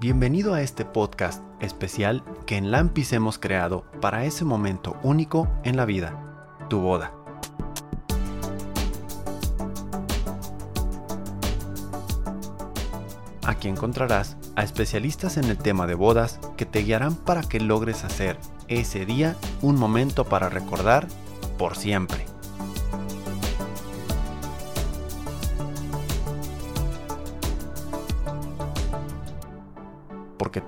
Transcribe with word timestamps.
Bienvenido 0.00 0.54
a 0.54 0.62
este 0.62 0.84
podcast 0.84 1.42
especial 1.58 2.22
que 2.46 2.56
en 2.56 2.70
Lampis 2.70 3.12
hemos 3.12 3.36
creado 3.36 3.84
para 4.00 4.24
ese 4.26 4.44
momento 4.44 4.96
único 5.02 5.48
en 5.64 5.76
la 5.76 5.86
vida, 5.86 6.46
tu 6.70 6.78
boda. 6.78 7.12
Aquí 13.44 13.66
encontrarás 13.66 14.36
a 14.54 14.62
especialistas 14.62 15.36
en 15.36 15.46
el 15.46 15.58
tema 15.58 15.88
de 15.88 15.96
bodas 15.96 16.38
que 16.56 16.64
te 16.64 16.84
guiarán 16.84 17.16
para 17.16 17.42
que 17.42 17.58
logres 17.58 18.04
hacer 18.04 18.38
ese 18.68 19.04
día 19.04 19.34
un 19.62 19.74
momento 19.74 20.26
para 20.26 20.48
recordar 20.48 21.08
por 21.58 21.76
siempre. 21.76 22.27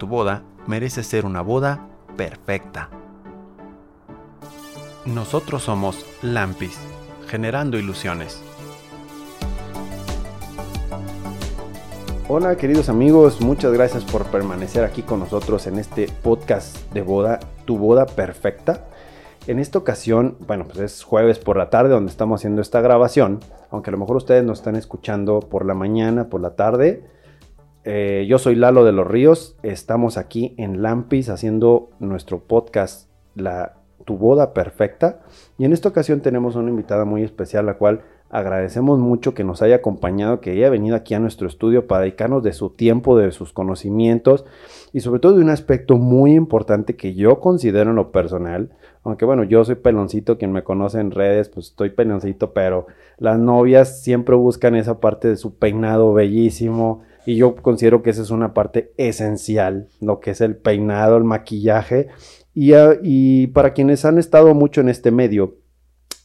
Tu 0.00 0.06
boda 0.06 0.42
merece 0.66 1.02
ser 1.02 1.26
una 1.26 1.42
boda 1.42 1.86
perfecta. 2.16 2.88
Nosotros 5.04 5.62
somos 5.62 6.06
Lampis, 6.22 6.78
generando 7.28 7.78
ilusiones. 7.78 8.42
Hola 12.28 12.56
queridos 12.56 12.88
amigos, 12.88 13.42
muchas 13.42 13.74
gracias 13.74 14.04
por 14.04 14.24
permanecer 14.24 14.84
aquí 14.84 15.02
con 15.02 15.20
nosotros 15.20 15.66
en 15.66 15.78
este 15.78 16.08
podcast 16.22 16.90
de 16.94 17.02
boda, 17.02 17.38
tu 17.66 17.76
boda 17.76 18.06
perfecta. 18.06 18.86
En 19.46 19.58
esta 19.58 19.76
ocasión, 19.76 20.38
bueno, 20.46 20.64
pues 20.64 20.78
es 20.78 21.02
jueves 21.02 21.38
por 21.38 21.58
la 21.58 21.68
tarde 21.68 21.90
donde 21.90 22.10
estamos 22.10 22.40
haciendo 22.40 22.62
esta 22.62 22.80
grabación, 22.80 23.40
aunque 23.70 23.90
a 23.90 23.92
lo 23.92 23.98
mejor 23.98 24.16
ustedes 24.16 24.44
nos 24.44 24.60
están 24.60 24.76
escuchando 24.76 25.40
por 25.40 25.66
la 25.66 25.74
mañana, 25.74 26.30
por 26.30 26.40
la 26.40 26.56
tarde. 26.56 27.19
Eh, 27.84 28.26
yo 28.28 28.38
soy 28.38 28.56
Lalo 28.56 28.84
de 28.84 28.92
los 28.92 29.06
Ríos, 29.06 29.56
estamos 29.62 30.18
aquí 30.18 30.54
en 30.58 30.82
Lampis 30.82 31.30
haciendo 31.30 31.88
nuestro 31.98 32.40
podcast 32.40 33.08
La 33.34 33.76
Tu 34.04 34.18
Boda 34.18 34.52
Perfecta. 34.52 35.20
Y 35.56 35.64
en 35.64 35.72
esta 35.72 35.88
ocasión 35.88 36.20
tenemos 36.20 36.56
una 36.56 36.70
invitada 36.70 37.04
muy 37.04 37.22
especial 37.22 37.66
la 37.66 37.78
cual 37.78 38.02
Agradecemos 38.32 39.00
mucho 39.00 39.34
que 39.34 39.42
nos 39.42 39.60
haya 39.60 39.76
acompañado, 39.76 40.40
que 40.40 40.52
haya 40.52 40.70
venido 40.70 40.94
aquí 40.94 41.14
a 41.14 41.18
nuestro 41.18 41.48
estudio 41.48 41.88
para 41.88 42.02
dedicarnos 42.02 42.44
de 42.44 42.52
su 42.52 42.70
tiempo, 42.70 43.18
de 43.18 43.32
sus 43.32 43.52
conocimientos 43.52 44.44
y 44.92 45.00
sobre 45.00 45.18
todo 45.18 45.32
de 45.34 45.42
un 45.42 45.50
aspecto 45.50 45.96
muy 45.96 46.34
importante 46.34 46.94
que 46.94 47.14
yo 47.14 47.40
considero 47.40 47.90
en 47.90 47.96
lo 47.96 48.12
personal, 48.12 48.70
aunque 49.02 49.24
bueno, 49.24 49.42
yo 49.42 49.64
soy 49.64 49.74
peloncito, 49.74 50.38
quien 50.38 50.52
me 50.52 50.62
conoce 50.62 51.00
en 51.00 51.10
redes, 51.10 51.48
pues 51.48 51.70
estoy 51.70 51.90
peloncito, 51.90 52.52
pero 52.52 52.86
las 53.18 53.36
novias 53.36 54.00
siempre 54.00 54.36
buscan 54.36 54.76
esa 54.76 55.00
parte 55.00 55.26
de 55.26 55.36
su 55.36 55.56
peinado 55.56 56.12
bellísimo 56.12 57.02
y 57.26 57.36
yo 57.36 57.56
considero 57.56 58.02
que 58.02 58.10
esa 58.10 58.22
es 58.22 58.30
una 58.30 58.54
parte 58.54 58.92
esencial, 58.96 59.88
lo 60.00 60.20
que 60.20 60.30
es 60.30 60.40
el 60.40 60.56
peinado, 60.56 61.16
el 61.16 61.24
maquillaje 61.24 62.08
y, 62.54 62.72
ah, 62.72 62.94
y 63.02 63.48
para 63.48 63.72
quienes 63.72 64.04
han 64.04 64.18
estado 64.18 64.54
mucho 64.54 64.80
en 64.80 64.88
este 64.88 65.10
medio, 65.10 65.58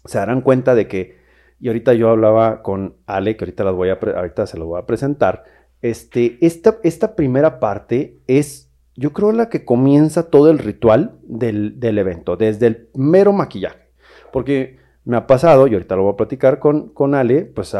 se 0.06 0.18
darán 0.18 0.42
cuenta 0.42 0.76
de 0.76 0.88
que 0.88 1.26
y 1.60 1.68
ahorita 1.68 1.94
yo 1.94 2.10
hablaba 2.10 2.62
con 2.62 2.96
Ale, 3.06 3.38
que 3.38 3.46
ahorita, 3.46 3.64
las 3.64 3.73
voy 3.73 3.90
a 3.90 3.94
ahorita 3.94 4.46
se 4.46 4.58
lo 4.58 4.66
voy 4.66 4.80
a 4.80 4.86
presentar. 4.86 5.46
Este, 5.82 6.38
esta, 6.42 6.78
esta 6.84 7.16
primera 7.16 7.60
parte 7.60 8.20
es, 8.28 8.72
yo 8.96 9.14
creo, 9.14 9.32
la 9.32 9.50
que 9.50 9.66
comienza 9.66 10.30
todo 10.30 10.52
el 10.52 10.60
ritual 10.60 11.18
del, 11.23 11.98
evento, 11.98 12.38
desde 12.38 12.68
el 12.68 12.90
mero 12.94 13.34
maquillaje. 13.34 13.90
Porque 14.34 14.78
me 15.06 15.18
ha 15.18 15.28
pasado, 15.28 15.68
y 15.68 15.73
ahorita 15.73 15.96
lo 15.96 16.04
voy 16.04 16.14
a 16.14 16.18
platicar 16.18 16.60
con, 16.60 16.90
con 16.90 17.16
Ale, 17.16 17.44
pues 17.44 17.76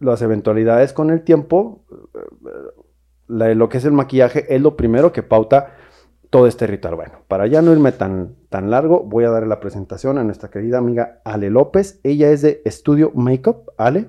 las 0.00 0.22
eventualidades 0.22 0.92
con 0.92 1.10
el 1.10 1.22
tiempo, 1.22 1.84
lo 3.26 3.68
que 3.68 3.78
es 3.78 3.84
el 3.84 3.92
maquillaje 3.92 4.54
es 4.54 4.60
lo 4.60 4.76
primero 4.76 5.12
que 5.12 5.22
pauta 5.22 5.74
todo 6.30 6.46
este 6.46 6.66
ritual. 6.66 6.96
Bueno, 6.96 7.20
para 7.28 7.46
ya 7.46 7.62
no 7.62 7.72
irme 7.72 7.92
tan, 7.92 8.36
tan 8.48 8.70
largo, 8.70 9.02
voy 9.02 9.24
a 9.24 9.30
dar 9.30 9.46
la 9.46 9.60
presentación 9.60 10.18
a 10.18 10.24
nuestra 10.24 10.50
querida 10.50 10.78
amiga 10.78 11.20
Ale 11.24 11.50
López. 11.50 12.00
Ella 12.02 12.30
es 12.30 12.42
de 12.42 12.62
Estudio 12.64 13.12
Makeup, 13.14 13.70
Ale. 13.76 14.08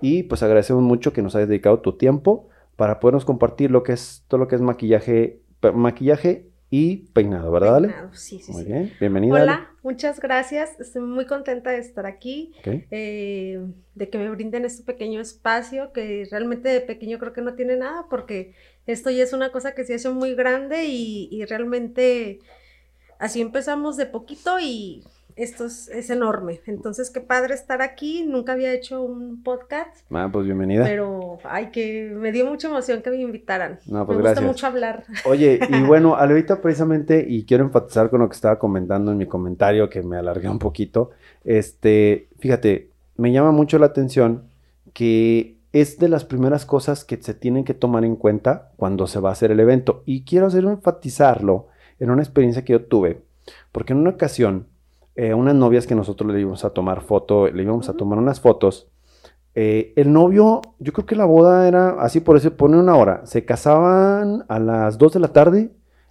Y 0.00 0.24
pues 0.24 0.42
agradecemos 0.42 0.82
mucho 0.82 1.12
que 1.12 1.22
nos 1.22 1.34
hayas 1.34 1.48
dedicado 1.48 1.80
tu 1.80 1.96
tiempo 1.96 2.48
para 2.76 3.00
podernos 3.00 3.24
compartir 3.24 3.70
lo 3.70 3.82
que 3.82 3.92
es 3.92 4.24
todo 4.28 4.38
lo 4.38 4.48
que 4.48 4.56
es 4.56 4.60
maquillaje, 4.60 5.40
maquillaje 5.74 6.50
y 6.70 6.96
peinado, 7.12 7.52
¿verdad, 7.52 7.76
Ale? 7.76 7.88
Peinado, 7.88 8.14
sí, 8.14 8.40
sí. 8.40 8.52
Muy 8.52 8.64
bien, 8.64 8.92
bienvenida. 8.98 9.34
Hola, 9.34 9.70
muchas 9.82 10.18
gracias. 10.20 10.80
Estoy 10.80 11.02
muy 11.02 11.26
contenta 11.26 11.70
de 11.70 11.78
estar 11.78 12.06
aquí, 12.06 12.52
eh, 12.64 13.60
de 13.94 14.08
que 14.10 14.18
me 14.18 14.30
brinden 14.30 14.64
este 14.64 14.82
pequeño 14.82 15.20
espacio 15.20 15.92
que 15.92 16.26
realmente 16.30 16.68
de 16.68 16.80
pequeño 16.80 17.18
creo 17.18 17.32
que 17.32 17.42
no 17.42 17.54
tiene 17.54 17.76
nada 17.76 18.06
porque 18.10 18.54
esto 18.86 19.10
ya 19.10 19.22
es 19.22 19.32
una 19.32 19.52
cosa 19.52 19.74
que 19.74 19.84
se 19.84 19.94
hace 19.94 20.10
muy 20.10 20.34
grande 20.34 20.86
y, 20.86 21.28
y 21.30 21.44
realmente 21.44 22.40
así 23.18 23.40
empezamos 23.40 23.96
de 23.96 24.06
poquito 24.06 24.58
y 24.60 25.04
esto 25.36 25.66
es, 25.66 26.10
enorme. 26.10 26.60
Entonces, 26.66 27.10
qué 27.10 27.20
padre 27.20 27.54
estar 27.54 27.82
aquí. 27.82 28.24
Nunca 28.26 28.52
había 28.52 28.72
hecho 28.72 29.02
un 29.02 29.42
podcast. 29.42 29.94
Ah, 30.10 30.30
pues 30.32 30.46
bienvenida. 30.46 30.84
Pero, 30.84 31.38
ay, 31.44 31.70
que 31.70 32.10
me 32.16 32.32
dio 32.32 32.46
mucha 32.46 32.68
emoción 32.68 33.02
que 33.02 33.10
me 33.10 33.18
invitaran. 33.18 33.78
No, 33.86 34.06
pues 34.06 34.18
me 34.18 34.24
gusta 34.24 34.40
mucho 34.40 34.66
hablar. 34.66 35.04
Oye, 35.26 35.60
y 35.68 35.82
bueno, 35.86 36.16
ahorita 36.16 36.62
precisamente, 36.62 37.26
y 37.28 37.44
quiero 37.44 37.64
enfatizar 37.64 38.08
con 38.08 38.20
lo 38.20 38.28
que 38.30 38.34
estaba 38.34 38.58
comentando 38.58 39.12
en 39.12 39.18
mi 39.18 39.26
comentario, 39.26 39.90
que 39.90 40.02
me 40.02 40.16
alargué 40.16 40.48
un 40.48 40.58
poquito. 40.58 41.10
Este, 41.44 42.28
fíjate, 42.38 42.90
me 43.16 43.30
llama 43.30 43.52
mucho 43.52 43.78
la 43.78 43.86
atención 43.86 44.44
que 44.94 45.58
es 45.72 45.98
de 45.98 46.08
las 46.08 46.24
primeras 46.24 46.64
cosas 46.64 47.04
que 47.04 47.18
se 47.20 47.34
tienen 47.34 47.64
que 47.64 47.74
tomar 47.74 48.06
en 48.06 48.16
cuenta 48.16 48.70
cuando 48.76 49.06
se 49.06 49.20
va 49.20 49.28
a 49.28 49.32
hacer 49.32 49.50
el 49.50 49.60
evento. 49.60 50.02
Y 50.06 50.24
quiero 50.24 50.46
hacer 50.46 50.64
enfatizarlo 50.64 51.66
en 52.00 52.10
una 52.10 52.22
experiencia 52.22 52.64
que 52.64 52.72
yo 52.72 52.86
tuve, 52.86 53.20
porque 53.72 53.92
en 53.92 53.98
una 53.98 54.10
ocasión 54.10 54.68
eh, 55.16 55.34
unas 55.34 55.54
novias 55.54 55.86
que 55.86 55.94
nosotros 55.94 56.30
le 56.32 56.40
íbamos 56.40 56.64
a 56.64 56.70
tomar 56.70 57.00
foto, 57.00 57.48
le 57.48 57.62
íbamos 57.62 57.88
a 57.88 57.94
tomar 57.94 58.18
unas 58.18 58.40
fotos. 58.40 58.88
Eh, 59.54 59.94
el 59.96 60.12
novio, 60.12 60.60
yo 60.78 60.92
creo 60.92 61.06
que 61.06 61.16
la 61.16 61.24
boda 61.24 61.66
era 61.66 62.00
así 62.02 62.20
por 62.20 62.36
eso, 62.36 62.54
pone 62.54 62.78
una 62.78 62.94
hora. 62.96 63.24
Se 63.24 63.46
casaban 63.46 64.44
a 64.48 64.58
las 64.58 64.98
2 64.98 65.14
de 65.14 65.20
la 65.20 65.28
tarde. 65.28 65.70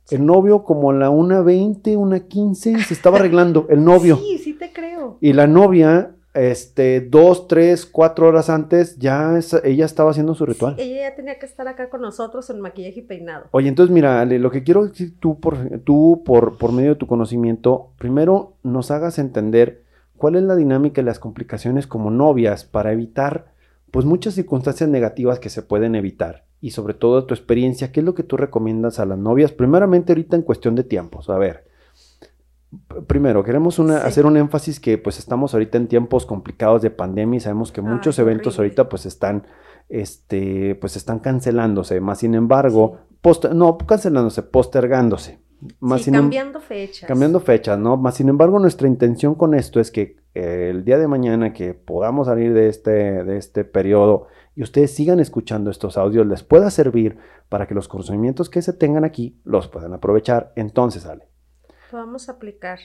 El 0.10 0.26
novio 0.26 0.64
como 0.64 0.90
a 0.90 0.94
la 0.94 1.12
1.20, 1.12 1.96
1.15 1.96 2.84
se 2.84 2.94
estaba 2.94 3.18
arreglando, 3.18 3.68
el 3.70 3.84
novio. 3.84 4.18
Sí, 4.18 4.40
sí 4.40 4.54
te 4.54 4.72
creo. 4.74 5.18
Y 5.22 5.34
la 5.34 5.48
novia 5.48 6.16
este, 6.36 7.02
dos, 7.02 7.48
tres, 7.48 7.86
cuatro 7.86 8.28
horas 8.28 8.50
antes, 8.50 8.98
ya 8.98 9.40
ella 9.64 9.86
estaba 9.86 10.12
haciendo 10.12 10.36
su 10.36 10.46
ritual. 10.46 10.76
ella 10.78 11.10
ya 11.10 11.16
tenía 11.16 11.40
que 11.40 11.46
estar 11.46 11.68
acá 11.68 11.90
con 11.90 12.02
nosotros 12.02 12.50
en 12.50 12.60
maquillaje 12.60 13.00
y 13.00 13.04
peinado. 13.04 13.46
Oye, 13.52 13.70
entonces 13.70 13.94
mira, 13.94 14.22
Ale, 14.22 14.38
lo 14.38 14.52
que 14.52 14.64
quiero 14.64 14.92
que 14.92 15.08
tú, 15.20 15.40
por, 15.40 15.58
tú 15.80 16.24
por, 16.26 16.58
por 16.58 16.72
medio 16.72 16.92
de 16.92 16.96
tu 16.96 17.08
conocimiento, 17.08 17.92
primero 17.98 18.58
nos 18.64 18.92
hagas 18.92 19.18
entender 19.18 19.84
cuál 20.18 20.36
es 20.36 20.44
la 20.44 20.56
dinámica 20.56 21.02
y 21.02 21.06
las 21.06 21.20
complicaciones 21.20 21.88
como 21.88 22.12
novias 22.12 22.66
para 22.66 22.92
evitar, 22.92 23.54
pues, 23.92 24.06
muchas 24.06 24.34
circunstancias 24.34 24.90
negativas 24.90 25.40
que 25.40 25.50
se 25.50 25.62
pueden 25.62 25.96
evitar. 25.96 26.46
Y 26.62 26.72
sobre 26.72 26.94
todo 26.94 27.26
tu 27.26 27.34
experiencia, 27.34 27.92
¿qué 27.92 28.00
es 28.02 28.06
lo 28.06 28.16
que 28.16 28.24
tú 28.24 28.38
recomiendas 28.38 29.00
a 29.00 29.06
las 29.06 29.18
novias? 29.18 29.52
Primeramente 29.52 30.14
ahorita 30.14 30.36
en 30.36 30.42
cuestión 30.42 30.76
de 30.76 30.84
tiempos. 30.84 31.30
A 31.30 31.38
ver, 31.38 31.66
primero, 33.08 33.44
queremos 33.44 33.80
hacer 33.80 34.26
un 34.26 34.38
énfasis 34.38 34.80
que 34.80 34.98
pues 34.98 35.20
estamos 35.20 35.54
ahorita 35.54 35.78
en 35.78 35.88
tiempos 35.88 36.26
complicados 36.26 36.82
de 36.82 36.92
pandemia 36.92 37.38
y 37.38 37.40
sabemos 37.40 37.72
que 37.72 37.82
muchos 37.82 38.18
eventos 38.20 38.58
ahorita 38.58 38.90
pues 38.90 39.06
están, 39.06 39.48
este, 39.90 40.76
pues 40.76 40.96
están 40.96 41.20
cancelándose, 41.20 42.00
más 42.00 42.20
sin 42.20 42.36
embargo, 42.36 43.00
no 43.54 43.78
cancelándose, 43.78 44.44
postergándose. 44.44 45.40
Más 45.80 46.08
em 46.08 46.14
cambiando 46.14 46.60
fechas. 46.60 47.08
Cambiando 47.08 47.40
fechas, 47.40 47.80
¿no? 47.80 47.98
Más 47.98 48.16
sin 48.16 48.30
embargo, 48.30 48.60
nuestra 48.60 48.88
intención 48.88 49.36
con 49.36 49.54
esto 49.54 49.80
es 49.80 49.90
que 49.90 50.18
eh, 50.34 50.68
el 50.70 50.84
día 50.84 50.98
de 50.98 51.08
mañana 51.08 51.54
que 51.54 51.74
podamos 51.74 52.28
salir 52.28 52.54
de 52.54 52.70
este, 52.70 53.24
de 53.24 53.38
este 53.38 53.64
periodo 53.64 54.28
y 54.56 54.64
ustedes 54.64 54.92
sigan 54.92 55.20
escuchando 55.20 55.72
estos 55.72 55.98
audios, 55.98 56.28
les 56.28 56.44
pueda 56.44 56.70
servir 56.70 57.18
para 57.50 57.68
que 57.68 57.74
los 57.74 57.88
conocimientos 57.88 58.50
que 58.50 58.62
se 58.62 58.74
tengan 58.74 59.04
aquí 59.04 59.40
los 59.44 59.68
puedan 59.68 59.94
aprovechar. 59.94 60.54
Entonces, 60.56 61.06
vamos 61.96 62.30
a 62.30 62.34
aplicar. 62.34 62.80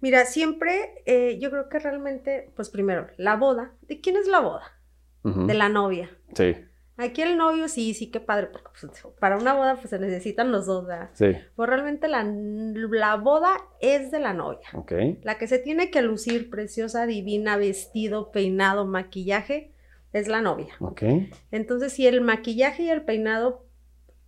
Mira, 0.00 0.24
siempre 0.24 1.02
eh, 1.06 1.38
yo 1.40 1.50
creo 1.50 1.68
que 1.68 1.78
realmente, 1.78 2.50
pues 2.56 2.70
primero, 2.70 3.08
la 3.16 3.36
boda. 3.36 3.72
¿De 3.82 4.00
quién 4.00 4.16
es 4.16 4.26
la 4.26 4.40
boda? 4.40 4.76
De 5.22 5.52
la 5.52 5.68
novia. 5.68 6.10
Sí. 6.34 6.56
Aquí 6.96 7.22
el 7.22 7.38
novio, 7.38 7.68
sí, 7.68 7.94
sí, 7.94 8.10
qué 8.10 8.20
padre, 8.20 8.48
porque 8.48 8.68
pues, 8.78 9.02
para 9.18 9.38
una 9.38 9.54
boda 9.54 9.76
pues 9.76 9.88
se 9.88 9.98
necesitan 9.98 10.52
los 10.52 10.66
dos, 10.66 10.86
¿verdad? 10.86 11.10
Sí. 11.14 11.32
Pues 11.56 11.68
realmente 11.68 12.08
la, 12.08 12.22
la, 12.24 13.16
boda 13.16 13.56
es 13.80 14.10
de 14.10 14.18
la 14.18 14.34
novia. 14.34 14.68
Ok. 14.74 14.92
La 15.22 15.38
que 15.38 15.46
se 15.46 15.58
tiene 15.58 15.90
que 15.90 16.02
lucir 16.02 16.50
preciosa, 16.50 17.06
divina, 17.06 17.56
vestido, 17.56 18.30
peinado, 18.30 18.86
maquillaje, 18.86 19.72
es 20.12 20.28
la 20.28 20.42
novia. 20.42 20.74
Ok. 20.80 21.02
Entonces, 21.50 21.94
si 21.94 22.06
el 22.06 22.20
maquillaje 22.20 22.82
y 22.82 22.90
el 22.90 23.02
peinado 23.02 23.64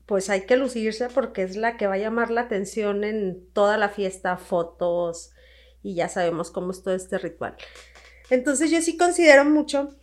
pues 0.06 0.30
hay 0.30 0.46
que 0.46 0.56
lucirse 0.56 1.08
porque 1.08 1.42
es 1.42 1.56
la 1.56 1.76
que 1.76 1.86
va 1.86 1.94
a 1.94 1.98
llamar 1.98 2.30
la 2.30 2.42
atención 2.42 3.04
en 3.04 3.46
toda 3.52 3.78
la 3.78 3.88
fiesta, 3.88 4.36
fotos 4.36 5.32
y 5.82 5.94
ya 5.94 6.08
sabemos 6.08 6.50
cómo 6.50 6.72
es 6.72 6.82
todo 6.82 6.94
este 6.94 7.18
ritual. 7.18 7.56
Entonces 8.30 8.70
yo 8.70 8.80
sí 8.82 8.96
considero 8.96 9.44
mucho 9.44 9.94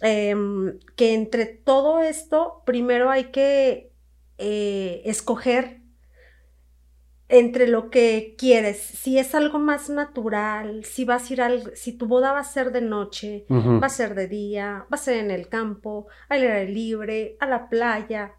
em, 0.00 0.78
que 0.96 1.14
entre 1.14 1.46
todo 1.46 2.00
esto, 2.00 2.62
primero 2.64 3.10
hay 3.10 3.24
que 3.30 3.92
eh, 4.38 5.02
escoger 5.04 5.80
entre 7.28 7.66
lo 7.66 7.90
que 7.90 8.36
quieres, 8.38 8.80
si 8.80 9.18
es 9.18 9.34
algo 9.34 9.58
más 9.58 9.90
natural, 9.90 10.84
si 10.84 11.04
vas 11.04 11.28
a 11.28 11.32
ir 11.32 11.42
al, 11.42 11.76
si 11.76 11.92
tu 11.92 12.06
boda 12.06 12.32
va 12.32 12.40
a 12.40 12.44
ser 12.44 12.70
de 12.70 12.80
noche, 12.80 13.46
va 13.50 13.86
a 13.86 13.90
ser 13.90 14.14
de 14.14 14.28
día, 14.28 14.86
va 14.92 14.94
a 14.94 14.96
ser 14.96 15.16
en 15.16 15.32
el 15.32 15.48
campo, 15.48 16.06
al 16.28 16.42
aire 16.42 16.68
libre, 16.68 17.36
a 17.40 17.46
la 17.46 17.68
playa, 17.68 18.34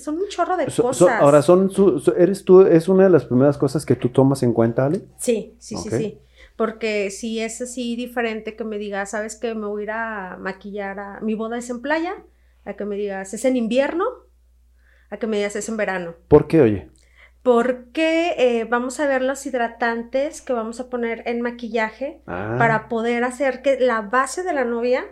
son 0.00 0.18
un 0.18 0.28
chorro 0.28 0.56
de 0.56 0.66
cosas. 0.66 1.20
ahora, 1.20 1.42
son, 1.42 1.70
eres 2.16 2.44
tú, 2.44 2.62
es 2.62 2.88
una 2.88 3.04
de 3.04 3.10
las 3.10 3.24
primeras 3.24 3.58
cosas 3.58 3.84
que 3.84 3.96
tú 3.96 4.10
tomas 4.10 4.42
en 4.44 4.52
cuenta, 4.52 4.86
Ale. 4.86 5.02
Sí, 5.18 5.56
sí, 5.58 5.76
sí, 5.76 5.90
sí. 5.90 6.18
Porque 6.54 7.10
si 7.10 7.40
es 7.40 7.60
así 7.60 7.96
diferente 7.96 8.56
que 8.56 8.64
me 8.64 8.78
digas, 8.78 9.10
sabes 9.10 9.36
que 9.36 9.54
me 9.54 9.66
voy 9.66 9.82
a 9.82 9.84
ir 9.84 9.90
a 9.90 10.36
maquillar 10.40 10.98
a 10.98 11.20
mi 11.20 11.34
boda 11.34 11.58
es 11.58 11.70
en 11.70 11.80
playa, 11.80 12.14
a 12.64 12.74
que 12.74 12.84
me 12.84 12.96
digas, 12.96 13.32
es 13.34 13.44
en 13.44 13.56
invierno, 13.56 14.04
a 15.10 15.16
que 15.16 15.26
me 15.26 15.38
digas, 15.38 15.56
es 15.56 15.68
en 15.68 15.76
verano. 15.76 16.14
¿Por 16.28 16.46
qué, 16.48 16.60
oye? 16.60 16.88
Porque 17.48 18.34
eh, 18.36 18.64
vamos 18.64 19.00
a 19.00 19.06
ver 19.06 19.22
los 19.22 19.46
hidratantes 19.46 20.42
que 20.42 20.52
vamos 20.52 20.80
a 20.80 20.90
poner 20.90 21.22
en 21.24 21.40
maquillaje 21.40 22.20
ah. 22.26 22.56
para 22.58 22.90
poder 22.90 23.24
hacer 23.24 23.62
que 23.62 23.80
la 23.80 24.02
base 24.02 24.42
de 24.42 24.52
la 24.52 24.66
novia 24.66 25.06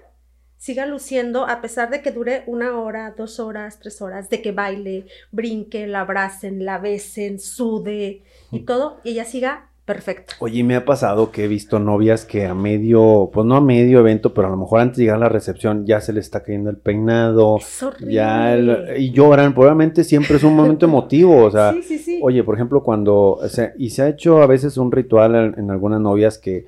siga 0.58 0.84
luciendo 0.84 1.46
a 1.48 1.62
pesar 1.62 1.88
de 1.88 2.02
que 2.02 2.10
dure 2.10 2.44
una 2.46 2.78
hora, 2.78 3.14
dos 3.16 3.40
horas, 3.40 3.80
tres 3.80 4.02
horas, 4.02 4.28
de 4.28 4.42
que 4.42 4.52
baile, 4.52 5.06
brinque, 5.32 5.86
la 5.86 6.00
abracen, 6.00 6.66
la 6.66 6.76
besen, 6.76 7.40
sude 7.40 8.22
y 8.50 8.60
todo, 8.66 9.00
y 9.02 9.12
ella 9.12 9.24
siga 9.24 9.70
Perfecto. 9.86 10.34
Oye, 10.40 10.64
me 10.64 10.74
ha 10.74 10.84
pasado 10.84 11.30
que 11.30 11.44
he 11.44 11.48
visto 11.48 11.78
novias 11.78 12.24
que 12.24 12.44
a 12.44 12.54
medio, 12.54 13.30
pues 13.32 13.46
no 13.46 13.54
a 13.54 13.60
medio 13.60 14.00
evento, 14.00 14.34
pero 14.34 14.48
a 14.48 14.50
lo 14.50 14.56
mejor 14.56 14.80
antes 14.80 14.96
de 14.96 15.04
llegar 15.04 15.18
a 15.18 15.20
la 15.20 15.28
recepción 15.28 15.86
ya 15.86 16.00
se 16.00 16.12
le 16.12 16.18
está 16.18 16.42
cayendo 16.42 16.70
el 16.70 16.76
peinado. 16.76 17.58
Es 17.58 17.84
horrible. 17.84 18.12
Ya 18.12 18.58
y 18.98 19.12
lloran. 19.12 19.54
Probablemente 19.54 20.02
siempre 20.02 20.38
es 20.38 20.42
un 20.42 20.56
momento 20.56 20.86
emotivo. 20.86 21.44
O 21.44 21.50
sea, 21.52 21.72
sí, 21.72 21.84
sí, 21.84 21.98
sí. 21.98 22.20
oye, 22.20 22.42
por 22.42 22.56
ejemplo, 22.56 22.82
cuando, 22.82 23.38
y 23.78 23.90
se 23.90 24.02
ha 24.02 24.08
hecho 24.08 24.42
a 24.42 24.48
veces 24.48 24.76
un 24.76 24.90
ritual 24.90 25.54
en, 25.56 25.70
algunas 25.70 26.00
novias 26.00 26.38
que 26.38 26.66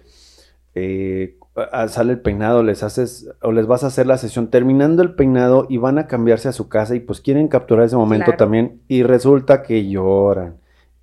eh, 0.77 1.35
sale 1.89 2.13
el 2.13 2.21
peinado, 2.21 2.63
les 2.63 2.85
haces, 2.85 3.29
o 3.43 3.51
les 3.51 3.67
vas 3.67 3.83
a 3.83 3.89
hacer 3.89 4.07
la 4.07 4.19
sesión 4.19 4.47
terminando 4.47 5.03
el 5.03 5.17
peinado 5.17 5.67
y 5.69 5.79
van 5.79 5.99
a 5.99 6.07
cambiarse 6.07 6.49
a 6.49 6.53
su 6.53 6.69
casa 6.69 6.95
y 6.95 7.01
pues 7.01 7.21
quieren 7.21 7.49
capturar 7.49 7.87
ese 7.87 7.97
momento 7.97 8.35
también 8.39 8.81
y 8.87 9.03
resulta 9.03 9.65
que 9.65 9.89
lloran. 9.89 10.55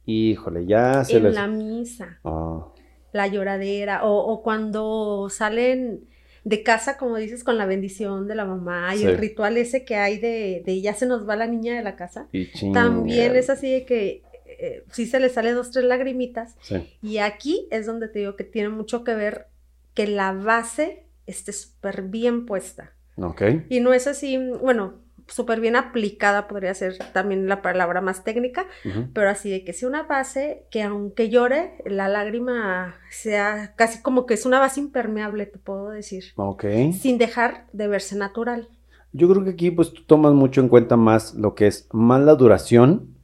Híjole, 0.06 0.66
ya 0.66 1.04
se 1.04 1.18
en 1.18 1.34
la 1.34 1.48
misa. 1.48 2.20
Ah. 2.24 2.68
La 3.12 3.28
lloradera. 3.28 4.02
O, 4.04 4.42
cuando 4.44 5.30
salen 5.30 6.06
de 6.44 6.64
casa, 6.64 6.98
como 6.98 7.18
dices, 7.18 7.44
con 7.44 7.58
la 7.58 7.66
bendición 7.66 8.28
de 8.28 8.36
la 8.36 8.46
mamá 8.46 8.96
y 8.96 9.04
el 9.04 9.18
ritual 9.18 9.58
ese 9.58 9.84
que 9.84 9.96
hay 9.96 10.20
de, 10.20 10.62
de, 10.66 10.82
ya 10.82 10.94
se 10.94 11.06
nos 11.06 11.28
va 11.28 11.36
la 11.36 11.48
niña 11.48 11.76
de 11.76 11.84
la 11.84 11.96
casa. 11.96 12.28
También 12.74 13.36
es 13.36 13.50
así 13.50 13.72
de 13.72 13.86
que 13.86 14.22
eh, 14.46 14.84
sí 14.92 15.06
se 15.06 15.20
le 15.20 15.30
sale 15.30 15.52
dos, 15.52 15.72
tres 15.72 15.86
lagrimitas. 15.86 16.56
Y 17.02 17.18
aquí 17.18 17.68
es 17.72 17.86
donde 17.86 18.08
te 18.08 18.20
digo 18.20 18.36
que 18.36 18.44
tiene 18.44 18.70
mucho 18.70 19.04
que 19.04 19.16
ver 19.16 19.48
que 19.94 20.08
la 20.08 20.34
base 20.34 21.06
esté 21.26 21.52
súper 21.54 22.04
bien 22.04 22.46
puesta. 22.46 22.94
Ok. 23.18 23.42
Y 23.70 23.80
no 23.80 23.94
es 23.94 24.08
así, 24.08 24.38
bueno, 24.62 25.05
súper 25.28 25.60
bien 25.60 25.76
aplicada, 25.76 26.48
podría 26.48 26.74
ser 26.74 26.98
también 27.14 27.48
la 27.48 27.62
palabra 27.62 28.02
más 28.02 28.24
técnica, 28.24 28.68
pero 29.14 29.30
así 29.30 29.50
de 29.50 29.64
que 29.64 29.74
sea 29.74 29.90
una 29.90 30.04
base 30.04 30.66
que 30.70 30.84
aunque 30.84 31.30
llore, 31.30 31.74
la 31.86 32.08
lágrima 32.08 32.96
sea 33.10 33.74
casi 33.76 34.02
como 34.02 34.26
que 34.26 34.36
es 34.36 34.46
una 34.46 34.60
base 34.60 34.80
impermeable, 34.80 35.46
te 35.46 35.58
puedo 35.58 35.90
decir. 35.90 36.26
Ok. 36.36 36.66
Sin 37.00 37.18
dejar 37.18 37.66
de 37.74 37.88
verse 37.88 38.16
natural. 38.16 38.68
Yo 39.14 39.30
creo 39.30 39.44
que 39.44 39.52
aquí 39.52 39.72
pues 39.72 39.94
tú 39.94 40.04
tomas 40.04 40.34
mucho 40.34 40.62
en 40.62 40.70
cuenta 40.70 40.98
más 40.98 41.34
lo 41.36 41.56
que 41.56 41.68
es 41.68 41.88
más 41.92 42.22
la 42.22 42.36
duración, 42.36 43.16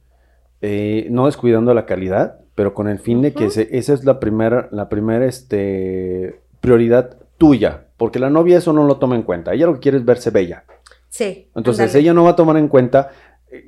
eh, 0.60 1.06
no 1.10 1.26
descuidando 1.26 1.74
la 1.74 1.86
calidad, 1.86 2.40
pero 2.54 2.74
con 2.74 2.88
el 2.88 2.98
fin 2.98 3.22
de 3.22 3.32
que 3.32 3.46
esa 3.46 3.62
es 3.70 4.04
la 4.04 4.20
primera, 4.20 4.68
la 4.72 4.88
primera 4.88 5.26
este, 5.26 6.40
prioridad 6.60 7.18
tuya, 7.38 7.86
porque 7.96 8.18
la 8.18 8.30
novia 8.30 8.58
eso 8.58 8.72
no 8.72 8.84
lo 8.84 8.96
toma 8.96 9.16
en 9.16 9.22
cuenta, 9.22 9.52
ella 9.52 9.66
lo 9.66 9.74
que 9.74 9.80
quiere 9.80 9.98
es 9.98 10.04
verse 10.04 10.30
bella. 10.30 10.64
Sí. 11.12 11.50
Entonces 11.54 11.94
ella 11.94 12.14
no 12.14 12.24
va 12.24 12.30
a 12.30 12.36
tomar 12.36 12.56
en 12.56 12.68
cuenta 12.68 13.10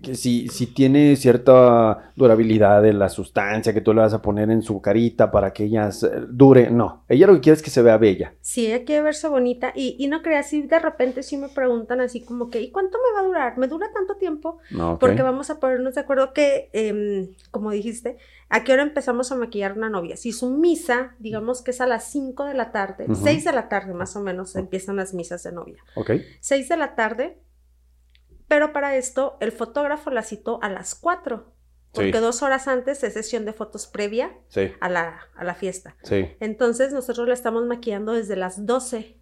que 0.02 0.14
si, 0.14 0.48
si 0.48 0.66
tiene 0.66 1.14
cierta 1.16 2.12
durabilidad 2.16 2.82
de 2.82 2.92
la 2.92 3.08
sustancia 3.08 3.74
que 3.74 3.80
tú 3.80 3.92
le 3.92 4.00
vas 4.00 4.14
a 4.14 4.22
poner 4.22 4.50
en 4.50 4.62
su 4.62 4.80
carita 4.80 5.30
para 5.30 5.52
que 5.52 5.64
ella 5.64 5.90
dure, 6.28 6.70
no, 6.70 7.04
ella 7.08 7.26
lo 7.26 7.34
que 7.34 7.40
quiere 7.40 7.56
es 7.56 7.62
que 7.62 7.70
se 7.70 7.82
vea 7.82 7.98
bella. 7.98 8.34
Sí, 8.40 8.66
ella 8.66 8.84
quiere 8.84 9.02
verse 9.02 9.28
bonita 9.28 9.72
y, 9.74 9.96
y 9.98 10.08
no 10.08 10.22
creas, 10.22 10.48
si 10.48 10.62
de 10.62 10.78
repente 10.78 11.22
sí 11.22 11.36
me 11.36 11.48
preguntan 11.48 12.00
así 12.00 12.22
como 12.22 12.48
que, 12.48 12.60
¿y 12.60 12.70
cuánto 12.70 12.98
me 12.98 13.14
va 13.14 13.24
a 13.24 13.26
durar? 13.26 13.58
¿Me 13.58 13.68
dura 13.68 13.90
tanto 13.92 14.16
tiempo? 14.16 14.58
No, 14.70 14.98
Porque 14.98 15.22
vamos 15.22 15.50
a 15.50 15.60
ponernos 15.60 15.94
de 15.94 16.00
acuerdo 16.00 16.32
que, 16.32 16.70
em, 16.72 17.28
como 17.50 17.70
dijiste, 17.70 18.16
¿a 18.48 18.64
qué 18.64 18.72
hora 18.72 18.82
empezamos 18.82 19.32
a 19.32 19.36
maquillar 19.36 19.76
una 19.76 19.90
novia? 19.90 20.16
Si 20.16 20.32
su 20.32 20.50
misa, 20.50 21.14
digamos 21.18 21.62
que 21.62 21.72
es 21.72 21.80
a 21.80 21.86
las 21.86 22.04
5 22.10 22.44
de 22.44 22.54
la 22.54 22.72
tarde, 22.72 23.06
6 23.12 23.44
de 23.44 23.52
la 23.52 23.68
tarde 23.68 23.92
más 23.94 24.16
o 24.16 24.20
menos 24.20 24.56
empiezan 24.56 24.96
las 24.96 25.12
misas 25.14 25.42
de 25.42 25.52
novia. 25.52 25.82
Ok. 25.94 26.12
6 26.40 26.68
de 26.68 26.76
la 26.76 26.94
tarde 26.94 27.38
pero 28.48 28.72
para 28.72 28.96
esto 28.96 29.36
el 29.40 29.52
fotógrafo 29.52 30.10
la 30.10 30.22
citó 30.22 30.58
a 30.62 30.68
las 30.68 30.94
4. 30.94 31.52
Porque 31.92 32.18
dos 32.18 32.42
horas 32.42 32.66
antes 32.66 33.04
es 33.04 33.14
sesión 33.14 33.44
de 33.44 33.52
fotos 33.52 33.86
previa 33.86 34.36
a, 34.80 34.88
la, 34.88 35.28
a, 35.36 35.44
la, 35.44 35.54
fiesta. 35.54 35.96
Sí. 36.02 36.26
Entonces 36.40 36.92
nosotros 36.92 37.28
la 37.28 37.34
estamos 37.34 37.64
maquillando 37.66 38.14
desde 38.14 38.34
las 38.34 38.66
12. 38.66 39.20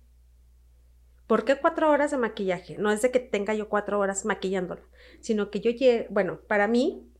¿Por 1.27 1.45
qué 1.45 1.57
cuatro 1.57 1.91
horas 1.91 2.11
de 2.11 2.17
maquillaje? 2.17 2.79
No 2.79 2.91
es 2.91 3.03
de 3.03 3.11
que 3.11 3.21
tenga 3.21 3.55
yo 3.55 3.69
cuatro 3.69 3.99
horas 3.99 4.25
maquillándola, 4.25 4.83
sino 5.21 5.51
que 5.51 5.61
yo 5.61 5.71
bueno, 6.11 6.41
para 6.47 6.67
mí, 6.67 7.11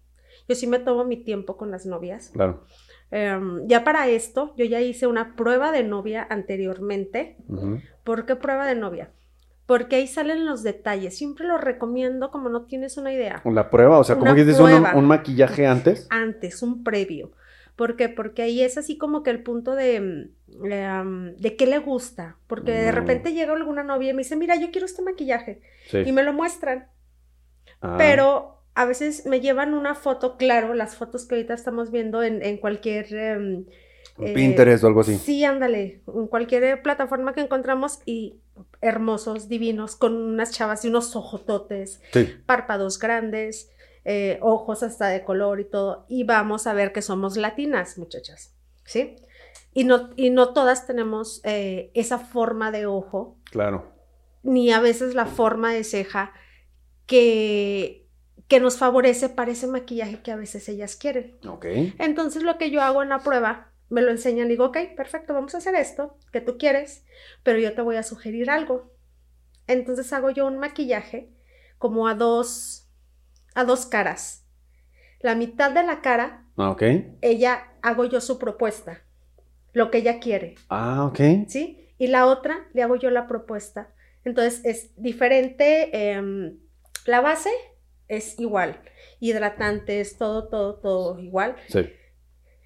yo 0.49 0.55
sí 0.55 0.67
me 0.67 0.79
tomo 0.79 1.05
mi 1.05 1.17
tiempo 1.17 1.57
con 1.57 1.71
las 1.71 1.87
novias. 1.87 2.31
Claro. 2.31 2.65
Em, 3.11 3.67
ya 3.67 3.85
para 3.85 4.09
esto, 4.09 4.55
yo 4.57 4.65
ya 4.65 4.81
hice 4.81 5.07
una 5.07 5.37
prueba 5.37 5.71
de 5.71 5.85
novia 5.85 6.27
anteriormente. 6.29 7.37
¿Por 8.05 8.27
qué 8.27 8.37
prueba 8.37 8.67
de 8.67 8.75
novia? 8.75 9.13
Porque 9.73 9.97
ahí 9.97 10.07
salen 10.07 10.45
los 10.45 10.63
detalles. 10.63 11.17
Siempre 11.17 11.47
lo 11.47 11.57
recomiendo 11.57 12.31
como 12.31 12.51
no 12.51 12.67
tienes 12.67 12.99
una 12.99 13.11
idea. 13.11 13.41
La 13.47 13.71
prueba, 13.71 13.99
o 13.99 14.05
sea, 14.05 14.17
como 14.17 14.35
que 14.35 14.45
dices 14.45 14.61
un, 14.61 15.07
maquillaje 15.07 15.67
antes. 15.67 16.07
Antes, 16.11 16.63
un 16.63 16.85
previo. 16.85 17.33
¿Por 17.75 17.97
qué? 17.97 18.11
Porque 18.11 18.43
ahí 18.43 18.61
es 18.61 18.77
así 18.77 18.99
como 18.99 19.23
que 19.23 19.31
el 19.31 19.43
punto 19.43 19.75
de, 19.75 20.29
mm, 20.49 21.37
de 21.39 21.57
qué 21.57 21.67
le 21.67 21.79
gusta. 21.79 22.37
Porque 22.49 22.73
de 22.73 22.93
mm. 22.93 22.95
repente 22.95 23.33
llega 23.33 23.55
alguna 23.55 23.83
novia 23.83 24.11
y 24.11 24.13
me 24.13 24.25
dice, 24.25 24.37
mira, 24.37 24.57
yo 24.57 24.71
quiero 24.73 24.85
este 24.85 25.01
maquillaje. 25.01 25.63
Y 26.05 26.13
me 26.13 26.23
lo 26.23 26.35
muestran. 26.35 26.89
Ah. 27.81 27.95
Pero 27.97 28.63
a 28.75 28.85
veces 28.85 29.25
me 29.25 29.41
llevan 29.41 29.73
una 29.73 29.95
foto, 29.95 30.37
claro, 30.37 30.75
las 30.75 30.97
fotos 30.97 31.25
que 31.25 31.37
ahorita 31.37 31.55
estamos 31.55 31.91
viendo 31.91 32.23
en, 32.23 32.45
en 32.45 32.59
cualquier... 32.59 33.15
Em, 33.15 33.65
Pinterest 34.19 34.85
o 34.85 34.89
algo 34.89 35.01
así. 35.01 35.17
Sí, 35.17 35.43
ándale, 35.47 36.03
en 36.15 36.27
cualquier 36.27 36.83
plataforma 36.83 37.33
que 37.33 37.41
encontramos 37.41 38.01
y 38.05 38.43
hermosos, 38.81 39.49
divinos, 39.49 39.97
con 39.97 40.17
unas 40.17 40.51
chavas 40.51 40.85
y 40.85 40.89
unos 40.89 41.15
ojototes, 41.17 42.01
párpados 42.47 42.99
grandes, 42.99 43.71
eh, 44.05 44.39
ojos 44.43 44.83
hasta 44.83 45.09
de 45.09 45.25
color 45.25 45.61
y 45.61 45.65
todo. 45.65 46.05
Y 46.09 46.25
vamos 46.25 46.67
a 46.67 46.75
ver 46.75 46.93
que 46.93 47.03
somos 47.03 47.37
latinas, 47.37 47.99
muchachas, 47.99 48.55
¿sí? 48.85 49.17
Y 49.73 49.85
no, 49.85 50.11
y 50.17 50.31
no 50.31 50.53
todas 50.53 50.87
tenemos 50.87 51.41
eh, 51.45 51.91
esa 51.95 52.19
forma 52.19 52.71
de 52.71 52.87
ojo. 52.87 53.39
Claro. 53.51 53.93
Ni 54.43 54.73
a 54.73 54.81
veces 54.81 55.15
la 55.15 55.27
forma 55.27 55.73
de 55.73 55.85
ceja 55.85 56.33
que, 57.07 58.09
que 58.49 58.61
nos 58.61 58.77
favorece 58.77 59.29
para 59.29 59.53
ese 59.53 59.67
maquillaje 59.67 60.21
que 60.21 60.33
a 60.33 60.37
veces 60.37 60.69
ellas 60.69 60.97
quieren. 60.97 61.37
Ok. 61.47 61.67
Entonces 61.99 62.43
lo 62.43 62.59
que 62.59 62.71
yo 62.71 62.83
hago 62.83 63.03
en 63.03 63.09
la 63.11 63.21
prueba 63.21 63.72
me 63.93 64.01
lo 64.01 64.11
enseñan 64.11 64.47
y 64.47 64.51
digo, 64.51 64.65
ok, 64.65 64.79
perfecto, 64.97 65.35
vamos 65.35 65.55
a 65.55 65.59
hacer 65.59 65.75
esto 65.75 66.17
que 66.33 66.41
tú 66.41 66.57
quieres, 66.57 67.05
pero 67.43 67.59
yo 67.59 67.75
te 67.75 67.83
voy 67.83 67.97
a 67.97 68.03
sugerir 68.03 68.49
algo. 68.49 68.91
Entonces 69.67 70.11
hago 70.15 70.31
yo 70.31 70.47
un 70.47 70.59
maquillaje 70.59 71.29
como 71.77 72.09
a 72.09 72.15
dos, 72.15 72.89
a 73.55 73.65
dos 73.65 73.85
caras. 73.85 74.47
La 75.21 75.35
mitad 75.35 75.73
de 75.73 75.83
la 75.83 76.01
cara, 76.01 76.47
ah, 76.57 76.71
ok. 76.71 76.83
ella 77.21 77.75
hago 77.83 78.07
yo 78.07 78.23
su 78.23 78.39
propuesta, 78.39 79.03
lo 79.75 79.91
que 79.91 79.99
ella 79.99 80.21
quiere. 80.21 80.55
Ah, 80.71 81.05
ok. 81.05 81.47
¿Sí? 81.49 81.95
Y 81.99 82.07
la 82.07 82.27
otra 82.27 82.67
le 82.73 82.83
hago 82.83 82.97
yo 82.97 83.11
la 83.11 83.29
propuesta. 83.29 83.93
Entonces 84.25 84.63
es 84.65 84.91
diferente, 84.97 86.15
em, 86.15 86.59
la 87.05 87.21
base 87.21 87.51
es 88.09 88.41
igual, 88.41 88.81
hidratante, 89.21 90.01
es 90.01 90.17
todo, 90.17 90.49
todo, 90.49 90.77
todo 90.77 91.19
igual. 91.19 91.57
Sí 91.69 91.93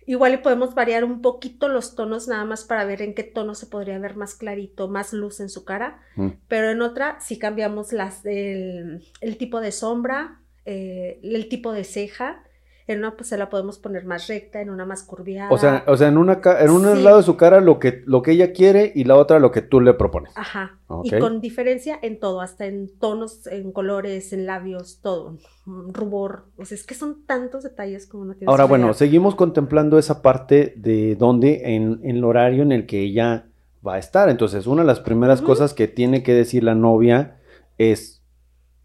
Igual 0.07 0.35
y 0.35 0.37
podemos 0.39 0.75
variar 0.75 1.05
un 1.05 1.21
poquito 1.21 1.69
los 1.69 1.97
tonos 1.97 2.29
nada 2.29 2.45
más 2.45 2.65
para 2.65 2.85
ver 2.85 3.03
en 3.03 3.15
qué 3.15 3.25
tono 3.25 3.55
se 3.55 3.67
podría 3.67 3.99
ver 3.99 4.17
más 4.17 4.35
clarito, 4.35 4.89
más 4.89 5.13
luz 5.13 5.41
en 5.41 5.49
su 5.49 5.65
cara. 5.65 6.01
Mm. 6.15 6.29
Pero 6.47 6.71
en 6.71 6.81
otra, 6.81 7.21
si 7.21 7.39
cambiamos 7.39 7.93
las, 7.93 8.25
el, 8.25 9.05
el 9.21 9.37
tipo 9.37 9.61
de 9.61 9.73
sombra, 9.73 10.41
eh, 10.65 11.21
el 11.23 11.49
tipo 11.49 11.73
de 11.73 11.85
ceja, 11.85 12.43
en 12.89 13.01
una 13.01 13.17
pues 13.17 13.29
se 13.29 13.37
la 13.37 13.51
podemos 13.51 13.79
poner 13.79 14.05
más 14.05 14.29
recta, 14.29 14.61
en 14.61 14.71
una 14.71 14.85
más 14.87 15.03
curviada. 15.03 15.51
O 15.51 15.59
sea, 15.59 15.83
o 15.89 15.97
sea 15.97 16.09
en, 16.09 16.19
una 16.19 16.41
en 16.61 16.71
un 16.71 17.05
lado 17.05 17.17
de 17.17 17.23
su 17.25 17.37
cara 17.37 17.61
lo 17.61 17.81
que, 17.81 18.03
lo 18.07 18.23
que 18.23 18.33
ella 18.33 18.53
quiere 18.53 18.93
y 18.95 19.05
la 19.05 19.17
otra 19.17 19.41
lo 19.41 19.51
que 19.51 19.61
tú 19.61 19.81
le 19.81 19.93
propones. 19.95 20.33
Ajá. 20.37 20.79
Y 21.03 21.19
con 21.19 21.41
diferencia 21.41 21.99
en 22.01 22.21
todo, 22.21 22.41
hasta 22.41 22.67
en 22.67 22.89
tonos, 22.99 23.49
en 23.49 23.73
colores, 23.73 24.33
en 24.33 24.47
labios, 24.47 25.01
todo. 25.03 25.37
Rubor. 25.67 26.45
O 26.57 26.65
sea, 26.65 26.77
es 26.77 26.87
que 26.87 26.95
son 26.95 27.27
tantos 27.27 27.65
detalles 27.65 28.07
como 28.07 28.25
no 28.25 28.35
tienes 28.35 28.49
Ahora, 28.49 28.67
bueno, 28.67 28.95
seguimos 28.95 29.35
contemplando 29.35 29.99
esa 29.99 30.23
parte 30.23 30.75
de 30.77 31.17
dónde 31.17 31.75
en, 31.75 32.01
en 32.05 32.17
el 32.17 32.25
horario 32.25 32.63
en 32.63 32.71
el 32.71 32.87
que 32.87 33.01
ella 33.01 33.47
va 33.85 33.95
a 33.95 33.99
estar. 33.99 34.29
Entonces, 34.29 34.69
una 34.69 34.83
de 34.83 34.87
las 34.87 35.01
primeras 35.01 35.43
cosas 35.43 35.75
que 35.75 35.89
tiene 35.89 36.23
que 36.23 36.35
decir 36.35 36.63
la 36.63 36.77
novia 36.77 37.39
es 37.79 38.16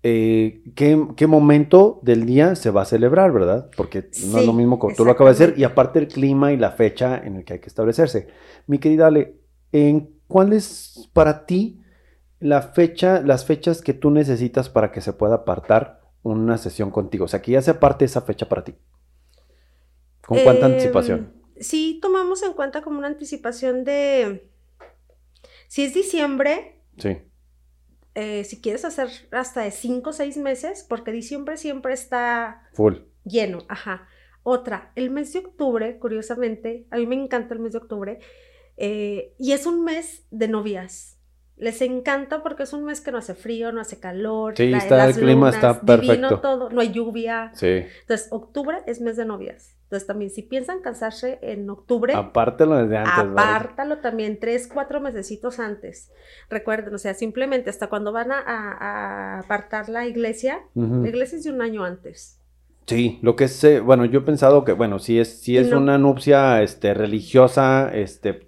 eh, 0.03 0.63
¿qué, 0.75 1.27
momento 1.27 1.99
del 2.01 2.25
día 2.25 2.55
se 2.55 2.71
va 2.71 2.81
a 2.81 2.85
celebrar, 2.85 3.31
¿verdad? 3.31 3.69
Porque 3.77 4.09
no 4.27 4.39
es 4.39 4.45
lo 4.45 4.53
mismo 4.53 4.79
como 4.79 4.95
tú 4.95 5.05
lo 5.05 5.11
acabas 5.11 5.37
de 5.37 5.47
decir, 5.47 5.59
y 5.59 5.63
aparte 5.63 5.99
el 5.99 6.07
clima 6.07 6.51
y 6.51 6.57
la 6.57 6.71
fecha 6.71 7.21
en 7.23 7.35
el 7.35 7.45
que 7.45 7.53
hay 7.53 7.59
que 7.59 7.67
establecerse. 7.67 8.27
Mi 8.65 8.79
querida 8.79 9.07
Ale, 9.07 9.37
¿en 9.71 10.15
¿cuál 10.27 10.53
es 10.53 11.09
para 11.13 11.45
ti 11.45 11.81
la 12.39 12.63
fecha, 12.63 13.21
las 13.21 13.45
fechas 13.45 13.81
que 13.81 13.93
tú 13.93 14.09
necesitas 14.09 14.69
para 14.69 14.91
que 14.91 15.01
se 15.01 15.13
pueda 15.13 15.35
apartar 15.35 16.01
una 16.23 16.57
sesión 16.57 16.89
contigo? 16.89 17.25
O 17.25 17.27
sea, 17.27 17.41
que 17.43 17.51
ya 17.51 17.61
se 17.61 17.71
aparte 17.71 18.05
esa 18.05 18.21
fecha 18.21 18.49
para 18.49 18.63
ti. 18.63 18.73
¿Con 20.25 20.39
cuánta 20.43 20.65
em, 20.65 20.71
anticipación? 20.71 21.33
Sí, 21.59 21.99
tomamos 22.01 22.41
en 22.41 22.53
cuenta 22.53 22.81
como 22.81 22.97
una 22.97 23.07
anticipación 23.07 23.83
de 23.83 24.49
si 25.67 25.83
es 25.83 25.93
diciembre, 25.93 26.81
sí. 26.97 27.17
Eh, 28.13 28.43
si 28.43 28.59
quieres 28.61 28.83
hacer 28.83 29.07
hasta 29.31 29.61
de 29.61 29.71
5 29.71 30.09
o 30.09 30.13
6 30.13 30.37
meses, 30.37 30.85
porque 30.87 31.11
diciembre 31.11 31.57
siempre 31.57 31.93
está 31.93 32.63
full. 32.73 32.95
Lleno, 33.23 33.59
ajá. 33.69 34.07
Otra, 34.43 34.91
el 34.95 35.11
mes 35.11 35.31
de 35.33 35.39
octubre, 35.39 35.97
curiosamente, 35.99 36.87
a 36.89 36.97
mí 36.97 37.05
me 37.05 37.15
encanta 37.15 37.53
el 37.53 37.59
mes 37.59 37.73
de 37.73 37.77
octubre, 37.77 38.19
eh, 38.77 39.33
y 39.37 39.51
es 39.51 39.65
un 39.65 39.83
mes 39.83 40.25
de 40.31 40.47
novias. 40.47 41.17
Les 41.57 41.81
encanta 41.81 42.41
porque 42.41 42.63
es 42.63 42.73
un 42.73 42.83
mes 42.85 43.01
que 43.01 43.11
no 43.11 43.19
hace 43.19 43.35
frío, 43.35 43.71
no 43.71 43.81
hace 43.81 43.99
calor. 43.99 44.57
Sí, 44.57 44.73
está, 44.73 45.05
el 45.05 45.13
clima 45.13 45.51
está 45.51 45.79
perfecto. 45.79 46.39
todo, 46.39 46.69
no 46.71 46.81
hay 46.81 46.91
lluvia. 46.91 47.51
Sí. 47.53 47.85
Entonces, 48.01 48.29
octubre 48.31 48.79
es 48.87 48.99
mes 48.99 49.15
de 49.15 49.25
novias. 49.25 49.75
Entonces, 49.91 50.07
también 50.07 50.31
si 50.31 50.41
piensan 50.41 50.79
casarse 50.79 51.37
en 51.41 51.69
octubre. 51.69 52.13
Apártalo 52.15 52.77
desde 52.77 52.95
antes. 52.95 53.13
Apártalo 53.13 53.97
también 53.97 54.39
tres, 54.39 54.69
cuatro 54.73 55.01
mesecitos 55.01 55.59
antes. 55.59 56.13
Recuerden, 56.49 56.95
o 56.95 56.97
sea, 56.97 57.13
simplemente 57.13 57.69
hasta 57.69 57.89
cuando 57.89 58.13
van 58.13 58.31
a, 58.31 59.39
apartar 59.39 59.89
la 59.89 60.07
iglesia, 60.07 60.61
la 60.75 61.09
iglesia 61.09 61.39
es 61.39 61.43
de 61.43 61.51
un 61.51 61.61
año 61.61 61.83
antes. 61.83 62.40
Sí, 62.95 63.19
lo 63.21 63.35
que 63.35 63.45
es, 63.45 63.63
eh, 63.63 63.79
bueno, 63.79 64.05
yo 64.05 64.19
he 64.19 64.23
pensado 64.23 64.63
que, 64.63 64.73
bueno, 64.73 64.99
si 64.99 65.19
es, 65.19 65.41
si 65.41 65.57
es 65.57 65.71
una 65.71 65.97
nupcia 65.97 66.61
este, 66.61 66.93
religiosa, 66.93 67.89
este, 67.93 68.47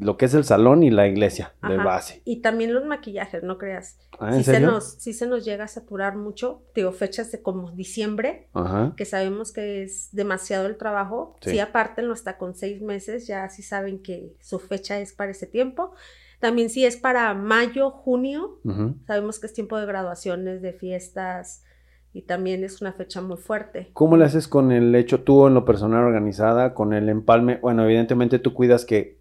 lo 0.00 0.16
que 0.16 0.24
es 0.24 0.34
el 0.34 0.44
salón 0.44 0.82
y 0.82 0.90
la 0.90 1.06
iglesia 1.06 1.54
de 1.66 1.76
base. 1.76 2.22
Y 2.24 2.40
también 2.40 2.74
los 2.74 2.84
maquillajes, 2.84 3.42
no 3.42 3.58
creas. 3.58 3.98
Ah, 4.18 4.32
si 4.32 4.44
Se 4.44 4.60
nos, 4.60 4.94
si 4.94 5.12
se 5.12 5.26
nos 5.26 5.44
llega 5.44 5.64
a 5.64 5.68
saturar 5.68 6.16
mucho, 6.16 6.62
digo, 6.74 6.92
fechas 6.92 7.30
de 7.32 7.42
como 7.42 7.72
diciembre, 7.72 8.48
que 8.96 9.04
sabemos 9.04 9.52
que 9.52 9.82
es 9.82 10.08
demasiado 10.12 10.66
el 10.66 10.76
trabajo. 10.76 11.36
Si 11.42 11.58
aparte 11.58 12.02
no 12.02 12.14
está 12.14 12.38
con 12.38 12.54
seis 12.54 12.80
meses, 12.80 13.26
ya 13.26 13.48
sí 13.48 13.62
saben 13.62 14.02
que 14.02 14.34
su 14.40 14.58
fecha 14.58 14.98
es 15.00 15.12
para 15.12 15.32
ese 15.32 15.46
tiempo. 15.46 15.92
También 16.40 16.68
si 16.68 16.84
es 16.84 16.96
para 16.96 17.32
mayo, 17.34 17.90
junio, 17.90 18.60
sabemos 19.06 19.38
que 19.38 19.46
es 19.46 19.52
tiempo 19.52 19.78
de 19.78 19.86
graduaciones, 19.86 20.62
de 20.62 20.72
fiestas, 20.72 21.64
y 22.14 22.22
también 22.22 22.62
es 22.62 22.80
una 22.80 22.92
fecha 22.92 23.20
muy 23.20 23.36
fuerte. 23.36 23.90
¿Cómo 23.92 24.16
le 24.16 24.24
haces 24.24 24.46
con 24.46 24.70
el 24.70 24.94
hecho 24.94 25.24
tú 25.24 25.48
en 25.48 25.54
lo 25.54 25.64
personal 25.64 26.04
organizada, 26.04 26.72
con 26.72 26.94
el 26.94 27.08
empalme? 27.08 27.58
Bueno, 27.60 27.84
evidentemente 27.84 28.38
tú 28.38 28.54
cuidas 28.54 28.84
que 28.84 29.18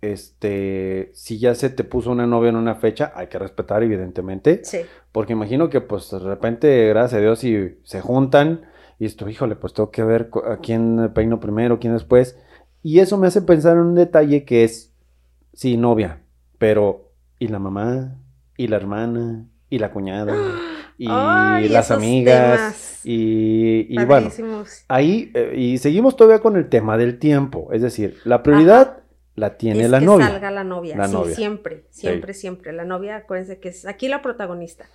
este, 0.00 1.10
si 1.14 1.40
ya 1.40 1.56
se 1.56 1.68
te 1.68 1.82
puso 1.82 2.12
una 2.12 2.28
novia 2.28 2.50
en 2.50 2.56
una 2.56 2.76
fecha, 2.76 3.12
hay 3.16 3.26
que 3.26 3.40
respetar 3.40 3.82
evidentemente. 3.82 4.60
Sí. 4.62 4.78
Porque 5.10 5.32
imagino 5.32 5.68
que 5.68 5.80
pues 5.80 6.12
de 6.12 6.20
repente, 6.20 6.86
gracias 6.86 7.18
a 7.18 7.22
Dios, 7.22 7.40
si 7.40 7.80
se 7.82 8.00
juntan 8.00 8.66
y 9.00 9.06
esto, 9.06 9.28
híjole, 9.28 9.56
pues 9.56 9.74
tengo 9.74 9.90
que 9.90 10.04
ver 10.04 10.30
a 10.48 10.58
quién 10.58 11.10
peino 11.14 11.40
primero, 11.40 11.80
quién 11.80 11.92
después. 11.92 12.38
Y 12.84 13.00
eso 13.00 13.18
me 13.18 13.26
hace 13.26 13.42
pensar 13.42 13.76
en 13.76 13.82
un 13.82 13.94
detalle 13.96 14.44
que 14.44 14.62
es, 14.62 14.94
sí, 15.54 15.76
novia, 15.76 16.22
pero 16.58 17.10
¿y 17.40 17.48
la 17.48 17.58
mamá? 17.58 18.16
¿Y 18.56 18.68
la 18.68 18.76
hermana? 18.76 19.44
¿Y 19.68 19.80
la 19.80 19.90
cuñada? 19.90 20.36
Y 20.98 21.68
las 21.68 21.90
amigas 21.90 23.00
y, 23.04 24.04
bueno, 24.04 24.30
ahí 24.88 25.30
eh, 25.34 25.54
y 25.56 25.78
seguimos 25.78 26.16
todavía 26.16 26.40
con 26.40 26.56
el 26.56 26.68
tema 26.68 26.98
del 26.98 27.18
tiempo, 27.18 27.68
es 27.72 27.80
decir, 27.80 28.18
la 28.24 28.42
prioridad 28.42 28.98
la 29.34 29.56
tiene 29.56 29.88
la 29.88 30.00
que 30.00 30.06
novia. 30.06 30.26
salga 30.26 30.50
la 30.50 30.64
novia, 30.64 31.06
sí, 31.06 31.16
siempre, 31.34 31.84
siempre, 31.90 32.34
siempre, 32.34 32.72
la 32.72 32.84
novia, 32.84 33.16
acuérdense 33.16 33.60
que 33.60 33.68
es 33.68 33.86
aquí 33.86 34.08
la 34.08 34.20
protagonista. 34.20 34.86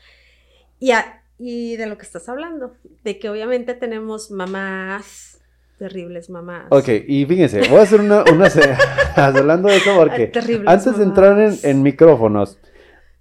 Y, 0.79 0.91
y 1.39 1.77
de 1.77 1.87
lo 1.87 1.97
que 1.97 2.03
estás 2.03 2.27
hablando, 2.27 2.73
de 3.03 3.17
que 3.17 3.29
obviamente 3.29 3.73
tenemos 3.73 4.31
mamás 4.31 5.39
terribles 5.77 6.29
mamás. 6.29 6.67
Ok, 6.69 6.87
y 7.07 7.25
fíjense, 7.25 7.67
voy 7.69 7.79
a 7.79 7.81
hacer 7.81 8.01
una, 8.01 8.23
una 8.31 8.49
hablando 9.15 9.69
de 9.69 9.77
eso 9.77 9.95
porque 9.95 10.31
antes 10.65 10.97
de 10.97 11.03
entrar 11.03 11.39
en, 11.39 11.57
en 11.63 11.81
micrófonos, 11.81 12.59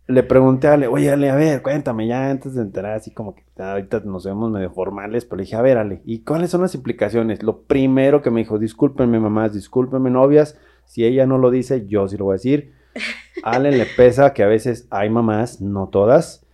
le 0.07 0.23
pregunté 0.23 0.69
a 0.69 0.75
Ale, 0.75 0.89
oye 0.89 1.11
Ale, 1.11 1.31
a 1.31 1.37
ver, 1.37 1.63
cuéntame 1.63 2.07
ya 2.07 2.31
antes 2.31 2.55
de 2.55 2.63
entrar, 2.63 2.93
así 2.93 3.13
como 3.13 3.35
que 3.35 3.45
ahorita 3.57 4.01
nos 4.01 4.25
vemos 4.25 4.51
medio 4.51 4.71
formales, 4.71 5.25
pero 5.25 5.37
le 5.37 5.45
dije, 5.45 5.57
a 5.57 5.63
ver 5.63 5.79
Ale, 5.79 6.03
¿y 6.05 6.21
cuáles 6.21 6.51
son 6.51 6.63
las 6.63 6.75
implicaciones? 6.75 7.43
Lo 7.43 7.63
primero 7.63 8.23
que 8.23 8.31
me 8.31 8.41
dijo, 8.41 8.59
discúlpenme 8.59 9.21
mamás, 9.21 9.55
discúlpenme 9.55 10.11
novias, 10.11 10.59
si 10.85 11.05
ella 11.05 11.27
no 11.27 11.39
lo 11.39 11.51
dice, 11.51 11.87
yo 11.87 12.09
sí 12.09 12.17
lo 12.17 12.27
voy 12.27 12.35
a 12.35 12.35
decir. 12.35 12.75
Ale 13.45 13.71
le 13.71 13.87
pesa 13.87 14.35
que 14.35 14.43
a 14.43 14.49
veces 14.49 14.87
hay 14.91 15.09
mamás, 15.09 15.61
no 15.61 15.89
todas, 15.89 16.45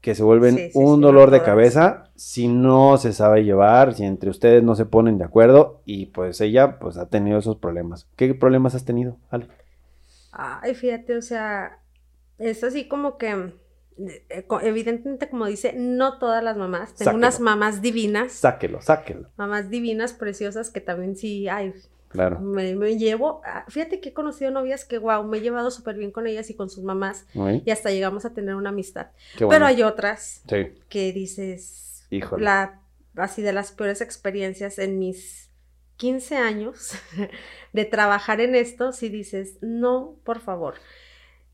que 0.00 0.14
se 0.14 0.22
vuelven 0.22 0.70
un 0.74 1.00
dolor 1.00 1.30
de 1.30 1.42
cabeza 1.42 2.10
si 2.14 2.48
no 2.48 2.98
se 2.98 3.12
sabe 3.12 3.44
llevar, 3.44 3.94
si 3.94 4.04
entre 4.04 4.28
ustedes 4.28 4.62
no 4.62 4.74
se 4.74 4.84
ponen 4.84 5.16
de 5.16 5.24
acuerdo 5.24 5.80
y 5.86 6.06
pues 6.06 6.40
ella 6.40 6.78
pues 6.78 6.98
ha 6.98 7.08
tenido 7.08 7.38
esos 7.38 7.56
problemas. 7.56 8.06
¿Qué 8.16 8.34
problemas 8.34 8.74
has 8.74 8.84
tenido, 8.84 9.16
Ale? 9.30 9.48
Ay, 10.32 10.74
fíjate, 10.74 11.16
o 11.16 11.22
sea, 11.22 11.78
es 12.38 12.64
así 12.64 12.88
como 12.88 13.18
que, 13.18 13.54
eh, 13.98 14.46
evidentemente 14.62 15.28
como 15.28 15.46
dice, 15.46 15.74
no 15.76 16.18
todas 16.18 16.42
las 16.42 16.56
mamás, 16.56 16.94
tengo 16.94 17.16
unas 17.16 17.40
mamás 17.40 17.82
divinas. 17.82 18.32
Sáquelo, 18.32 18.80
sáquelo. 18.80 19.28
Mamás 19.36 19.70
divinas, 19.70 20.12
preciosas, 20.12 20.70
que 20.70 20.80
también 20.80 21.16
sí, 21.16 21.48
ay, 21.48 21.72
Claro. 22.14 22.38
Me, 22.38 22.96
llevo, 22.96 23.42
fíjate 23.66 24.00
que 24.00 24.10
he 24.10 24.12
conocido 24.12 24.52
novias 24.52 24.84
que, 24.84 24.98
wow, 24.98 25.24
me 25.24 25.38
he 25.38 25.40
llevado 25.40 25.72
súper 25.72 25.96
bien 25.96 26.12
con 26.12 26.28
ellas 26.28 26.48
y 26.48 26.54
con 26.54 26.70
sus 26.70 26.84
mamás 26.84 27.26
y 27.64 27.68
hasta 27.72 27.90
llegamos 27.90 28.24
a 28.24 28.32
tener 28.32 28.54
una 28.54 28.68
amistad. 28.68 29.08
Pero 29.36 29.66
hay 29.66 29.82
otras 29.82 30.44
que 30.88 31.12
dices, 31.12 32.06
Híjole. 32.10 32.44
La, 32.44 32.80
así 33.16 33.42
de 33.42 33.52
las 33.52 33.72
peores 33.72 34.00
experiencias 34.00 34.78
en 34.78 35.00
mis 35.00 35.50
15 35.96 36.36
años 36.36 36.92
de 37.72 37.84
trabajar 37.84 38.40
en 38.40 38.54
esto, 38.54 38.92
si 38.92 39.08
dices, 39.08 39.58
no, 39.60 40.14
por 40.22 40.38
favor. 40.38 40.74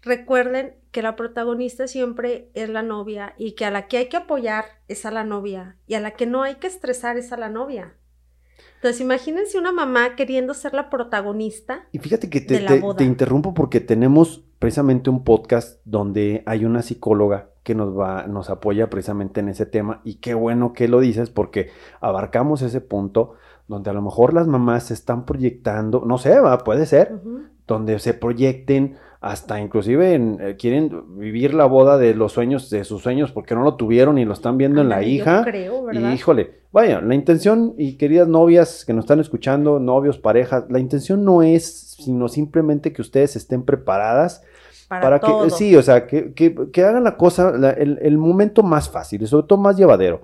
Recuerden 0.02 0.74
que 0.92 1.02
la 1.02 1.14
protagonista 1.14 1.86
siempre 1.86 2.50
es 2.54 2.68
la 2.68 2.82
novia 2.82 3.34
y 3.36 3.52
que 3.52 3.64
a 3.64 3.70
la 3.70 3.86
que 3.86 3.98
hay 3.98 4.08
que 4.08 4.16
apoyar 4.16 4.64
es 4.88 5.04
a 5.04 5.10
la 5.10 5.24
novia 5.24 5.76
y 5.86 5.94
a 5.94 6.00
la 6.00 6.12
que 6.12 6.26
no 6.26 6.42
hay 6.42 6.56
que 6.56 6.66
estresar 6.66 7.16
es 7.16 7.32
a 7.32 7.36
la 7.36 7.48
novia. 7.48 7.94
Entonces, 8.76 9.02
imagínense 9.02 9.58
una 9.58 9.72
mamá 9.72 10.16
queriendo 10.16 10.54
ser 10.54 10.72
la 10.72 10.88
protagonista. 10.88 11.86
Y 11.92 11.98
fíjate 11.98 12.30
que 12.30 12.40
te, 12.40 12.60
te, 12.60 13.04
interrumpo 13.04 13.52
porque 13.52 13.80
tenemos 13.80 14.42
precisamente 14.58 15.10
un 15.10 15.22
podcast 15.22 15.80
donde 15.84 16.42
hay 16.46 16.64
una 16.64 16.80
psicóloga 16.80 17.50
que 17.62 17.74
nos 17.74 17.96
va, 17.96 18.26
nos 18.26 18.48
apoya 18.48 18.88
precisamente 18.88 19.40
en 19.40 19.50
ese 19.50 19.66
tema. 19.66 20.00
Y 20.02 20.14
qué 20.14 20.32
bueno 20.32 20.72
que 20.72 20.88
lo 20.88 21.00
dices, 21.00 21.28
porque 21.28 21.70
abarcamos 22.00 22.62
ese 22.62 22.80
punto 22.80 23.34
donde 23.68 23.90
a 23.90 23.92
lo 23.92 24.00
mejor 24.00 24.32
las 24.32 24.46
mamás 24.46 24.84
se 24.84 24.94
están 24.94 25.26
proyectando, 25.26 26.02
no 26.06 26.18
sé, 26.18 26.40
va, 26.40 26.58
puede 26.58 26.86
ser, 26.86 27.20
donde 27.66 27.98
se 27.98 28.14
proyecten 28.14 28.96
hasta 29.20 29.60
inclusive 29.60 30.14
eh, 30.14 30.56
quieren 30.58 31.18
vivir 31.18 31.52
la 31.52 31.66
boda 31.66 31.98
de 31.98 32.14
los 32.14 32.32
sueños, 32.32 32.70
de 32.70 32.84
sus 32.84 33.02
sueños, 33.02 33.32
porque 33.32 33.54
no 33.54 33.62
lo 33.62 33.74
tuvieron 33.74 34.16
y 34.16 34.24
lo 34.24 34.32
están 34.32 34.56
viendo 34.56 34.80
en 34.80 34.88
la 34.88 35.02
hija. 35.02 35.44
Creo, 35.44 35.92
y 35.92 35.98
híjole, 35.98 36.60
vaya, 36.72 37.02
la 37.02 37.14
intención, 37.14 37.74
y 37.76 37.98
queridas 37.98 38.28
novias 38.28 38.84
que 38.86 38.94
nos 38.94 39.04
están 39.04 39.20
escuchando, 39.20 39.78
novios, 39.78 40.18
parejas, 40.18 40.64
la 40.70 40.78
intención 40.78 41.24
no 41.24 41.42
es 41.42 41.90
sino 42.00 42.28
simplemente 42.28 42.94
que 42.94 43.02
ustedes 43.02 43.36
estén 43.36 43.62
preparadas 43.62 44.42
para, 44.88 45.20
que, 45.20 45.50
sí, 45.50 45.76
o 45.76 45.82
sea, 45.82 46.06
que, 46.06 46.32
que, 46.34 46.82
hagan 46.82 47.04
la 47.04 47.16
cosa, 47.16 47.52
el, 47.78 47.98
el, 48.02 48.18
momento 48.18 48.64
más 48.64 48.88
fácil 48.88 49.22
y 49.22 49.26
sobre 49.26 49.46
todo 49.46 49.58
más 49.58 49.76
llevadero. 49.76 50.22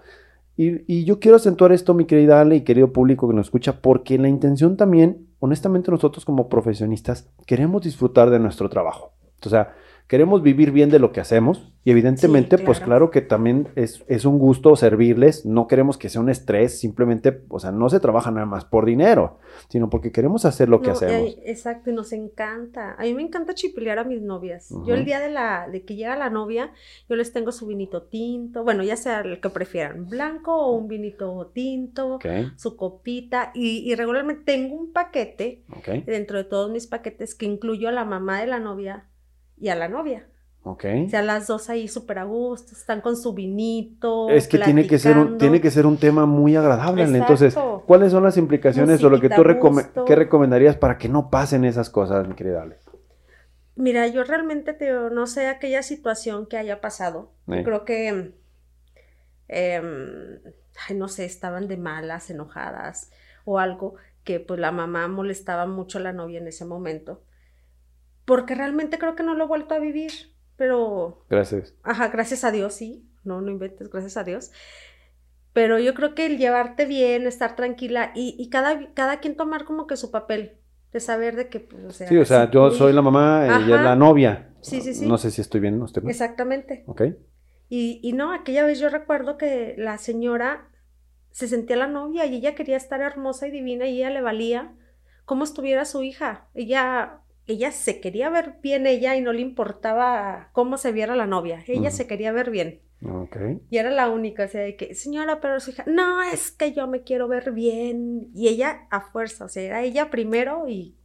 Y, 0.56 0.82
y 0.92 1.04
yo 1.04 1.20
quiero 1.20 1.36
acentuar 1.36 1.70
esto, 1.70 1.94
mi 1.94 2.06
querida 2.06 2.40
Ale 2.40 2.56
y 2.56 2.60
querido 2.62 2.92
público 2.92 3.28
que 3.28 3.34
nos 3.34 3.46
escucha, 3.46 3.80
porque 3.80 4.18
la 4.18 4.28
intención 4.28 4.76
también 4.76 5.25
honestamente 5.40 5.90
nosotros 5.90 6.24
como 6.24 6.48
profesionistas 6.48 7.28
queremos 7.46 7.82
disfrutar 7.82 8.30
de 8.30 8.38
nuestro 8.38 8.68
trabajo. 8.68 9.12
O 9.44 9.48
sea, 9.48 9.74
queremos 10.06 10.42
vivir 10.42 10.70
bien 10.70 10.90
de 10.90 10.98
lo 10.98 11.12
que 11.12 11.20
hacemos 11.20 11.72
y 11.86 11.92
evidentemente, 11.92 12.58
pues 12.58 12.80
claro 12.80 13.12
que 13.12 13.20
también 13.20 13.68
es, 13.76 14.04
es, 14.08 14.24
un 14.24 14.40
gusto 14.40 14.74
servirles, 14.74 15.46
no 15.46 15.68
queremos 15.68 15.96
que 15.96 16.08
sea 16.08 16.20
un 16.20 16.28
estrés, 16.28 16.80
simplemente, 16.80 17.44
o 17.48 17.60
sea, 17.60 17.70
no 17.70 17.88
se 17.88 18.00
trabaja 18.00 18.32
nada 18.32 18.44
más 18.44 18.64
por 18.64 18.86
dinero, 18.86 19.38
sino 19.68 19.88
porque 19.88 20.10
queremos 20.10 20.44
hacer 20.46 20.68
lo 20.68 20.82
que 20.82 20.90
hacemos. 20.90 21.36
exacto, 21.44 21.90
y 21.90 21.92
nos 21.92 22.12
encanta. 22.12 22.96
A 22.98 23.04
mí 23.04 23.14
me 23.14 23.22
encanta 23.22 23.54
chipilear 23.54 24.00
a 24.00 24.04
mis 24.04 24.20
novias. 24.20 24.74
Yo 24.84 24.94
el 24.94 25.04
día 25.04 25.20
de, 25.20 25.30
la, 25.30 25.68
de 25.70 25.84
que 25.84 25.94
llega 25.94 26.16
la 26.16 26.28
novia, 26.28 26.72
yo 27.08 27.14
les 27.14 27.32
tengo 27.32 27.52
su 27.52 27.68
vinito 27.68 28.02
tinto, 28.02 28.64
bueno, 28.64 28.82
ya 28.82 28.96
sea 28.96 29.20
el 29.20 29.40
que 29.40 29.50
prefieran, 29.50 30.08
blanco 30.08 30.56
o 30.56 30.72
un 30.72 30.88
vinito 30.88 31.52
tinto, 31.54 32.18
su 32.56 32.76
copita, 32.76 33.52
y, 33.54 33.94
regularmente 33.94 34.42
tengo 34.44 34.74
un 34.74 34.92
paquete 34.92 35.62
dentro 36.04 36.36
de 36.36 36.44
todos 36.44 36.68
mis 36.68 36.88
paquetes 36.88 37.36
que 37.36 37.46
incluyo 37.46 37.88
a 37.88 37.92
la 37.92 38.04
mamá 38.04 38.40
de 38.40 38.48
la 38.48 38.58
novia 38.58 39.06
y 39.58 39.68
a 39.68 39.74
la 39.74 39.88
novia. 39.88 40.26
Ok. 40.62 40.84
O 41.06 41.08
sea, 41.08 41.22
las 41.22 41.46
dos 41.46 41.70
ahí 41.70 41.86
súper 41.86 42.18
a 42.18 42.24
gusto, 42.24 42.72
están 42.72 43.00
con 43.00 43.16
su 43.16 43.34
vinito. 43.34 44.28
Es 44.30 44.48
que 44.48 44.58
tiene 44.58 44.86
que, 44.88 44.98
ser 44.98 45.16
un, 45.16 45.38
tiene 45.38 45.60
que 45.60 45.70
ser 45.70 45.86
un 45.86 45.96
tema 45.96 46.26
muy 46.26 46.56
agradable. 46.56 47.04
Entonces, 47.04 47.56
¿cuáles 47.86 48.10
son 48.10 48.24
las 48.24 48.36
implicaciones 48.36 49.02
o 49.04 49.08
lo 49.08 49.20
que 49.20 49.28
tú 49.28 49.44
¿qué 50.04 50.16
recomendarías 50.16 50.76
para 50.76 50.98
que 50.98 51.08
no 51.08 51.30
pasen 51.30 51.64
esas 51.64 51.88
cosas, 51.88 52.26
mi 52.26 52.34
querida 52.34 52.62
Ale? 52.62 52.78
Mira, 53.76 54.08
yo 54.08 54.24
realmente 54.24 54.72
te, 54.72 54.90
no 54.90 55.26
sé 55.28 55.46
aquella 55.46 55.84
situación 55.84 56.46
que 56.46 56.56
haya 56.56 56.80
pasado. 56.80 57.30
Creo 57.46 57.84
que, 57.84 58.32
em, 59.46 60.40
no 60.96 61.06
sé, 61.06 61.26
estaban 61.26 61.68
de 61.68 61.76
malas, 61.76 62.28
enojadas 62.30 63.12
o 63.44 63.60
algo 63.60 63.94
que 64.24 64.40
pues 64.40 64.58
la 64.58 64.72
mamá 64.72 65.06
molestaba 65.06 65.66
mucho 65.66 65.98
a 65.98 66.00
la 66.00 66.12
novia 66.12 66.40
en 66.40 66.48
ese 66.48 66.64
momento. 66.64 67.22
Porque 68.26 68.54
realmente 68.54 68.98
creo 68.98 69.16
que 69.16 69.22
no 69.22 69.34
lo 69.34 69.44
he 69.44 69.48
vuelto 69.48 69.74
a 69.74 69.78
vivir 69.78 70.36
pero... 70.56 71.24
Gracias. 71.28 71.74
Ajá, 71.82 72.08
gracias 72.08 72.44
a 72.44 72.50
Dios, 72.50 72.74
sí. 72.74 73.08
No, 73.24 73.40
no 73.40 73.50
inventes, 73.50 73.90
gracias 73.90 74.16
a 74.16 74.24
Dios. 74.24 74.52
Pero 75.52 75.78
yo 75.78 75.94
creo 75.94 76.14
que 76.14 76.26
el 76.26 76.38
llevarte 76.38 76.86
bien, 76.86 77.26
estar 77.26 77.56
tranquila 77.56 78.12
y, 78.14 78.48
cada, 78.50 78.92
cada 78.94 79.20
quien 79.20 79.36
tomar 79.36 79.64
como 79.64 79.86
que 79.86 79.96
su 79.96 80.10
papel, 80.10 80.58
de 80.92 81.00
saber 81.00 81.36
de 81.36 81.48
que, 81.48 81.60
pues, 81.60 81.84
o 81.84 81.90
sea... 81.90 82.08
Sí, 82.08 82.16
o 82.16 82.24
sea, 82.24 82.50
yo 82.50 82.70
soy 82.70 82.92
la 82.92 83.02
mamá, 83.02 83.46
ella 83.46 83.76
es 83.76 83.82
la 83.82 83.96
novia. 83.96 84.50
Sí, 84.60 84.80
sí, 84.80 84.94
sí. 84.94 85.06
No 85.06 85.18
sé 85.18 85.30
si 85.30 85.40
estoy 85.40 85.60
bien, 85.60 85.78
no 85.78 85.86
estoy 85.86 86.02
bien. 86.02 86.10
Exactamente. 86.10 86.84
Ok. 86.86 87.02
Y, 87.68 88.00
y 88.02 88.12
no, 88.12 88.32
aquella 88.32 88.64
vez 88.64 88.78
yo 88.78 88.88
recuerdo 88.88 89.38
que 89.38 89.74
la 89.76 89.98
señora 89.98 90.68
se 91.30 91.48
sentía 91.48 91.76
la 91.76 91.88
novia 91.88 92.26
y 92.26 92.36
ella 92.36 92.54
quería 92.54 92.76
estar 92.76 93.00
hermosa 93.00 93.48
y 93.48 93.50
divina 93.50 93.86
y 93.86 93.98
ella 93.98 94.10
le 94.10 94.22
valía 94.22 94.74
cómo 95.24 95.44
estuviera 95.44 95.84
su 95.84 96.02
hija. 96.02 96.48
Ella 96.54 97.20
ella 97.46 97.70
se 97.70 98.00
quería 98.00 98.28
ver 98.28 98.56
bien 98.62 98.86
ella 98.86 99.16
y 99.16 99.20
no 99.20 99.32
le 99.32 99.40
importaba 99.40 100.50
cómo 100.52 100.76
se 100.76 100.92
viera 100.92 101.14
la 101.14 101.26
novia. 101.26 101.62
Ella 101.66 101.90
se 101.90 102.06
quería 102.06 102.32
ver 102.32 102.50
bien. 102.50 102.80
Okay. 103.04 103.60
Y 103.70 103.76
era 103.76 103.90
la 103.90 104.08
única, 104.08 104.44
o 104.44 104.48
sea, 104.48 104.62
de 104.62 104.74
que, 104.74 104.94
señora, 104.94 105.40
pero 105.40 105.60
su 105.60 105.70
hija, 105.70 105.84
no, 105.86 106.22
es 106.22 106.50
que 106.50 106.72
yo 106.72 106.86
me 106.86 107.02
quiero 107.02 107.28
ver 107.28 107.52
bien. 107.52 108.28
Y 108.34 108.48
ella 108.48 108.86
a 108.90 109.00
fuerza, 109.12 109.44
o 109.44 109.48
sea, 109.48 109.62
era 109.62 109.82
ella 109.82 110.10
primero 110.10 110.66
y 110.66 110.96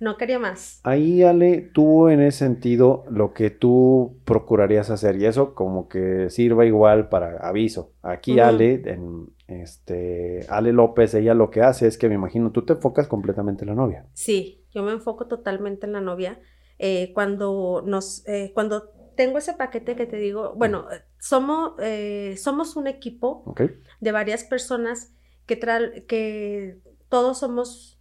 no 0.00 0.16
quería 0.16 0.38
más. 0.38 0.80
Ahí, 0.84 1.22
Ale, 1.22 1.60
tú 1.60 2.08
en 2.08 2.20
ese 2.20 2.38
sentido, 2.38 3.04
lo 3.10 3.34
que 3.34 3.50
tú 3.50 4.20
procurarías 4.24 4.90
hacer, 4.90 5.16
y 5.16 5.26
eso 5.26 5.54
como 5.54 5.88
que 5.88 6.30
sirva 6.30 6.64
igual 6.66 7.08
para 7.08 7.36
aviso. 7.38 7.92
Aquí, 8.02 8.38
Ale, 8.38 8.82
en, 8.86 9.30
este, 9.48 10.46
Ale 10.48 10.72
López, 10.72 11.14
ella 11.14 11.34
lo 11.34 11.50
que 11.50 11.62
hace 11.62 11.88
es 11.88 11.98
que 11.98 12.08
me 12.08 12.14
imagino, 12.14 12.52
tú 12.52 12.64
te 12.64 12.74
enfocas 12.74 13.08
completamente 13.08 13.64
en 13.64 13.70
la 13.70 13.74
novia. 13.74 14.06
Sí, 14.12 14.57
yo 14.72 14.82
me 14.82 14.92
enfoco 14.92 15.26
totalmente 15.26 15.86
en 15.86 15.92
la 15.92 16.00
novia. 16.00 16.40
Eh, 16.78 17.12
cuando 17.12 17.82
nos, 17.84 18.26
eh, 18.26 18.52
cuando 18.54 18.90
tengo 19.16 19.38
ese 19.38 19.54
paquete 19.54 19.96
que 19.96 20.06
te 20.06 20.16
digo, 20.16 20.54
bueno, 20.54 20.86
somos, 21.18 21.72
eh, 21.80 22.36
somos 22.38 22.76
un 22.76 22.86
equipo 22.86 23.52
de 24.00 24.12
varias 24.12 24.44
personas 24.44 25.12
que, 25.46 25.58
que 26.06 26.78
todos 27.08 27.38
somos 27.40 27.98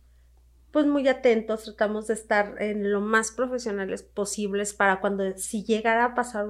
pues 0.72 0.86
muy 0.86 1.08
atentos, 1.08 1.64
tratamos 1.64 2.08
de 2.08 2.14
estar 2.14 2.62
en 2.62 2.92
lo 2.92 3.02
más 3.02 3.32
profesionales 3.32 4.04
posibles 4.04 4.74
para 4.74 5.00
cuando 5.00 5.24
si 5.38 5.64
llegara 5.64 6.06
a 6.06 6.14
pasar 6.14 6.46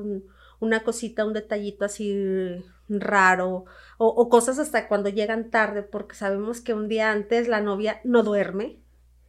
una 0.59 0.83
cosita, 0.83 1.23
un 1.23 1.33
detallito 1.33 1.85
así 1.85 2.61
raro 2.89 3.65
o, 3.97 4.07
o, 4.07 4.29
cosas 4.29 4.59
hasta 4.59 4.87
cuando 4.87 5.09
llegan 5.09 5.49
tarde 5.49 5.83
porque 5.83 6.15
sabemos 6.15 6.61
que 6.61 6.73
un 6.73 6.87
día 6.87 7.11
antes 7.11 7.47
la 7.47 7.61
novia 7.61 8.01
no 8.03 8.23
duerme 8.23 8.79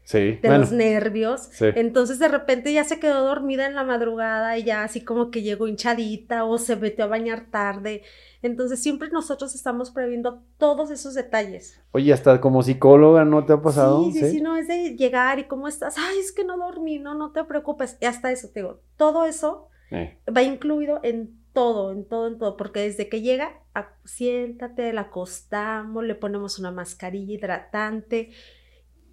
Sí, 0.08 0.38
de 0.40 0.58
los 0.58 0.72
nervios. 0.72 1.50
Entonces 1.60 2.18
de 2.18 2.28
repente 2.28 2.72
ya 2.72 2.82
se 2.84 2.98
quedó 2.98 3.26
dormida 3.26 3.66
en 3.66 3.74
la 3.74 3.84
madrugada 3.84 4.56
y 4.56 4.64
ya 4.64 4.82
así 4.82 5.02
como 5.02 5.30
que 5.30 5.42
llegó 5.42 5.68
hinchadita 5.68 6.44
o 6.44 6.56
se 6.56 6.76
metió 6.76 7.04
a 7.04 7.08
bañar 7.08 7.50
tarde. 7.50 8.00
Entonces 8.40 8.80
siempre 8.80 9.10
nosotros 9.10 9.54
estamos 9.54 9.90
previendo 9.90 10.42
todos 10.56 10.90
esos 10.90 11.12
detalles. 11.12 11.78
Oye, 11.90 12.10
hasta 12.10 12.40
como 12.40 12.62
psicóloga, 12.62 13.26
¿no 13.26 13.44
te 13.44 13.52
ha 13.52 13.60
pasado? 13.60 14.02
Sí, 14.04 14.12
sí, 14.12 14.30
sí, 14.30 14.40
no, 14.40 14.56
es 14.56 14.66
de 14.66 14.96
llegar 14.96 15.40
y 15.40 15.44
cómo 15.44 15.68
estás. 15.68 15.96
Ay, 15.98 16.20
es 16.20 16.32
que 16.32 16.42
no 16.42 16.56
dormí, 16.56 16.98
no, 16.98 17.14
no 17.14 17.32
te 17.32 17.44
preocupes. 17.44 17.98
Y 18.00 18.06
hasta 18.06 18.32
eso, 18.32 18.48
te 18.48 18.60
digo, 18.60 18.80
todo 18.96 19.26
eso 19.26 19.68
eh. 19.90 20.16
va 20.34 20.40
incluido 20.40 21.00
en 21.02 21.38
todo, 21.52 21.92
en 21.92 22.06
todo, 22.06 22.28
en 22.28 22.38
todo, 22.38 22.56
porque 22.56 22.80
desde 22.80 23.10
que 23.10 23.20
llega, 23.20 23.60
siéntate, 24.06 24.90
la 24.94 25.02
acostamos, 25.02 26.02
le 26.02 26.14
ponemos 26.14 26.58
una 26.58 26.70
mascarilla 26.70 27.34
hidratante, 27.34 28.30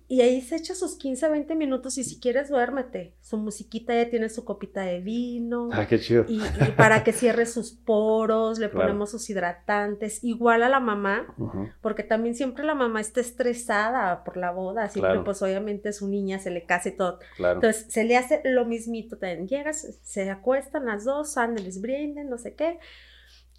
y 0.07 0.21
ahí 0.21 0.41
se 0.41 0.57
echa 0.57 0.75
sus 0.75 0.97
15, 0.97 1.29
20 1.29 1.55
minutos 1.55 1.97
y 1.97 2.03
si 2.03 2.19
quieres 2.19 2.49
duérmete. 2.49 3.15
Su 3.21 3.37
musiquita 3.37 3.93
ya 3.95 4.09
tiene 4.09 4.29
su 4.29 4.45
copita 4.45 4.81
de 4.81 4.99
vino. 4.99 5.69
Ah, 5.73 5.87
qué 5.87 5.99
chido. 5.99 6.25
Y, 6.27 6.41
para 6.77 7.03
que 7.03 7.11
cierre 7.11 7.47
sus 7.47 7.71
poros, 7.71 8.59
le 8.59 8.69
ponemos 8.69 9.09
sus 9.09 9.27
hidratantes. 9.29 10.23
Igual 10.23 10.61
a 10.61 10.69
la 10.69 10.79
mamá, 10.79 11.33
porque 11.81 12.03
también 12.03 12.35
siempre 12.35 12.63
la 12.63 12.75
mamá 12.75 13.01
está 13.01 13.19
estresada 13.19 14.23
por 14.23 14.37
la 14.37 14.51
boda. 14.51 14.89
Siempre, 14.89 15.21
pues 15.21 15.41
obviamente 15.41 15.91
su 15.91 16.07
niña 16.07 16.37
se 16.37 16.51
le 16.51 16.65
case 16.65 16.91
todo. 16.91 17.19
Entonces 17.39 17.87
se 17.89 18.03
le 18.03 18.15
hace 18.15 18.41
lo 18.43 18.65
mismito. 18.65 19.17
También 19.17 19.47
llegas, 19.47 19.99
se 20.03 20.29
acuestan 20.29 20.85
las 20.85 21.05
dos, 21.05 21.37
anden, 21.37 21.63
les 21.63 21.81
brinden, 21.81 22.29
no 22.29 22.37
sé 22.37 22.53
qué 22.53 22.79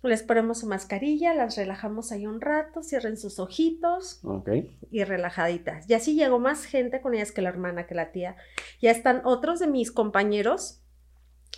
les 0.03 0.23
ponemos 0.23 0.61
su 0.61 0.67
mascarilla, 0.67 1.35
las 1.35 1.57
relajamos 1.57 2.13
ahí 2.13 2.27
un 2.27 2.41
rato, 2.41 2.83
cierren 2.83 3.17
sus 3.17 3.39
ojitos. 3.39 4.21
Y 4.91 5.05
relajaditas. 5.05 5.89
Y 5.89 5.95
así 5.95 6.15
llegó 6.15 6.39
más 6.39 6.65
gente 6.65 7.01
con 7.01 7.15
ellas 7.15 7.33
que 7.33 7.43
la 7.43 7.49
hermana, 7.49 7.87
que 7.87 7.95
la 7.95 8.13
tía. 8.13 8.37
Ya 8.81 8.91
están 8.91 9.23
otros 9.25 9.59
de 9.59 9.67
mis 9.67 9.91
compañeros 9.91 10.83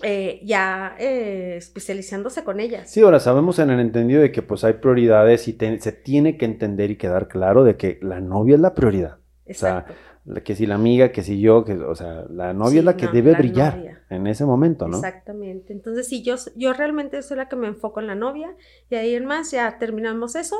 eh, 0.02 0.40
ya 0.44 0.94
eh, 0.98 1.56
especializándose 1.56 2.44
con 2.44 2.60
ellas. 2.60 2.88
Sí, 2.90 3.00
ahora 3.00 3.18
sabemos 3.18 3.58
en 3.58 3.70
el 3.70 3.80
entendido 3.80 4.22
de 4.22 4.30
que 4.30 4.42
pues 4.42 4.62
hay 4.62 4.74
prioridades 4.74 5.48
y 5.48 5.58
se 5.80 5.92
tiene 5.92 6.36
que 6.36 6.44
entender 6.44 6.92
y 6.92 6.96
quedar 6.96 7.26
claro 7.26 7.64
de 7.64 7.76
que 7.76 7.98
la 8.02 8.20
novia 8.20 8.54
es 8.54 8.60
la 8.60 8.74
prioridad. 8.74 9.18
Exacto 9.44 9.94
que 10.44 10.54
si 10.54 10.66
la 10.66 10.74
amiga, 10.74 11.10
que 11.10 11.22
si 11.22 11.40
yo, 11.40 11.64
que, 11.64 11.72
o 11.74 11.94
sea, 11.94 12.26
la 12.30 12.52
novia 12.52 12.80
es 12.80 12.84
la 12.84 12.96
que 12.96 13.08
debe 13.08 13.34
brillar 13.34 14.02
en 14.10 14.26
ese 14.26 14.44
momento, 14.44 14.88
¿no? 14.88 14.96
Exactamente. 14.96 15.72
Entonces, 15.72 16.06
sí, 16.06 16.22
yo, 16.22 16.36
yo 16.56 16.72
realmente 16.72 17.22
soy 17.22 17.36
la 17.36 17.48
que 17.48 17.56
me 17.56 17.66
enfoco 17.66 18.00
en 18.00 18.06
la 18.06 18.14
novia 18.14 18.54
y 18.90 18.96
ahí 18.96 19.14
en 19.14 19.24
más 19.24 19.50
ya 19.50 19.78
terminamos 19.78 20.36
eso. 20.36 20.56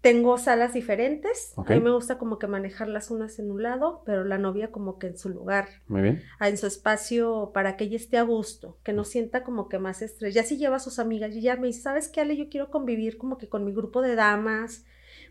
tengo 0.00 0.38
salas 0.38 0.72
diferentes. 0.72 1.52
A 1.56 1.74
mí 1.74 1.80
me 1.80 1.90
gusta 1.90 2.16
como 2.16 2.38
que 2.38 2.46
manejarlas 2.46 3.10
unas 3.10 3.38
en 3.38 3.50
un 3.50 3.62
lado, 3.62 4.02
pero 4.06 4.24
la 4.24 4.38
novia 4.38 4.70
como 4.70 4.98
que 4.98 5.08
en 5.08 5.18
su 5.18 5.30
lugar. 5.30 5.68
Muy 5.88 6.02
bien. 6.02 6.22
En 6.40 6.56
su 6.56 6.66
espacio 6.66 7.50
para 7.52 7.76
que 7.76 7.84
ella 7.84 7.96
esté 7.96 8.18
a 8.18 8.22
gusto, 8.22 8.78
que 8.84 8.92
no 8.92 9.04
sienta 9.04 9.42
como 9.42 9.68
que 9.68 9.78
más 9.78 10.00
estrés. 10.00 10.32
Ya 10.34 10.44
si 10.44 10.58
lleva 10.58 10.76
a 10.76 10.80
sus 10.80 10.98
amigas 10.98 11.34
y 11.34 11.40
ya 11.40 11.56
me 11.56 11.66
dice, 11.66 11.82
¿sabes 11.82 12.08
qué, 12.08 12.20
Ale? 12.20 12.36
Yo 12.36 12.48
quiero 12.48 12.70
convivir 12.70 13.18
como 13.18 13.36
que 13.36 13.48
con 13.48 13.64
mi 13.64 13.72
grupo 13.72 14.00
de 14.00 14.14
damas 14.14 14.84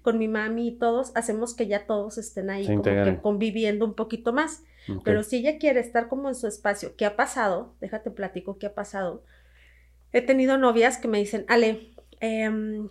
con 0.04 0.20
mi 0.20 0.28
mami 0.28 0.68
y 0.68 0.78
todos, 0.78 1.12
hacemos 1.16 1.56
que 1.56 1.66
ya 1.66 1.88
todos 1.88 2.20
estén 2.20 2.52
ahí 2.52 2.68
como 2.68 2.84
que 2.84 3.20
conviviendo 3.22 3.86
un 3.86 3.96
poquito 3.96 4.34
más. 4.34 4.64
Pero 5.06 5.24
si 5.24 5.38
ella 5.38 5.58
quiere 5.58 5.80
estar 5.80 6.10
como 6.10 6.28
en 6.28 6.36
su 6.36 6.46
espacio, 6.46 6.96
¿qué 6.98 7.06
ha 7.06 7.16
pasado? 7.16 7.74
Déjate 7.80 8.12
platico 8.12 8.60
qué 8.60 8.68
ha 8.68 8.76
pasado. 8.76 9.24
He 10.12 10.22
tenido 10.22 10.58
novias 10.58 10.98
que 10.98 11.08
me 11.08 11.18
dicen, 11.18 11.46
Ale, 11.48 11.96
em, 12.20 12.90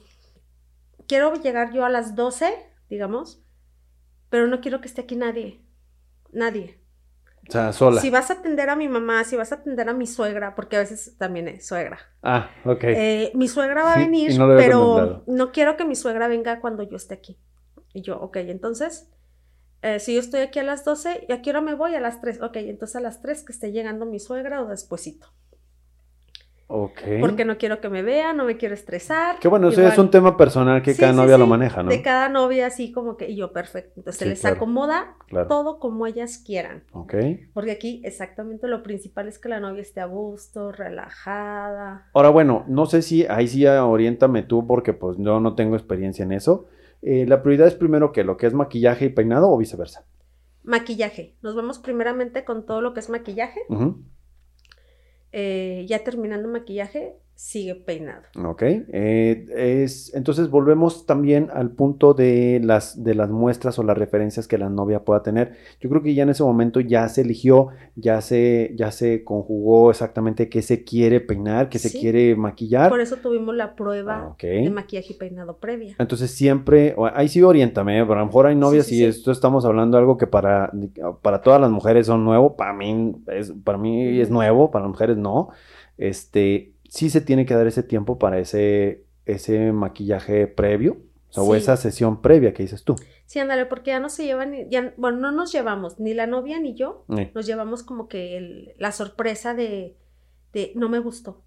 quiero 1.07 1.35
llegar 1.35 1.73
yo 1.73 1.85
a 1.85 1.91
las 1.91 2.17
12, 2.17 2.53
digamos, 2.89 3.45
pero 4.31 4.47
no 4.47 4.61
quiero 4.63 4.81
que 4.81 4.89
esté 4.89 5.03
aquí 5.03 5.15
nadie. 5.15 5.61
Nadie. 6.33 6.82
O 7.49 7.53
sea, 7.53 7.73
sola. 7.73 8.01
Si 8.01 8.11
vas 8.11 8.31
a 8.31 8.35
atender 8.35 8.71
a 8.71 8.77
mi 8.77 8.89
mamá, 8.89 9.25
si 9.25 9.37
vas 9.37 9.53
a 9.53 9.57
atender 9.57 9.89
a 9.89 9.93
mi 9.93 10.07
suegra, 10.07 10.55
porque 10.55 10.77
a 10.77 10.81
veces 10.81 11.17
también 11.19 11.49
es 11.49 11.67
suegra. 11.67 11.99
Ah, 12.23 12.51
ok. 12.65 12.85
Eh, 12.85 13.33
mi 13.35 13.49
suegra 13.49 13.83
va 13.83 13.95
a 13.95 13.99
venir, 13.99 14.33
pero 14.57 15.25
no 15.27 15.53
quiero 15.53 15.77
que 15.77 15.85
mi 15.85 15.97
suegra 15.97 16.29
venga 16.29 16.61
cuando 16.61 16.83
yo 16.83 16.97
esté 16.97 17.15
aquí. 17.15 17.39
Y 17.93 18.03
yo, 18.03 18.19
ok, 18.19 18.37
entonces, 18.37 19.11
eh, 19.83 19.99
si 19.99 20.15
yo 20.15 20.21
estoy 20.21 20.41
aquí 20.41 20.61
a 20.61 20.63
las 20.63 20.85
12, 20.85 21.27
¿y 21.29 21.33
a 21.33 21.43
qué 21.43 21.51
hora 21.51 21.61
me 21.61 21.75
voy? 21.75 21.95
A 21.95 22.01
las 22.01 22.21
3. 22.21 22.41
Ok, 22.41 22.57
entonces 22.57 22.97
a 22.97 23.01
las 23.01 23.21
3 23.21 23.43
que 23.45 23.53
esté 23.53 23.73
llegando 23.73 24.07
mi 24.07 24.21
suegra 24.21 24.63
o 24.63 24.69
despuesito. 24.69 25.27
Porque 27.21 27.45
no 27.45 27.59
quiero 27.59 27.81
que 27.81 27.89
me 27.89 28.03
vean, 28.03 28.37
no 28.37 28.45
me 28.45 28.57
quiero 28.57 28.75
estresar. 28.75 29.39
Que 29.39 29.49
bueno, 29.49 29.69
eso 29.69 29.87
es 29.87 29.99
un 29.99 30.11
tema 30.11 30.37
personal 30.37 30.83
que 30.83 30.97
cada 30.97 31.13
novia 31.13 31.37
lo 31.37 31.47
maneja, 31.47 31.83
¿no? 31.83 31.91
De 31.91 32.03
cada 32.03 32.29
novia 32.29 32.67
así 32.67 32.93
como 32.93 33.17
que, 33.17 33.29
y 33.29 33.37
yo 33.37 33.53
perfecto. 33.53 33.93
Entonces 33.97 34.19
se 34.19 34.27
les 34.27 34.45
acomoda 34.45 35.17
todo 35.49 35.79
como 35.79 36.07
ellas 36.07 36.39
quieran. 36.39 36.85
Ok. 36.93 37.15
Porque 37.53 37.73
aquí 37.73 38.01
exactamente 38.05 38.69
lo 38.69 38.83
principal 38.83 39.29
es 39.29 39.39
que 39.39 39.49
la 39.49 39.61
novia 39.61 39.83
esté 39.83 40.01
a 40.01 40.07
gusto, 40.07 40.73
relajada. 40.73 42.09
Ahora 42.15 42.31
bueno, 42.31 42.65
no 42.69 42.87
sé 42.87 43.03
si 43.03 43.27
ahí 43.27 43.49
sí 43.49 43.67
oriéntame 43.67 44.43
tú 44.43 44.67
porque 44.67 44.95
pues 44.95 45.17
yo 45.19 45.41
no 45.41 45.55
tengo 45.55 45.77
experiencia 45.77 46.23
en 46.23 46.33
eso. 46.33 46.67
Eh, 47.03 47.27
la 47.27 47.43
prioridad 47.43 47.67
es 47.67 47.75
primero 47.75 48.13
que 48.13 48.25
lo 48.25 48.37
que 48.37 48.47
es 48.47 48.55
maquillaje 48.55 49.07
y 49.07 49.09
peinado 49.11 49.51
o 49.51 49.59
viceversa. 49.59 50.07
Maquillaje. 50.63 51.37
Nos 51.43 51.55
vamos 51.55 51.81
primeramente 51.81 52.45
con 52.45 52.65
todo 52.65 52.81
lo 52.81 52.95
que 52.95 53.01
es 53.01 53.11
maquillaje. 53.11 53.61
Eh, 55.33 55.87
ya 55.89 56.05
terminando 56.05 56.49
maquillaje, 56.49 57.17
sigue 57.43 57.75
peinado. 57.75 58.23
Ok. 58.45 58.63
Eh, 58.63 59.47
es, 59.85 60.15
entonces 60.15 60.49
volvemos 60.49 61.07
también 61.07 61.49
al 61.53 61.73
punto 61.73 62.15
de 62.15 62.61
las, 62.63 63.03
de 63.03 63.17
las 63.17 63.31
muestras 63.31 63.81
o 63.81 63.83
las 63.83 63.99
referencias 63.99 64.47
que 64.47 64.59
la 64.59 64.69
novia 64.69 65.05
pueda 65.05 65.25
tener. 65.25 65.57
Yo 65.81 65.91
creo 65.91 66.03
que 66.03 66.15
ya 66.15 66.23
en 66.23 66.29
ese 66.29 66.45
momento 66.45 66.79
ya 66.79 67.09
se 67.09 67.23
eligió, 67.23 67.69
ya 67.97 68.21
se, 68.21 68.73
ya 68.77 68.93
se 68.93 69.25
conjugó 69.25 69.91
exactamente 69.91 70.49
qué 70.49 70.63
se 70.63 70.85
quiere 70.85 71.21
peinar, 71.21 71.69
qué 71.69 71.81
se 71.81 71.91
quiere 71.91 72.37
maquillar. 72.37 72.89
Por 72.89 73.01
eso 73.01 73.17
tuvimos 73.17 73.57
la 73.57 73.75
prueba 73.75 74.37
de 74.41 74.71
maquillaje 74.71 75.13
y 75.13 75.17
peinado 75.17 75.57
previa. 75.59 75.97
Entonces 75.99 76.31
siempre, 76.31 76.95
ahí 77.13 77.29
sí 77.29 77.43
oriéntame, 77.43 77.99
¿eh? 77.99 78.01
a 78.03 78.05
lo 78.05 78.25
mejor 78.25 78.47
hay 78.47 78.55
novias 78.55 78.91
y 78.93 79.05
esto 79.05 79.33
estamos 79.33 79.65
hablando 79.65 79.97
de 79.97 80.03
algo 80.03 80.17
que 80.17 80.29
para, 80.29 80.71
para 81.23 81.43
todas 81.43 81.61
las 81.61 81.73
mujeres 81.73 82.07
son 82.07 82.25
nuevo, 82.25 82.57
para 82.57 82.73
mí 82.73 83.17
es, 83.27 83.53
para 83.65 83.79
mí 83.79 84.21
es 84.21 84.31
nuevo, 84.31 84.71
para 84.71 84.85
las 84.85 84.93
mujeres 84.93 85.17
no. 85.17 85.49
Este, 85.99 86.73
sí 86.93 87.09
se 87.09 87.23
tiene 87.23 87.47
que 87.47 87.55
dar 87.55 87.67
ese 87.67 87.83
tiempo 87.83 88.19
para 88.19 88.39
ese, 88.39 89.07
ese 89.25 89.73
maquillaje 89.73 90.47
previo. 90.47 90.99
O, 91.35 91.55
esa 91.55 91.79
sesión 91.79 92.21
previa 92.21 92.53
que 92.53 92.63
dices 92.63 92.85
tú. 92.85 92.95
Sí, 93.25 93.39
ándale, 93.39 93.65
porque 93.65 93.93
ya 93.93 94.01
no 94.01 94.11
se 94.11 94.27
llevan, 94.27 94.69
ya, 94.69 94.93
bueno, 94.99 95.17
no 95.17 95.33
nos 95.33 95.51
llevamos, 95.51 95.99
ni 95.99 96.13
la 96.13 96.27
novia 96.27 96.61
ni 96.61 96.75
yo, 96.75 97.07
nos 97.09 97.47
llevamos 97.47 97.83
como 97.83 98.07
que 98.07 98.75
la 98.77 98.93
sorpresa 98.93 99.55
de, 99.55 99.97
de 100.53 100.73
no 100.75 100.91
me 100.91 100.99
gustó. 100.99 101.43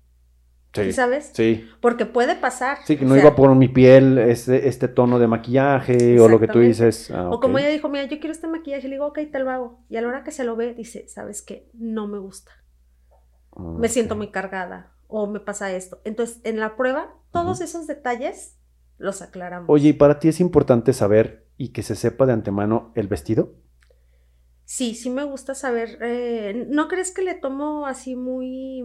Sí, 0.73 0.91
¿Sabes? 0.91 1.29
Sí. 1.35 1.69
Porque 1.81 2.07
puede 2.07 2.35
pasar. 2.35 2.79
Sí, 2.83 2.97
que 2.97 3.05
no 3.05 3.15
iba 3.15 3.35
por 3.35 3.53
mi 3.53 3.67
piel 3.67 4.17
este, 4.17 4.67
este 4.67 4.87
tono 4.87 5.19
de 5.19 5.27
maquillaje 5.27 6.19
o 6.19 6.27
lo 6.27 6.39
que 6.39 6.47
tú 6.47 6.59
dices. 6.61 7.11
Ah, 7.11 7.29
o 7.29 7.39
como 7.39 7.59
ella 7.59 7.69
dijo, 7.69 7.87
mira, 7.87 8.05
yo 8.05 8.19
quiero 8.19 8.31
este 8.31 8.47
maquillaje, 8.47 8.87
le 8.87 8.95
digo, 8.95 9.05
ok, 9.05 9.19
te 9.31 9.37
lo 9.37 9.51
hago. 9.51 9.85
Y 9.87 9.97
a 9.97 10.01
la 10.01 10.07
hora 10.07 10.23
que 10.23 10.31
se 10.31 10.43
lo 10.43 10.55
ve, 10.55 10.73
dice, 10.73 11.07
¿sabes 11.07 11.43
qué? 11.43 11.69
No 11.75 12.07
me 12.07 12.17
gusta. 12.17 12.51
me 13.55 13.87
siento 13.87 14.15
muy 14.15 14.31
cargada 14.31 14.94
o 15.15 15.27
me 15.27 15.39
pasa 15.39 15.71
esto. 15.71 16.01
Entonces, 16.03 16.41
en 16.43 16.59
la 16.59 16.75
prueba, 16.75 17.15
todos 17.31 17.61
esos 17.61 17.87
detalles 17.87 18.57
los 18.97 19.21
aclaramos. 19.21 19.69
Oye, 19.69 19.89
¿y 19.89 19.93
para 19.93 20.19
ti 20.19 20.27
es 20.27 20.41
importante 20.41 20.91
saber 20.91 21.47
y 21.57 21.69
que 21.69 21.83
se 21.83 21.95
sepa 21.95 22.25
de 22.25 22.33
antemano 22.33 22.91
el 22.95 23.07
vestido? 23.07 23.53
Sí, 24.65 24.93
sí 24.93 25.09
me 25.09 25.23
gusta 25.23 25.55
saber. 25.55 25.99
Eh, 26.01 26.67
¿No 26.69 26.89
crees 26.89 27.13
que 27.13 27.21
le 27.21 27.33
tomo 27.33 27.87
así 27.87 28.17
muy... 28.17 28.81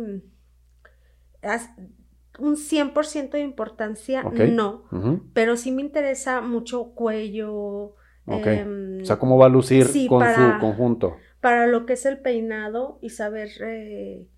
un 2.39 2.57
100% 2.57 3.31
de 3.31 3.41
importancia? 3.41 4.23
No, 4.23 4.85
pero 5.33 5.57
sí 5.57 5.73
me 5.73 5.83
interesa 5.83 6.43
mucho 6.43 6.93
cuello. 6.95 7.97
Em, 8.27 9.03
o 9.03 9.05
sea, 9.05 9.19
cómo 9.19 9.37
va 9.37 9.47
a 9.47 9.49
lucir 9.49 9.89
con 10.09 10.23
su 10.23 10.61
conjunto. 10.61 11.17
Para 11.41 11.67
lo 11.67 11.87
que 11.87 11.95
es 11.95 12.07
el 12.07 12.21
peinado 12.21 13.01
y 13.03 13.11
saber... 13.11 13.51
Eh, 13.63 14.29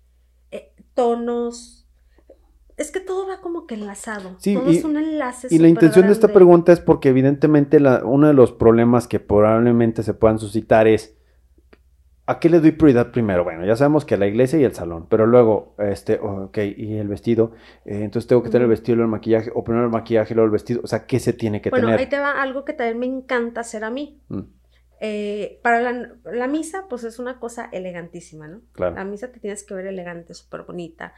tonos. 0.93 1.82
Es 2.77 2.91
que 2.91 2.99
todo 2.99 3.27
va 3.27 3.41
como 3.41 3.67
que 3.67 3.75
enlazado. 3.75 4.35
Sí, 4.39 4.55
todo 4.55 4.69
es 4.69 4.83
un 4.83 4.97
enlace. 4.97 5.47
Y 5.51 5.59
la 5.59 5.67
intención 5.67 6.07
de 6.07 6.13
esta 6.13 6.29
pregunta 6.29 6.71
es 6.71 6.79
porque 6.79 7.09
evidentemente 7.09 7.79
la, 7.79 8.03
uno 8.03 8.27
de 8.27 8.33
los 8.33 8.51
problemas 8.51 9.07
que 9.07 9.19
probablemente 9.19 10.03
se 10.03 10.13
puedan 10.13 10.39
suscitar 10.39 10.87
es 10.87 11.15
¿A 12.25 12.39
qué 12.39 12.49
le 12.49 12.61
doy 12.61 12.71
prioridad 12.71 13.11
primero? 13.11 13.43
Bueno, 13.43 13.65
ya 13.65 13.75
sabemos 13.75 14.05
que 14.05 14.15
la 14.15 14.27
iglesia 14.27 14.57
y 14.57 14.63
el 14.63 14.73
salón, 14.73 15.07
pero 15.09 15.27
luego, 15.27 15.75
este, 15.77 16.19
ok, 16.19 16.57
y 16.77 16.95
el 16.95 17.09
vestido, 17.09 17.51
eh, 17.83 17.99
entonces 18.03 18.27
tengo 18.29 18.41
que 18.41 18.49
tener 18.49 18.63
el 18.63 18.69
vestido 18.69 18.97
y 18.97 19.01
el 19.01 19.07
maquillaje, 19.07 19.51
o 19.53 19.61
primero 19.65 19.85
el 19.85 19.91
maquillaje 19.91 20.33
y 20.33 20.35
luego 20.35 20.45
el 20.45 20.51
vestido, 20.51 20.79
o 20.85 20.87
sea, 20.87 21.05
¿qué 21.05 21.19
se 21.19 21.33
tiene 21.33 21.61
que 21.61 21.69
tener? 21.69 21.83
Bueno, 21.83 21.99
ahí 21.99 22.07
te 22.07 22.19
va 22.19 22.41
algo 22.41 22.63
que 22.63 22.71
también 22.71 22.99
me 22.99 23.05
encanta 23.07 23.59
hacer 23.59 23.83
a 23.83 23.89
mí. 23.89 24.21
Mm. 24.29 24.39
Eh, 25.01 25.59
para 25.63 25.81
la, 26.23 26.47
misa, 26.47 26.85
pues 26.89 27.03
es 27.03 27.19
una 27.19 27.41
cosa 27.41 27.67
elegantísima, 27.73 28.47
¿no? 28.47 28.61
Claro. 28.71 28.95
La 28.95 29.03
misa 29.03 29.29
te 29.29 29.41
tienes 29.41 29.65
que 29.65 29.73
ver 29.73 29.87
elegante, 29.87 30.33
súper 30.33 30.61
bonita. 30.61 31.13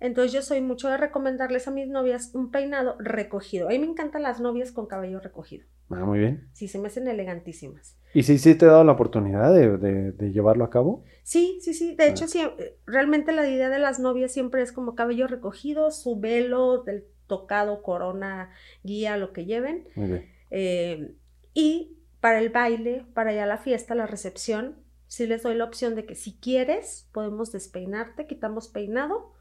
Entonces 0.00 0.32
yo 0.32 0.42
soy 0.42 0.60
mucho 0.60 0.88
de 0.88 0.96
recomendarles 0.96 1.66
a 1.66 1.70
mis 1.70 1.88
novias 1.88 2.30
un 2.34 2.50
peinado 2.50 2.96
recogido. 2.98 3.66
A 3.66 3.70
mí 3.70 3.78
me 3.78 3.86
encantan 3.86 4.22
las 4.22 4.40
novias 4.40 4.70
con 4.70 4.86
cabello 4.86 5.20
recogido. 5.20 5.66
Ah, 5.90 6.04
muy 6.04 6.18
bien. 6.18 6.48
Sí, 6.52 6.68
se 6.68 6.78
me 6.78 6.88
hacen 6.88 7.08
elegantísimas. 7.08 7.98
¿Y 8.14 8.22
sí, 8.22 8.38
sí 8.38 8.54
te 8.54 8.66
he 8.66 8.68
dado 8.68 8.84
la 8.84 8.92
oportunidad 8.92 9.52
de, 9.54 10.30
llevarlo 10.30 10.64
a 10.64 10.70
cabo? 10.70 11.04
Sí, 11.22 11.58
sí, 11.62 11.74
sí. 11.74 11.96
De 11.96 12.04
ah. 12.04 12.06
hecho, 12.08 12.28
sí, 12.28 12.40
eh, 12.40 12.76
realmente 12.86 13.32
la 13.32 13.48
idea 13.48 13.68
de 13.70 13.78
las 13.78 13.98
novias 13.98 14.32
siempre 14.32 14.62
es 14.62 14.72
como 14.72 14.94
cabello 14.94 15.26
recogido, 15.26 15.90
su 15.90 16.20
velo, 16.20 16.82
del 16.82 17.04
tocado, 17.26 17.82
corona, 17.82 18.50
guía, 18.82 19.16
lo 19.16 19.32
que 19.32 19.46
lleven. 19.46 19.88
Muy 19.94 20.08
bien. 20.08 20.32
Eh, 20.50 21.14
y 21.54 21.98
para 22.20 22.38
el 22.38 22.50
baile, 22.50 23.04
para 23.14 23.32
ya 23.32 23.46
la 23.46 23.58
fiesta, 23.58 23.94
la 23.94 24.06
recepción, 24.06 24.76
sí 25.06 25.26
les 25.26 25.42
doy 25.42 25.54
la 25.54 25.64
opción 25.64 25.94
de 25.94 26.04
que 26.04 26.14
si 26.14 26.38
quieres, 26.38 27.08
podemos 27.12 27.50
despeinarte, 27.50 28.26
quitamos 28.26 28.68
peinado 28.68 29.32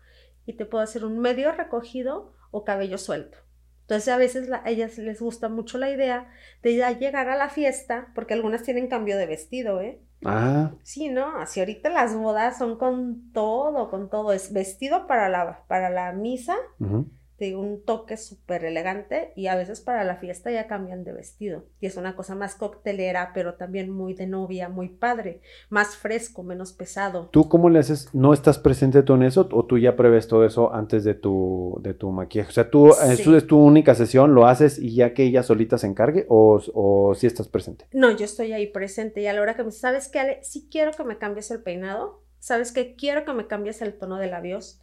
y 0.48 0.54
te 0.54 0.66
puedo 0.66 0.84
hacer 0.84 1.06
un 1.06 1.20
medio 1.20 1.52
recogido 1.52 2.34
o 2.50 2.64
cabello 2.64 2.98
suelto. 2.98 3.38
Entonces 3.82 4.10
a 4.10 4.18
veces 4.18 4.52
a 4.52 4.64
ellas 4.66 4.98
les 4.98 5.22
gusta 5.22 5.48
mucho 5.48 5.78
la 5.78 5.92
idea 5.92 6.30
de 6.64 6.76
ya 6.76 6.92
llegar 6.92 7.30
a 7.30 7.38
la 7.38 7.50
fiesta, 7.50 8.12
porque 8.16 8.34
algunas 8.34 8.64
tienen 8.64 8.88
cambio 8.88 9.18
de 9.18 9.28
vestido, 9.28 9.82
¿eh? 9.82 10.02
Ah. 10.26 10.72
Sí, 10.84 11.10
¿no? 11.10 11.38
Así 11.40 11.60
ahorita 11.60 11.90
las 11.90 12.16
bodas 12.16 12.58
son 12.58 12.78
con 12.78 13.32
todo, 13.32 13.90
con 13.90 14.10
todo. 14.10 14.34
Es 14.34 14.52
vestido 14.52 15.08
para 15.08 15.30
la, 15.30 15.64
para 15.68 15.90
la 15.90 16.12
misa, 16.12 16.56
de 17.40 17.56
un 17.56 17.84
toque 17.84 18.18
súper 18.18 18.66
elegante 18.66 19.32
y 19.36 19.48
a 19.48 19.56
veces 19.56 19.82
para 19.82 20.04
la 20.04 20.18
fiesta 20.18 20.52
ya 20.52 20.68
cambian 20.68 21.04
de 21.04 21.14
vestido. 21.14 21.66
Y 21.80 21.86
es 21.86 21.96
una 21.96 22.16
cosa 22.16 22.36
más 22.36 22.56
coctelera, 22.56 23.32
pero 23.34 23.56
también 23.56 23.90
muy 23.92 24.14
de 24.14 24.28
novia, 24.28 24.70
muy 24.70 24.90
padre, 24.90 25.42
más 25.70 25.96
fresco, 25.96 26.44
menos 26.44 26.74
pesado. 26.74 27.30
¿Tú 27.32 27.48
cómo 27.48 27.70
le 27.70 27.80
haces? 27.80 28.14
¿No 28.14 28.34
estás 28.34 28.58
presente 28.58 29.04
tú 29.04 29.14
en 29.14 29.24
eso 29.24 29.48
o 29.52 29.66
tú 29.66 29.78
ya 29.78 29.96
prevés 29.96 30.28
todo 30.28 30.46
eso 30.46 30.74
antes 30.74 31.04
de 31.04 31.14
tu, 31.14 31.80
de 31.82 31.94
tu 31.94 32.12
maquillaje? 32.12 32.50
O 32.50 32.54
sea, 32.54 32.70
¿tú 32.70 32.90
eso 32.90 33.38
es 33.38 33.48
tu 33.48 33.58
única 33.58 33.96
sesión, 33.96 34.34
lo 34.34 34.48
haces 34.48 34.80
y 34.80 34.96
ya 34.96 35.14
que 35.14 35.24
ella 35.24 35.44
solita 35.44 35.78
se 35.78 35.88
encargue 35.88 36.26
o, 36.30 36.62
o 36.74 37.16
si 37.16 37.28
estás 37.28 37.48
presente? 37.48 37.86
No, 37.94 38.12
yo 38.12 38.26
estoy 38.26 38.54
ahí 38.54 38.68
presente 38.68 39.22
y 39.22 39.28
a 39.28 39.34
la 39.34 39.42
hora 39.42 39.56
que 39.56 39.64
me 39.64 39.72
¿sabes 39.72 40.10
qué, 40.10 40.20
Ale? 40.20 40.44
Si 40.44 40.68
quiero 40.70 40.92
que 40.92 41.04
me 41.04 41.18
cambies 41.18 41.52
el 41.52 41.62
peinado, 41.62 42.24
¿sabes 42.40 42.72
qué? 42.72 42.96
Quiero 42.96 43.26
que 43.26 43.34
me 43.34 43.48
cambies 43.48 43.82
el 43.82 43.98
tono 43.98 44.18
de 44.18 44.28
labios 44.28 44.82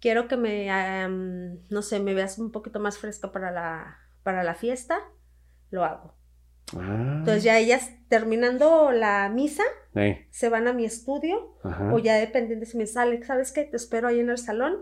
quiero 0.00 0.28
que 0.28 0.36
me, 0.36 0.68
no 1.70 1.82
sé, 1.82 2.00
me 2.00 2.14
veas 2.14 2.38
un 2.38 2.50
poquito 2.50 2.80
más 2.80 2.98
fresca 2.98 3.30
para 3.32 3.50
la, 3.50 3.98
para 4.22 4.42
la 4.42 4.54
fiesta, 4.54 4.98
lo 5.70 5.84
hago. 5.84 6.14
Ah. 6.76 7.16
Entonces 7.18 7.42
ya 7.42 7.58
ellas 7.58 7.90
terminando 8.08 8.92
la 8.92 9.28
misa, 9.28 9.62
se 10.30 10.48
van 10.48 10.68
a 10.68 10.72
mi 10.72 10.84
estudio 10.84 11.56
o 11.92 11.98
ya 11.98 12.14
dependiendo 12.14 12.64
si 12.64 12.76
me 12.76 12.86
sale, 12.86 13.22
¿sabes 13.24 13.52
qué? 13.52 13.64
Te 13.64 13.76
espero 13.76 14.08
ahí 14.08 14.20
en 14.20 14.30
el 14.30 14.38
salón. 14.38 14.78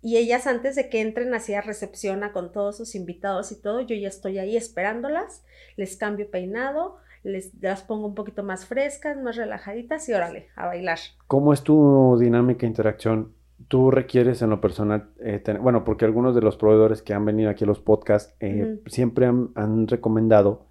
Y 0.00 0.16
ellas 0.16 0.46
antes 0.46 0.76
de 0.76 0.88
que 0.88 1.00
entren 1.00 1.34
así 1.34 1.54
a 1.54 1.60
recepción 1.60 2.22
con 2.32 2.52
todos 2.52 2.76
sus 2.76 2.94
invitados 2.94 3.50
y 3.50 3.60
todo, 3.60 3.80
yo 3.80 3.96
ya 3.96 4.06
estoy 4.06 4.38
ahí 4.38 4.56
esperándolas, 4.56 5.44
les 5.76 5.96
cambio 5.96 6.30
peinado, 6.30 6.98
les 7.24 7.52
las 7.60 7.82
pongo 7.82 8.06
un 8.06 8.14
poquito 8.14 8.44
más 8.44 8.64
frescas, 8.64 9.16
más 9.16 9.34
relajaditas 9.34 10.08
y 10.08 10.14
órale, 10.14 10.50
a 10.54 10.66
bailar. 10.66 10.98
¿Cómo 11.26 11.52
es 11.52 11.64
tu 11.64 12.16
dinámica 12.16 12.64
interacción 12.64 13.34
tú 13.66 13.90
requieres 13.90 14.40
en 14.42 14.50
lo 14.50 14.60
personal, 14.60 15.10
eh, 15.20 15.42
bueno, 15.60 15.84
porque 15.84 16.04
algunos 16.04 16.34
de 16.34 16.40
los 16.40 16.56
proveedores 16.56 17.02
que 17.02 17.14
han 17.14 17.24
venido 17.24 17.50
aquí 17.50 17.64
a 17.64 17.66
los 17.66 17.80
podcasts 17.80 18.34
eh, 18.40 18.80
siempre 18.86 19.26
han, 19.26 19.88
recomendado 19.88 20.66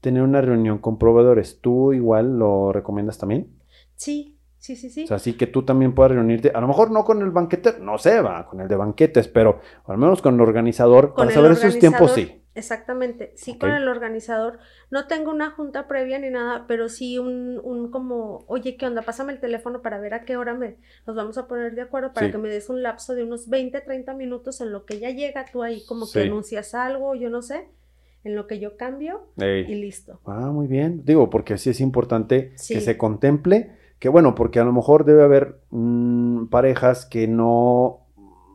tener 0.00 0.22
una 0.22 0.40
reunión 0.40 0.78
con 0.78 0.98
proveedores. 0.98 1.60
¿Tú 1.60 1.92
igual 1.92 2.38
lo 2.38 2.72
recomiendas 2.72 3.18
también? 3.18 3.48
Sí, 3.94 4.38
sí, 4.56 4.74
sí, 4.76 4.88
sí. 4.88 5.04
O 5.04 5.06
sea, 5.08 5.16
así 5.16 5.34
que 5.34 5.46
tú 5.46 5.64
también 5.64 5.94
puedas 5.94 6.12
reunirte, 6.12 6.50
a 6.54 6.60
lo 6.60 6.68
mejor 6.68 6.90
no 6.90 7.04
con 7.04 7.20
el 7.20 7.30
banquete, 7.30 7.74
no 7.80 7.98
sé, 7.98 8.22
va, 8.22 8.46
con 8.46 8.60
el 8.60 8.68
de 8.68 8.76
banquetes, 8.76 9.28
pero 9.28 9.60
al 9.84 9.98
menos 9.98 10.22
con 10.22 10.34
el 10.34 10.40
organizador, 10.40 11.14
para 11.14 11.30
saber 11.30 11.52
esos 11.52 11.78
tiempos, 11.78 12.12
sí. 12.12 12.39
Exactamente, 12.54 13.32
sí 13.36 13.56
con 13.58 13.70
el 13.70 13.86
organizador. 13.86 14.58
No 14.90 15.06
tengo 15.06 15.30
una 15.30 15.50
junta 15.52 15.86
previa 15.86 16.18
ni 16.18 16.30
nada, 16.30 16.64
pero 16.66 16.88
sí 16.88 17.18
un, 17.18 17.60
un 17.62 17.90
como, 17.90 18.44
oye, 18.48 18.76
¿qué 18.76 18.86
onda? 18.86 19.02
Pásame 19.02 19.32
el 19.32 19.40
teléfono 19.40 19.82
para 19.82 20.00
ver 20.00 20.14
a 20.14 20.24
qué 20.24 20.36
hora 20.36 20.54
me, 20.54 20.76
nos 21.06 21.14
vamos 21.14 21.38
a 21.38 21.46
poner 21.46 21.76
de 21.76 21.82
acuerdo 21.82 22.12
para 22.12 22.30
que 22.30 22.38
me 22.38 22.48
des 22.48 22.68
un 22.68 22.82
lapso 22.82 23.14
de 23.14 23.22
unos 23.22 23.48
20, 23.48 23.80
30 23.80 24.14
minutos 24.14 24.60
en 24.60 24.72
lo 24.72 24.84
que 24.84 24.98
ya 24.98 25.10
llega, 25.10 25.44
tú 25.44 25.62
ahí 25.62 25.84
como 25.86 26.10
que 26.10 26.22
anuncias 26.22 26.74
algo, 26.74 27.14
yo 27.14 27.30
no 27.30 27.40
sé, 27.40 27.68
en 28.24 28.34
lo 28.34 28.48
que 28.48 28.58
yo 28.58 28.76
cambio 28.76 29.28
y 29.36 29.74
listo. 29.76 30.20
Ah, 30.26 30.50
muy 30.50 30.66
bien. 30.66 31.04
Digo, 31.04 31.30
porque 31.30 31.56
sí 31.56 31.70
es 31.70 31.80
importante 31.80 32.52
que 32.68 32.80
se 32.80 32.98
contemple, 32.98 33.76
que 34.00 34.08
bueno, 34.08 34.34
porque 34.34 34.58
a 34.58 34.64
lo 34.64 34.72
mejor 34.72 35.04
debe 35.04 35.22
haber 35.22 35.60
mm, 35.70 36.46
parejas 36.46 37.06
que 37.06 37.28
no 37.28 38.06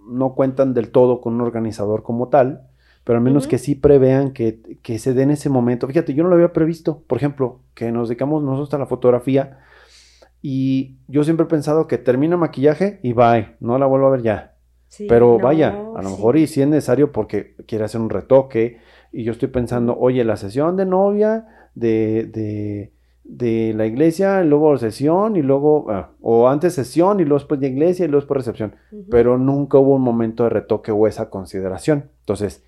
no 0.07 0.35
cuentan 0.35 0.73
del 0.73 0.91
todo 0.91 1.19
con 1.19 1.33
un 1.33 1.41
organizador 1.41 2.03
como 2.03 2.29
tal, 2.29 2.67
pero 3.05 3.17
al 3.17 3.23
menos 3.23 3.47
que 3.47 3.59
sí 3.59 3.75
prevean 3.75 4.31
que, 4.31 4.79
que, 4.81 4.97
se 4.97 5.13
den 5.13 5.29
ese 5.29 5.47
momento. 5.47 5.87
Fíjate, 5.87 6.15
yo 6.15 6.23
no 6.23 6.29
lo 6.29 6.35
había 6.35 6.51
previsto, 6.51 7.03
por 7.07 7.19
ejemplo, 7.19 7.59
que 7.75 7.91
nos 7.91 8.09
dedicamos 8.09 8.43
nosotros 8.43 8.73
a 8.73 8.79
la 8.79 8.87
fotografía 8.87 9.59
y 10.41 10.97
yo 11.07 11.23
siempre 11.23 11.45
he 11.45 11.49
pensado 11.49 11.87
que 11.87 11.99
termina 11.99 12.35
maquillaje 12.35 12.99
y 13.03 13.13
bye, 13.13 13.55
no 13.59 13.77
la 13.77 13.85
vuelvo 13.85 14.07
a 14.07 14.11
ver 14.11 14.23
ya. 14.23 14.55
pero 15.07 15.37
vaya, 15.37 15.69
a 15.69 16.01
lo 16.01 16.09
mejor 16.09 16.35
y 16.35 16.47
si 16.47 16.63
es 16.63 16.67
necesario 16.67 17.11
porque 17.11 17.55
quiere 17.67 17.85
hacer 17.85 18.01
un 18.01 18.09
retoque 18.09 18.79
y 19.11 19.23
yo 19.23 19.31
estoy 19.31 19.49
pensando, 19.49 19.95
oye, 19.97 20.23
la 20.23 20.35
sesión 20.35 20.75
de 20.75 20.87
novia 20.87 21.69
de, 21.75 22.25
de, 22.33 22.91
de 23.23 23.73
la 23.75 23.85
iglesia, 23.85 24.43
y 24.43 24.47
luego 24.47 24.77
sesión 24.77 25.35
y 25.35 25.43
luego, 25.43 25.91
ah, 25.91 26.09
o 26.21 26.49
antes 26.49 26.73
sesión 26.73 27.19
y 27.19 27.23
luego 27.23 27.37
después 27.37 27.59
de 27.59 27.67
iglesia 27.67 28.05
y 28.05 28.07
luego 28.07 28.21
después 28.21 28.37
recepción, 28.39 28.75
pero 29.11 29.37
nunca 29.37 29.77
hubo 29.77 29.93
un 29.93 30.01
momento 30.01 30.43
de 30.43 30.49
retoque 30.49 30.91
o 30.91 31.05
esa 31.05 31.29
consideración. 31.29 32.09
Entonces, 32.21 32.63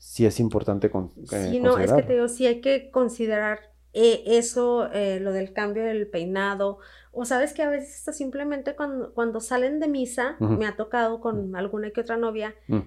sí 0.00 0.24
es 0.24 0.40
importante 0.40 0.90
con, 0.90 1.12
eh, 1.30 1.48
Sí, 1.50 1.60
no, 1.60 1.78
es 1.78 1.92
que 1.92 2.02
te 2.02 2.14
digo, 2.14 2.26
sí 2.26 2.46
hay 2.46 2.62
que 2.62 2.90
considerar 2.90 3.60
eh, 3.92 4.22
eso, 4.26 4.90
eh, 4.92 5.20
lo 5.20 5.32
del 5.32 5.52
cambio 5.52 5.84
del 5.84 6.08
peinado, 6.08 6.78
o 7.12 7.26
sabes 7.26 7.52
que 7.52 7.62
a 7.62 7.68
veces 7.68 8.16
simplemente 8.16 8.74
cuando, 8.74 9.12
cuando 9.12 9.40
salen 9.40 9.78
de 9.78 9.88
misa, 9.88 10.36
me 10.40 10.66
ha 10.66 10.74
tocado 10.74 11.20
con 11.20 11.54
alguna 11.54 11.90
que 11.90 12.00
otra 12.00 12.16
novia, 12.16 12.54
mm. 12.68 12.78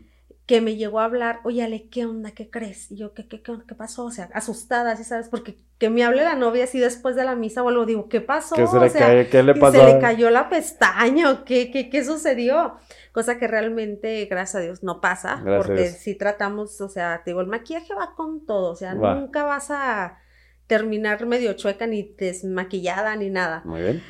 Que 0.45 0.62
me 0.62 0.75
llegó 0.75 0.99
a 0.99 1.06
hablar, 1.06 1.39
oye 1.43 1.63
Ale, 1.63 1.88
¿qué 1.89 2.06
onda? 2.06 2.32
¿Qué 2.32 2.49
crees? 2.49 2.91
Y 2.91 2.97
yo, 2.97 3.13
¿qué, 3.13 3.27
qué, 3.27 3.41
qué, 3.41 3.53
qué 3.67 3.75
pasó? 3.75 4.06
O 4.06 4.12
sea, 4.12 4.29
asustada, 4.34 4.95
¿sí 4.95 5.03
sabes? 5.03 5.29
Porque 5.29 5.58
que 5.77 5.89
me 5.89 6.03
hable 6.03 6.23
la 6.23 6.36
novia 6.36 6.65
así 6.65 6.79
después 6.79 7.15
de 7.15 7.23
la 7.23 7.36
misa 7.36 7.63
o 7.63 7.69
algo, 7.69 7.86
digo, 7.86 8.10
¿qué 8.10 8.21
pasó? 8.21 8.56
¿Qué, 8.56 8.67
se 8.67 8.79
le, 8.79 8.86
o 8.86 8.89
sea, 8.89 9.29
¿qué 9.29 9.43
le 9.43 9.56
pasó? 9.56 9.79
Se 9.79 9.93
le 9.93 9.99
cayó 9.99 10.29
la 10.29 10.49
pestaña, 10.49 11.43
¿qué, 11.45 11.71
qué, 11.71 11.89
qué 11.89 12.03
sucedió? 12.03 12.77
cosa 13.13 13.38
que 13.38 13.47
realmente, 13.47 14.25
gracias 14.25 14.56
a 14.56 14.60
Dios, 14.65 14.84
no 14.84 14.99
pasa, 14.99 15.41
porque 15.45 15.88
si 15.88 16.15
tratamos, 16.15 16.82
o 16.82 16.89
sea, 16.89 17.21
te 17.23 17.29
digo, 17.29 17.41
el 17.41 17.47
maquillaje 17.47 17.93
va 17.93 18.15
con 18.15 18.45
todo, 18.45 18.71
o 18.71 18.75
sea, 18.75 18.95
nunca 18.95 19.43
vas 19.43 19.69
a 19.69 20.17
terminar 20.65 21.25
medio 21.27 21.53
chueca 21.53 21.86
ni 21.86 22.15
desmaquillada 22.17 23.15
ni 23.15 23.29
nada. 23.29 23.62
Muy 23.65 23.82
bien. 23.82 24.03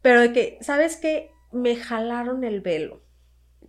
Pero 0.00 0.22
de 0.22 0.32
que, 0.32 0.58
¿sabes 0.62 0.96
qué? 0.96 1.32
Me 1.52 1.76
jalaron 1.76 2.42
el 2.42 2.62
velo. 2.62 3.02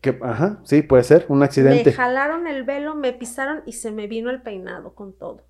Que, 0.02 0.20
ajá, 0.22 0.60
sí, 0.64 0.82
puede 0.82 1.04
ser, 1.04 1.26
un 1.30 1.44
accidente. 1.44 1.92
Me 1.92 1.96
jalaron 1.96 2.48
el 2.48 2.64
velo, 2.64 2.96
me 2.96 3.14
pisaron 3.14 3.62
y 3.66 3.74
se 3.74 3.92
me 3.92 4.08
vino 4.08 4.30
el 4.32 4.42
peinado 4.42 4.96
con 4.96 5.18
todo. 5.18 5.48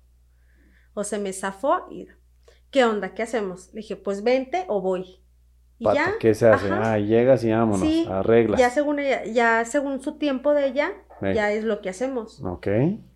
O 0.94 1.04
se 1.04 1.18
me 1.18 1.32
zafó 1.32 1.86
y, 1.90 2.08
¿qué 2.70 2.84
onda? 2.84 3.14
¿Qué 3.14 3.22
hacemos? 3.22 3.72
Le 3.72 3.80
dije, 3.80 3.96
pues 3.96 4.22
vente 4.22 4.66
o 4.68 4.82
voy. 4.82 5.22
¿Qué 6.20 6.34
se 6.34 6.48
hace? 6.48 6.68
Ah, 6.70 6.98
llegas 6.98 7.42
y 7.44 7.50
vámonos, 7.50 7.80
sí, 7.80 8.06
arreglas. 8.08 8.60
Ya 8.60 8.70
según 8.70 8.98
ella, 8.98 9.24
ya 9.24 9.64
según 9.64 10.00
su 10.00 10.16
tiempo 10.18 10.54
de 10.54 10.66
ella, 10.66 10.92
ya 11.20 11.50
es 11.52 11.64
lo 11.64 11.80
que 11.80 11.88
hacemos. 11.88 12.40
Ok. 12.44 12.68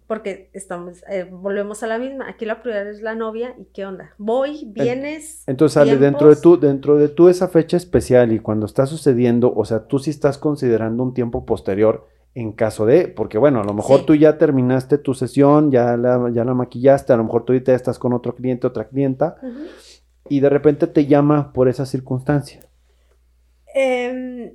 Porque 0.07 0.51
estamos, 0.53 1.03
eh, 1.09 1.25
volvemos 1.25 1.83
a 1.83 1.89
la 1.89 1.99
misma. 1.99 2.29
Aquí 2.29 2.45
la 2.45 2.63
prioridad 2.63 2.89
es 2.89 3.03
la 3.03 3.15
novia 3.15 3.55
y 3.59 3.65
qué 3.67 3.87
onda. 3.87 4.15
Voy, 4.19 4.65
vienes. 4.67 5.43
Entonces, 5.47 5.77
Ale, 5.77 5.97
dentro 5.97 6.29
de 6.29 6.37
tú, 6.37 6.59
dentro 6.59 6.97
de 6.97 7.09
tú 7.09 7.29
esa 7.29 7.49
fecha 7.49 7.77
especial 7.77 8.33
y 8.33 8.39
cuando 8.39 8.67
está 8.67 8.87
sucediendo, 8.87 9.53
o 9.55 9.65
sea, 9.65 9.87
tú 9.87 9.99
sí 9.99 10.11
estás 10.11 10.39
considerando 10.39 11.03
un 11.03 11.13
tiempo 11.13 11.45
posterior 11.45 12.07
en 12.37 12.53
caso 12.53 12.85
de, 12.85 13.09
porque 13.09 13.39
bueno, 13.39 13.63
a 13.63 13.65
lo 13.65 13.73
mejor 13.73 14.05
tú 14.05 14.15
ya 14.15 14.37
terminaste 14.37 14.99
tu 14.99 15.15
sesión, 15.15 15.71
ya 15.71 15.97
la, 15.97 16.31
ya 16.31 16.45
la 16.45 16.53
maquillaste, 16.53 17.15
a 17.15 17.17
lo 17.17 17.25
mejor 17.25 17.47
tú 17.47 17.55
ahorita 17.55 17.75
estás 17.75 17.99
con 17.99 18.13
otro 18.13 18.35
cliente, 18.35 18.67
otra 18.67 18.89
clienta 18.89 19.37
y 20.29 20.41
de 20.41 20.49
repente 20.51 20.87
te 20.87 21.07
llama 21.07 21.53
por 21.53 21.69
esa 21.69 21.87
circunstancia? 21.87 22.61
Em, 23.75 24.53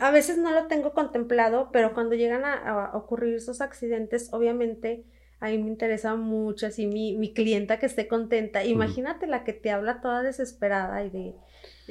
a 0.00 0.10
veces 0.10 0.38
no 0.38 0.50
lo 0.50 0.66
tengo 0.66 0.92
contemplado, 0.92 1.70
pero 1.72 1.94
cuando 1.94 2.14
llegan 2.14 2.44
a, 2.44 2.90
ocurrir 2.94 3.34
esos 3.34 3.60
accidentes, 3.60 4.32
obviamente 4.32 5.04
a 5.40 5.48
mí 5.48 5.58
me 5.58 5.68
interesa 5.68 6.14
mucho 6.14 6.66
así 6.66 6.86
mi, 6.86 7.16
mi 7.16 7.32
clienta 7.34 7.78
que 7.78 7.86
esté 7.86 8.06
contenta. 8.06 8.64
Imagínate 8.64 9.26
la 9.26 9.42
que 9.42 9.52
te 9.52 9.70
habla 9.70 10.00
toda 10.00 10.22
desesperada 10.22 11.04
y 11.04 11.10
de 11.10 11.34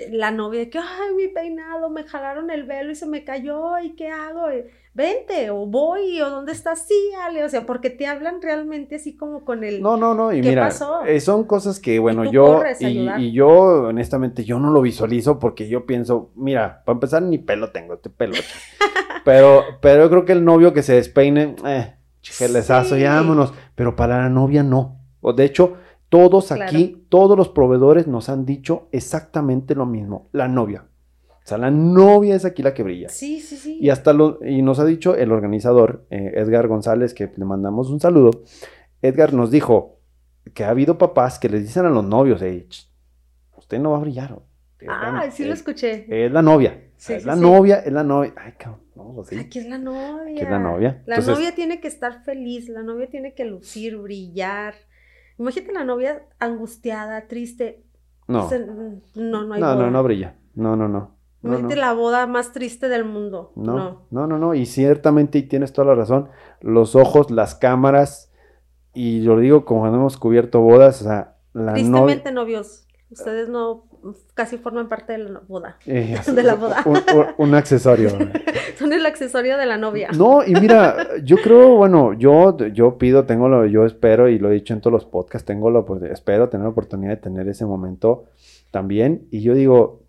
la 0.09 0.31
novia 0.31 0.61
de 0.61 0.69
que, 0.69 0.79
ay, 0.79 1.13
mi 1.15 1.27
peinado, 1.27 1.89
me 1.89 2.03
jalaron 2.03 2.49
el 2.49 2.63
velo 2.63 2.91
y 2.91 2.95
se 2.95 3.07
me 3.07 3.23
cayó, 3.23 3.77
¿y 3.79 3.95
qué 3.95 4.07
hago? 4.07 4.47
Vente, 4.93 5.49
o 5.51 5.65
voy, 5.67 6.21
o 6.21 6.29
¿dónde 6.29 6.51
estás? 6.51 6.85
Sí, 6.85 7.11
Ale, 7.25 7.45
o 7.45 7.49
sea, 7.49 7.65
porque 7.65 7.89
te 7.89 8.07
hablan 8.07 8.41
realmente 8.41 8.95
así 8.95 9.15
como 9.15 9.45
con 9.45 9.63
el... 9.63 9.81
No, 9.81 9.95
no, 9.95 10.13
no, 10.13 10.33
y 10.33 10.41
mira, 10.41 10.69
eh, 11.07 11.21
son 11.21 11.45
cosas 11.45 11.79
que, 11.79 11.97
bueno, 11.97 12.29
yo, 12.29 12.61
y, 12.79 13.31
yo, 13.31 13.49
honestamente, 13.87 14.43
yo 14.43 14.59
no 14.59 14.69
lo 14.69 14.81
visualizo 14.81 15.39
porque 15.39 15.69
yo 15.69 15.85
pienso, 15.85 16.31
mira, 16.35 16.83
para 16.83 16.97
empezar, 16.97 17.21
ni 17.23 17.37
pelo 17.37 17.71
tengo, 17.71 17.93
este 17.93 18.09
pelo. 18.09 18.33
pero, 19.23 19.63
pero 19.79 20.03
yo 20.03 20.09
creo 20.09 20.25
que 20.25 20.33
el 20.33 20.43
novio 20.43 20.73
que 20.73 20.83
se 20.83 20.95
despeine, 20.95 21.55
eh, 21.65 21.95
chelesazo, 22.21 22.95
sí. 22.95 23.03
vámonos, 23.03 23.53
pero 23.75 23.95
para 23.95 24.17
la 24.17 24.29
novia 24.29 24.61
no. 24.61 24.99
O 25.21 25.31
de 25.31 25.45
hecho, 25.45 25.77
todos 26.09 26.51
aquí, 26.51 27.05
todos 27.07 27.37
los 27.37 27.47
proveedores 27.47 28.07
nos 28.07 28.27
han 28.27 28.45
dicho 28.45 28.89
exactamente 28.91 29.73
lo 29.73 29.85
mismo. 29.85 30.27
La 30.33 30.49
novia. 30.49 30.83
O 31.43 31.47
sea, 31.47 31.57
la 31.57 31.71
novia 31.71 32.35
es 32.35 32.45
aquí 32.45 32.61
la 32.61 32.73
que 32.73 32.83
brilla. 32.83 33.09
Sí, 33.09 33.39
sí, 33.39 33.57
sí. 33.57 33.77
Y 33.81 33.89
hasta 33.89 34.13
lo, 34.13 34.39
y 34.45 34.61
nos 34.61 34.79
ha 34.79 34.85
dicho 34.85 35.15
el 35.15 35.31
organizador, 35.31 36.05
eh, 36.11 36.33
Edgar 36.35 36.67
González, 36.67 37.13
que 37.13 37.31
le 37.35 37.45
mandamos 37.45 37.89
un 37.89 37.99
saludo. 37.99 38.43
Edgar 39.01 39.33
nos 39.33 39.49
dijo 39.49 39.99
que 40.53 40.63
ha 40.63 40.69
habido 40.69 40.97
papás 40.97 41.39
que 41.39 41.49
les 41.49 41.63
dicen 41.63 41.85
a 41.85 41.89
los 41.89 42.05
novios, 42.05 42.41
usted 43.57 43.79
no 43.79 43.91
va 43.91 43.97
a 43.97 44.01
brillar. 44.01 44.39
Ah, 44.87 45.29
sí 45.31 45.45
lo 45.45 45.53
escuché. 45.53 46.05
Es 46.25 46.31
la 46.31 46.41
novia. 46.41 46.79
es 47.07 47.25
la 47.25 47.35
novia, 47.35 47.79
es 47.79 47.91
la 47.91 48.03
novia. 48.03 48.33
Ay, 48.35 48.53
cabrón, 48.57 48.81
no, 48.95 49.23
sí. 49.23 49.37
Aquí 49.37 49.59
es 49.59 49.67
la 49.67 49.77
novia. 49.77 50.33
Aquí 50.33 50.41
es 50.41 50.49
la 50.49 50.59
novia. 50.59 51.03
La 51.05 51.19
novia 51.19 51.55
tiene 51.55 51.79
que 51.79 51.87
estar 51.87 52.23
feliz, 52.23 52.69
la 52.69 52.83
novia 52.83 53.09
tiene 53.09 53.33
que 53.33 53.45
lucir, 53.45 53.97
brillar. 53.97 54.75
Imagínate 55.37 55.73
la 55.73 55.83
novia 55.83 56.23
angustiada, 56.39 57.27
triste. 57.27 57.83
No. 58.27 58.49
no, 59.15 59.45
no 59.45 59.53
hay 59.53 59.61
No, 59.61 59.75
no, 59.75 59.91
no 59.91 60.03
brilla. 60.03 60.35
No, 60.53 60.75
no, 60.75 60.87
no. 60.87 61.20
Imagínate 61.43 61.75
la 61.75 61.93
boda 61.93 62.27
más 62.27 62.51
triste 62.51 62.87
del 62.87 63.05
mundo. 63.05 63.51
No, 63.55 64.05
no, 64.11 64.27
no, 64.27 64.37
no, 64.37 64.53
Y 64.53 64.65
ciertamente, 64.65 65.39
y 65.39 65.43
tienes 65.43 65.73
toda 65.73 65.87
la 65.87 65.95
razón, 65.95 66.29
los 66.61 66.95
ojos, 66.95 67.31
las 67.31 67.55
cámaras, 67.55 68.31
y 68.93 69.21
yo 69.21 69.35
lo 69.35 69.41
digo 69.41 69.65
como 69.65 69.81
cuando 69.81 69.97
hemos 69.97 70.17
cubierto 70.17 70.61
bodas, 70.61 71.01
o 71.01 71.05
sea, 71.05 71.35
la 71.53 71.73
Tristemente 71.73 72.31
novios. 72.31 72.85
Ustedes 73.09 73.49
no 73.49 73.85
casi 74.33 74.57
forman 74.57 74.89
parte 74.89 75.13
de 75.13 75.19
la 75.19 75.41
boda. 75.47 75.77
Eh, 75.85 76.17
de 76.33 76.43
la 76.43 76.55
boda. 76.55 76.83
Un, 77.37 77.55
accesorio. 77.55 78.09
Son 78.77 78.93
el 78.93 79.05
accesorio 79.05 79.57
de 79.57 79.65
la 79.65 79.77
novia. 79.77 80.09
No, 80.15 80.43
y 80.45 80.53
mira, 80.53 81.07
yo 81.23 81.37
creo, 81.37 81.75
bueno, 81.75 82.13
yo, 82.13 82.57
yo 82.57 82.97
pido, 82.97 83.25
tengo 83.25 83.47
lo, 83.47 83.65
yo 83.65 83.85
espero, 83.85 84.29
y 84.29 84.39
lo 84.39 84.49
he 84.49 84.55
dicho 84.55 84.73
en 84.73 84.81
todos 84.81 84.93
los 84.93 85.05
podcasts, 85.05 85.45
tengo 85.45 85.69
lo, 85.69 85.85
espero 86.05 86.49
tener 86.49 86.65
la 86.65 86.71
oportunidad 86.71 87.11
de 87.11 87.17
tener 87.17 87.47
ese 87.47 87.65
momento 87.65 88.25
también. 88.71 89.27
Y 89.29 89.41
yo 89.41 89.53
digo, 89.53 90.00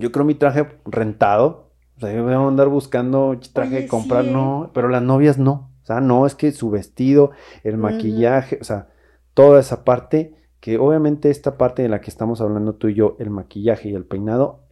yo 0.00 0.10
creo 0.12 0.24
mi 0.24 0.34
traje 0.34 0.66
rentado. 0.84 1.70
O 1.96 2.00
sea, 2.00 2.12
yo 2.12 2.24
voy 2.24 2.32
a 2.32 2.38
andar 2.38 2.68
buscando 2.68 3.38
traje 3.52 3.82
de 3.82 3.86
comprar, 3.86 4.24
no, 4.24 4.70
pero 4.74 4.88
las 4.88 5.02
novias 5.02 5.38
no. 5.38 5.70
O 5.82 5.86
sea, 5.86 6.00
no, 6.00 6.26
es 6.26 6.34
que 6.34 6.50
su 6.52 6.70
vestido, 6.70 7.30
el 7.62 7.76
maquillaje, 7.76 8.58
o 8.60 8.64
sea, 8.64 8.88
toda 9.34 9.60
esa 9.60 9.84
parte 9.84 10.34
que 10.60 10.78
obviamente 10.78 11.30
esta 11.30 11.56
parte 11.56 11.82
de 11.82 11.88
la 11.88 12.00
que 12.00 12.10
estamos 12.10 12.40
hablando 12.40 12.74
tú 12.74 12.88
y 12.88 12.94
yo, 12.94 13.16
el 13.18 13.30
maquillaje 13.30 13.88
y 13.88 13.94
el 13.94 14.04
peinado, 14.04 14.66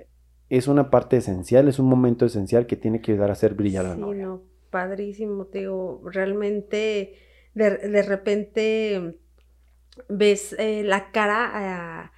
es 0.51 0.69
una 0.69 0.91
parte 0.91 1.17
esencial, 1.17 1.69
es 1.69 1.79
un 1.79 1.87
momento 1.87 2.27
esencial 2.27 2.67
que 2.67 2.77
tiene 2.77 3.01
que 3.01 3.13
ayudar 3.13 3.31
a 3.31 3.33
hacer 3.33 3.55
brillar 3.55 3.87
a 3.87 3.91
la 3.91 3.97
novia. 3.97 4.27
No, 4.27 4.43
padrísimo, 4.71 5.47
te 5.47 5.61
digo, 5.61 6.03
realmente 6.05 7.15
de, 7.55 8.03
repente 8.03 9.19
ves 10.09 10.55
eh, 10.59 10.83
la 10.85 11.11
cara 11.11 11.51
a, 11.55 12.13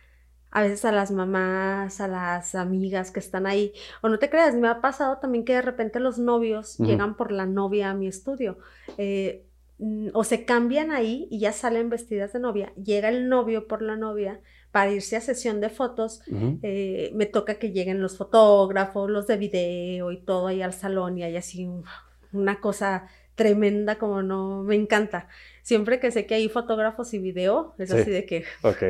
veces 0.52 0.84
a 0.84 0.92
las 0.92 1.10
mamás, 1.10 2.00
a 2.00 2.08
las 2.08 2.54
amigas 2.54 3.10
que 3.10 3.20
están 3.20 3.46
ahí, 3.46 3.72
o 4.02 4.08
no 4.08 4.18
te 4.18 4.30
creas, 4.30 4.54
me 4.54 4.68
ha 4.68 4.80
pasado 4.80 5.18
también 5.18 5.44
que 5.44 5.54
de 5.54 5.62
repente 5.62 6.00
los 6.00 6.18
novios 6.18 6.78
llegan 6.78 7.16
por 7.16 7.30
la 7.32 7.46
novia 7.46 7.90
a 7.90 7.94
mi 7.94 8.08
estudio. 8.08 8.58
Eh, 8.98 9.46
Mm, 9.80 10.08
o 10.12 10.24
se 10.24 10.44
cambian 10.44 10.90
ahí 10.90 11.26
y 11.30 11.38
ya 11.38 11.52
salen 11.52 11.88
vestidas 11.88 12.34
de 12.34 12.38
novia, 12.38 12.70
llega 12.74 13.08
el 13.08 13.30
novio 13.30 13.66
por 13.66 13.80
la 13.80 13.96
novia 13.96 14.42
para 14.72 14.92
irse 14.92 15.16
a 15.16 15.22
sesión 15.22 15.62
de 15.62 15.70
fotos, 15.70 16.20
eh, 16.62 17.10
me 17.14 17.24
toca 17.24 17.54
que 17.54 17.72
lleguen 17.72 18.02
los 18.02 18.18
fotógrafos, 18.18 19.08
los 19.08 19.26
de 19.26 19.38
video 19.38 20.12
y 20.12 20.18
todo 20.18 20.48
ahí 20.48 20.60
al 20.60 20.74
salón 20.74 21.16
y 21.16 21.22
hay 21.22 21.38
así 21.38 21.66
una 22.32 22.60
cosa 22.60 23.08
tremenda 23.40 23.96
como 23.96 24.22
no, 24.22 24.62
me 24.64 24.74
encanta. 24.74 25.26
Siempre 25.62 25.98
que 25.98 26.10
sé 26.10 26.26
que 26.26 26.34
hay 26.34 26.50
fotógrafos 26.50 27.14
y 27.14 27.18
video, 27.18 27.74
es 27.78 27.90
así 27.90 28.10
de 28.10 28.26
que... 28.26 28.44
Ok. 28.60 28.82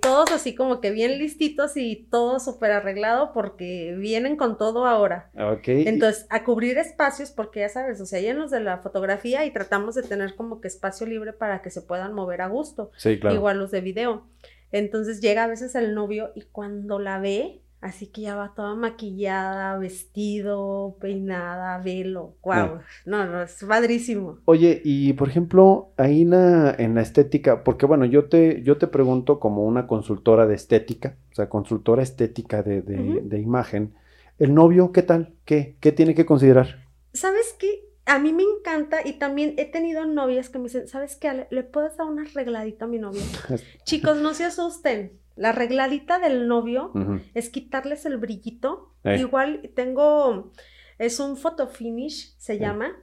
todos 0.00 0.30
así 0.30 0.54
como 0.54 0.80
que 0.80 0.92
bien 0.92 1.18
listitos 1.18 1.76
y 1.76 2.06
todo 2.08 2.38
súper 2.38 2.70
arreglado 2.70 3.32
porque 3.32 3.96
vienen 3.98 4.36
con 4.36 4.56
todo 4.56 4.86
ahora. 4.86 5.32
Ok. 5.34 5.66
Entonces, 5.66 6.26
a 6.30 6.44
cubrir 6.44 6.78
espacios 6.78 7.32
porque 7.32 7.60
ya 7.60 7.68
sabes, 7.68 8.00
o 8.00 8.06
sea, 8.06 8.20
los 8.32 8.52
de 8.52 8.60
la 8.60 8.78
fotografía 8.78 9.44
y 9.44 9.50
tratamos 9.50 9.96
de 9.96 10.04
tener 10.04 10.36
como 10.36 10.60
que 10.60 10.68
espacio 10.68 11.04
libre 11.04 11.32
para 11.32 11.60
que 11.60 11.70
se 11.70 11.82
puedan 11.82 12.12
mover 12.12 12.42
a 12.42 12.46
gusto. 12.46 12.92
Sí, 12.96 13.18
claro. 13.18 13.34
Igual 13.34 13.58
los 13.58 13.72
de 13.72 13.80
video. 13.80 14.28
Entonces 14.70 15.20
llega 15.20 15.42
a 15.42 15.48
veces 15.48 15.74
el 15.74 15.96
novio 15.96 16.30
y 16.36 16.42
cuando 16.42 17.00
la 17.00 17.18
ve, 17.18 17.60
Así 17.80 18.08
que 18.08 18.20
ya 18.22 18.36
va 18.36 18.52
toda 18.54 18.74
maquillada, 18.74 19.78
vestido, 19.78 20.96
peinada, 21.00 21.78
velo. 21.78 22.34
Wow. 22.42 22.80
No, 23.06 23.24
no, 23.24 23.42
es 23.42 23.64
padrísimo. 23.66 24.38
Oye, 24.44 24.82
y 24.84 25.14
por 25.14 25.30
ejemplo, 25.30 25.92
ahí 25.96 26.26
la, 26.26 26.74
en 26.78 26.94
la 26.94 27.00
estética, 27.00 27.64
porque 27.64 27.86
bueno, 27.86 28.04
yo 28.04 28.28
te, 28.28 28.62
yo 28.62 28.76
te 28.76 28.86
pregunto 28.86 29.40
como 29.40 29.64
una 29.64 29.86
consultora 29.86 30.46
de 30.46 30.56
estética, 30.56 31.16
o 31.32 31.34
sea, 31.34 31.48
consultora 31.48 32.02
estética 32.02 32.62
de, 32.62 32.82
de, 32.82 33.38
imagen, 33.38 33.94
¿el 34.38 34.52
novio 34.52 34.92
qué 34.92 35.02
tal? 35.02 35.32
¿Qué? 35.46 35.76
¿Qué 35.80 35.90
tiene 35.90 36.14
que 36.14 36.26
considerar? 36.26 36.84
¿Sabes 37.14 37.56
qué? 37.58 37.88
A 38.04 38.18
mí 38.18 38.34
me 38.34 38.42
encanta 38.42 38.98
y 39.06 39.14
también 39.14 39.54
he 39.56 39.64
tenido 39.64 40.04
novias 40.04 40.50
que 40.50 40.58
me 40.58 40.64
dicen, 40.64 40.86
¿sabes 40.86 41.16
qué? 41.16 41.46
¿Le 41.48 41.62
puedes 41.62 41.96
dar 41.96 42.08
una 42.08 42.22
arregladita 42.22 42.84
a 42.84 42.88
mi 42.88 42.98
novio? 42.98 43.22
Chicos, 43.84 44.18
no 44.18 44.34
se 44.34 44.44
asusten 44.44 45.18
la 45.40 45.52
regladita 45.52 46.18
del 46.18 46.48
novio 46.48 46.92
es 47.32 47.48
quitarles 47.48 48.04
el 48.04 48.18
brillito. 48.18 48.94
Igual 49.04 49.70
tengo, 49.74 50.52
es 50.98 51.18
un 51.18 51.38
photo 51.38 51.66
finish, 51.66 52.36
se 52.36 52.58
llama, 52.58 53.02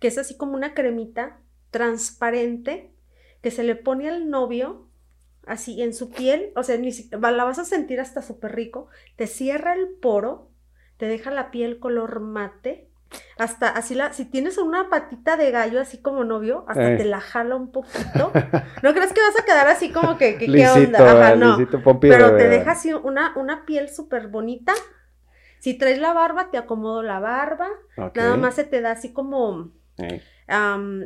que 0.00 0.08
es 0.08 0.16
así 0.16 0.38
como 0.38 0.54
una 0.54 0.72
cremita 0.72 1.42
transparente 1.70 2.94
que 3.42 3.50
se 3.50 3.62
le 3.62 3.76
pone 3.76 4.08
al 4.08 4.30
novio 4.30 4.88
así 5.46 5.82
en 5.82 5.92
su 5.92 6.10
piel, 6.10 6.50
o 6.56 6.62
sea, 6.62 6.78
ni 6.78 6.90
la 7.10 7.44
vas 7.44 7.58
a 7.58 7.66
sentir 7.66 8.00
hasta 8.00 8.22
súper 8.22 8.54
rico, 8.54 8.88
te 9.16 9.26
cierra 9.26 9.74
el 9.74 9.88
poro, 10.00 10.50
te 10.96 11.04
deja 11.04 11.30
la 11.30 11.50
piel 11.50 11.78
color 11.78 12.20
mate 12.20 12.88
hasta 13.38 13.68
así 13.68 13.94
la, 13.94 14.12
si 14.12 14.24
tienes 14.24 14.58
una 14.58 14.88
patita 14.90 15.36
de 15.36 15.50
gallo 15.50 15.80
así 15.80 15.98
como 15.98 16.24
novio, 16.24 16.64
hasta 16.68 16.92
eh. 16.92 16.96
te 16.96 17.04
la 17.04 17.20
jala 17.20 17.56
un 17.56 17.72
poquito. 17.72 18.32
¿No 18.82 18.94
crees 18.94 19.12
que 19.12 19.20
vas 19.20 19.38
a 19.40 19.44
quedar 19.44 19.68
así 19.68 19.90
como 19.90 20.16
que, 20.18 20.38
qué 20.38 20.46
onda? 20.68 20.98
Ajá, 20.98 21.36
no. 21.36 21.56
Pero 22.00 22.36
te 22.36 22.48
deja 22.48 22.72
así 22.72 22.92
una, 22.92 23.32
una 23.36 23.64
piel 23.64 23.88
súper 23.88 24.28
bonita. 24.28 24.72
Si 25.58 25.74
traes 25.74 25.98
la 25.98 26.12
barba, 26.12 26.50
te 26.50 26.58
acomodo 26.58 27.02
la 27.02 27.20
barba. 27.20 27.68
Nada 28.14 28.36
más 28.36 28.54
se 28.54 28.64
te 28.64 28.80
da 28.80 28.92
así 28.92 29.12
como. 29.12 29.72
Eh. 29.98 30.20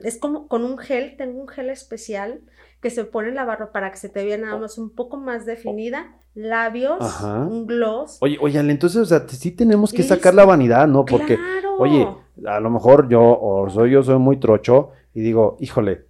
es 0.02 0.18
como 0.18 0.48
con 0.48 0.64
un 0.64 0.78
gel, 0.78 1.16
tengo 1.16 1.40
un 1.40 1.48
gel 1.48 1.70
especial 1.70 2.40
que 2.80 2.90
se 2.90 3.04
pone 3.04 3.28
en 3.28 3.34
la 3.34 3.44
barba 3.44 3.72
para 3.72 3.90
que 3.90 3.96
se 3.96 4.08
te 4.08 4.24
vea 4.24 4.38
nada 4.38 4.56
más 4.56 4.78
un 4.78 4.90
poco 4.90 5.16
más 5.16 5.46
definida 5.46 6.14
labios, 6.38 7.22
un 7.22 7.66
gloss. 7.66 8.18
Oye, 8.20 8.38
oye, 8.40 8.60
entonces, 8.60 9.00
o 9.00 9.04
sea, 9.04 9.26
sí 9.28 9.50
tenemos 9.50 9.92
que 9.92 10.02
sacar 10.04 10.34
la 10.34 10.44
vanidad, 10.44 10.86
¿no? 10.86 11.04
Porque, 11.04 11.36
oye, 11.78 12.06
a 12.46 12.60
lo 12.60 12.70
mejor 12.70 13.08
yo, 13.08 13.20
o 13.22 13.68
soy 13.70 13.90
yo, 13.90 14.02
soy 14.02 14.18
muy 14.18 14.36
trocho, 14.38 14.90
y 15.14 15.20
digo, 15.20 15.56
híjole, 15.58 16.06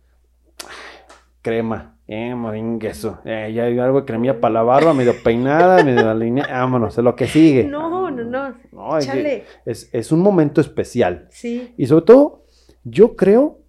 crema, 1.41 1.97
eh, 2.07 2.35
eso, 2.83 3.19
eh, 3.25 3.53
ya 3.55 3.65
hay 3.65 3.79
algo 3.79 4.01
de 4.01 4.07
cremilla 4.07 4.39
para 4.39 4.55
la 4.55 4.63
barba, 4.63 4.93
medio 4.93 5.15
peinada, 5.23 5.83
medio 5.85 6.13
línea, 6.15 6.47
vámonos, 6.47 6.99
es 6.99 7.05
lo 7.05 7.17
que 7.17 7.27
sigue. 7.27 7.65
No, 7.65 8.11
no, 8.11 8.11
no, 8.11 8.55
no 8.73 8.99
es, 8.99 9.89
es, 9.93 10.13
un 10.13 10.21
momento 10.21 10.61
especial. 10.61 11.27
Sí. 11.31 11.73
Y 11.79 11.87
sobre 11.87 12.05
todo, 12.05 12.45
yo 12.85 13.17
creo, 13.17 13.61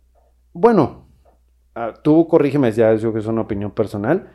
bueno, 0.52 0.99
tú 2.04 2.28
corrígeme, 2.28 2.72
ya 2.72 2.94
yo 2.96 3.13
que 3.13 3.20
es 3.20 3.26
una 3.26 3.42
opinión 3.42 3.72
personal, 3.72 4.32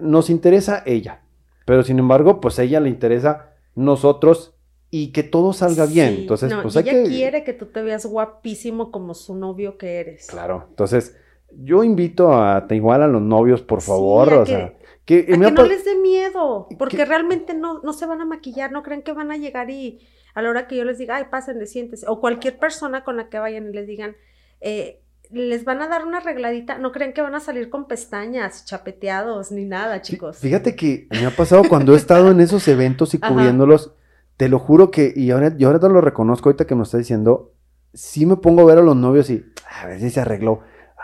nos 0.00 0.30
interesa 0.30 0.82
ella, 0.86 1.22
pero 1.64 1.82
sin 1.82 1.98
embargo, 1.98 2.40
pues 2.40 2.58
a 2.58 2.62
ella 2.62 2.80
le 2.80 2.88
interesa 2.88 3.50
nosotros 3.74 4.54
y 4.90 5.12
que 5.12 5.22
todo 5.22 5.52
salga 5.52 5.86
bien. 5.86 6.16
Entonces, 6.20 6.52
pues 6.62 6.74
ella 6.76 6.92
que... 6.92 7.04
quiere 7.04 7.44
que 7.44 7.52
tú 7.52 7.66
te 7.66 7.82
veas 7.82 8.06
guapísimo 8.06 8.90
como 8.90 9.14
su 9.14 9.36
novio 9.36 9.78
que 9.78 10.00
eres. 10.00 10.26
Claro. 10.26 10.66
Entonces, 10.68 11.16
yo 11.52 11.84
invito 11.84 12.32
a 12.32 12.66
te 12.66 12.76
igual 12.76 13.02
a 13.02 13.08
los 13.08 13.22
novios, 13.22 13.62
por 13.62 13.80
favor, 13.82 14.32
o 14.34 14.46
sea, 14.46 14.74
que, 15.04 15.26
que 15.26 15.36
no 15.36 15.50
les 15.64 15.84
dé 15.84 15.96
miedo, 15.96 16.68
porque 16.78 17.04
realmente 17.04 17.54
no, 17.54 17.80
no 17.80 17.92
se 17.92 18.06
van 18.06 18.20
a 18.20 18.24
maquillar, 18.24 18.72
no 18.72 18.82
creen 18.82 19.02
que 19.02 19.12
van 19.12 19.30
a 19.30 19.36
llegar 19.36 19.70
y 19.70 20.00
a 20.34 20.42
la 20.42 20.50
hora 20.50 20.68
que 20.68 20.76
yo 20.76 20.84
les 20.84 20.98
diga, 20.98 21.16
ay, 21.16 21.24
pásenle, 21.30 21.66
siéntese, 21.66 22.06
o 22.08 22.20
cualquier 22.20 22.58
persona 22.58 23.02
con 23.02 23.16
la 23.16 23.28
que 23.28 23.38
vayan 23.38 23.68
y 23.68 23.72
les 23.72 23.86
digan, 23.86 24.16
eh, 24.60 25.02
les 25.32 25.64
van 25.64 25.80
a 25.80 25.88
dar 25.88 26.04
una 26.04 26.18
arregladita, 26.18 26.78
no 26.78 26.92
creen 26.92 27.12
que 27.12 27.22
van 27.22 27.34
a 27.34 27.40
salir 27.40 27.70
con 27.70 27.86
pestañas, 27.86 28.64
chapeteados, 28.64 29.52
ni 29.52 29.64
nada, 29.64 30.02
chicos. 30.02 30.38
Fíjate 30.38 30.74
que 30.74 31.06
me 31.10 31.26
ha 31.26 31.30
pasado 31.30 31.62
cuando 31.68 31.94
he 31.94 31.96
estado 31.98 32.30
en 32.30 32.40
esos 32.40 32.66
eventos 32.68 33.14
y 33.14 33.18
cubriéndolos, 33.18 33.92
te 34.36 34.48
lo 34.48 34.58
juro 34.58 34.90
que, 34.90 35.12
y 35.14 35.30
ahora, 35.30 35.56
yo 35.56 35.68
ahora 35.68 35.78
te 35.80 35.88
lo 35.88 36.00
reconozco 36.00 36.48
ahorita 36.48 36.66
que 36.66 36.74
me 36.74 36.82
está 36.82 36.98
diciendo, 36.98 37.52
sí 37.94 38.26
me 38.26 38.36
pongo 38.36 38.62
a 38.62 38.64
ver 38.64 38.78
a 38.78 38.82
los 38.82 38.96
novios 38.96 39.30
y, 39.30 39.44
a 39.80 39.86
ver 39.86 40.00
si 40.00 40.10
se 40.10 40.20
arregló. 40.20 40.60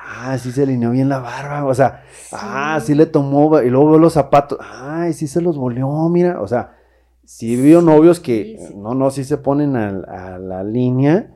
Ah, 0.09 0.39
sí 0.39 0.53
se 0.53 0.63
alineó 0.63 0.91
bien 0.91 1.09
la 1.09 1.19
barba, 1.19 1.65
o 1.65 1.75
sea, 1.75 2.05
ah, 2.33 2.81
sí 2.83 2.95
le 2.95 3.07
tomó, 3.07 3.61
y 3.61 3.71
luego 3.71 3.91
veo 3.91 3.99
los 3.99 4.13
zapatos, 4.13 4.59
ay, 4.61 5.13
sí 5.13 5.27
se 5.27 5.41
los 5.41 5.57
volvió, 5.57 5.89
mira, 6.09 6.41
o 6.41 6.47
sea, 6.47 6.77
sí 7.25 7.61
veo 7.61 7.83
novios 7.83 8.21
que, 8.21 8.57
no, 8.77 8.95
no, 8.95 9.11
sí 9.11 9.25
se 9.25 9.37
ponen 9.37 9.75
a 9.77 10.39
la 10.39 10.63
línea, 10.63 11.36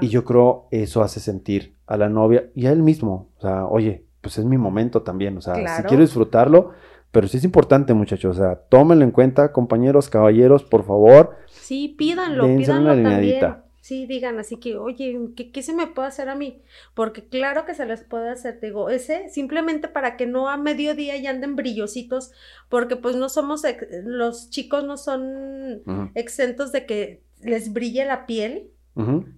y 0.00 0.08
yo 0.08 0.24
creo 0.24 0.68
eso 0.70 1.02
hace 1.02 1.20
sentir 1.20 1.76
a 1.86 1.96
la 1.96 2.08
novia 2.08 2.50
y 2.54 2.66
a 2.66 2.72
él 2.72 2.82
mismo. 2.82 3.30
O 3.38 3.40
sea, 3.40 3.66
oye, 3.66 4.04
pues 4.20 4.38
es 4.38 4.44
mi 4.44 4.58
momento 4.58 5.02
también. 5.02 5.36
O 5.36 5.40
sea, 5.40 5.54
si 5.76 5.82
quiero 5.84 6.02
disfrutarlo, 6.02 6.72
pero 7.10 7.28
sí 7.28 7.38
es 7.38 7.44
importante, 7.44 7.94
muchachos. 7.94 8.36
O 8.36 8.40
sea, 8.40 8.56
tómenlo 8.56 9.04
en 9.04 9.10
cuenta, 9.10 9.52
compañeros, 9.52 10.08
caballeros, 10.08 10.64
por 10.64 10.84
favor. 10.84 11.36
Sí, 11.46 11.94
pídanlo, 11.96 12.46
pídanlo 12.56 12.90
también. 13.02 13.68
Sí, 13.80 14.04
digan 14.04 14.38
así 14.38 14.58
que, 14.58 14.76
oye, 14.76 15.18
¿qué, 15.34 15.62
se 15.62 15.72
me 15.72 15.86
puede 15.86 16.08
hacer 16.08 16.28
a 16.28 16.34
mí? 16.34 16.60
Porque 16.92 17.26
claro 17.26 17.64
que 17.64 17.72
se 17.72 17.86
les 17.86 18.04
puede 18.04 18.28
hacer, 18.28 18.60
digo, 18.60 18.90
ese 18.90 19.30
simplemente 19.30 19.88
para 19.88 20.18
que 20.18 20.26
no 20.26 20.50
a 20.50 20.58
mediodía 20.58 21.16
ya 21.16 21.30
anden 21.30 21.56
brillositos, 21.56 22.32
porque 22.68 22.96
pues 22.96 23.16
no 23.16 23.30
somos, 23.30 23.62
los 24.04 24.50
chicos 24.50 24.84
no 24.84 24.98
son 24.98 25.82
exentos 26.14 26.70
de 26.70 26.84
que 26.84 27.22
les 27.40 27.72
brille 27.72 28.04
la 28.04 28.26
piel, 28.26 28.68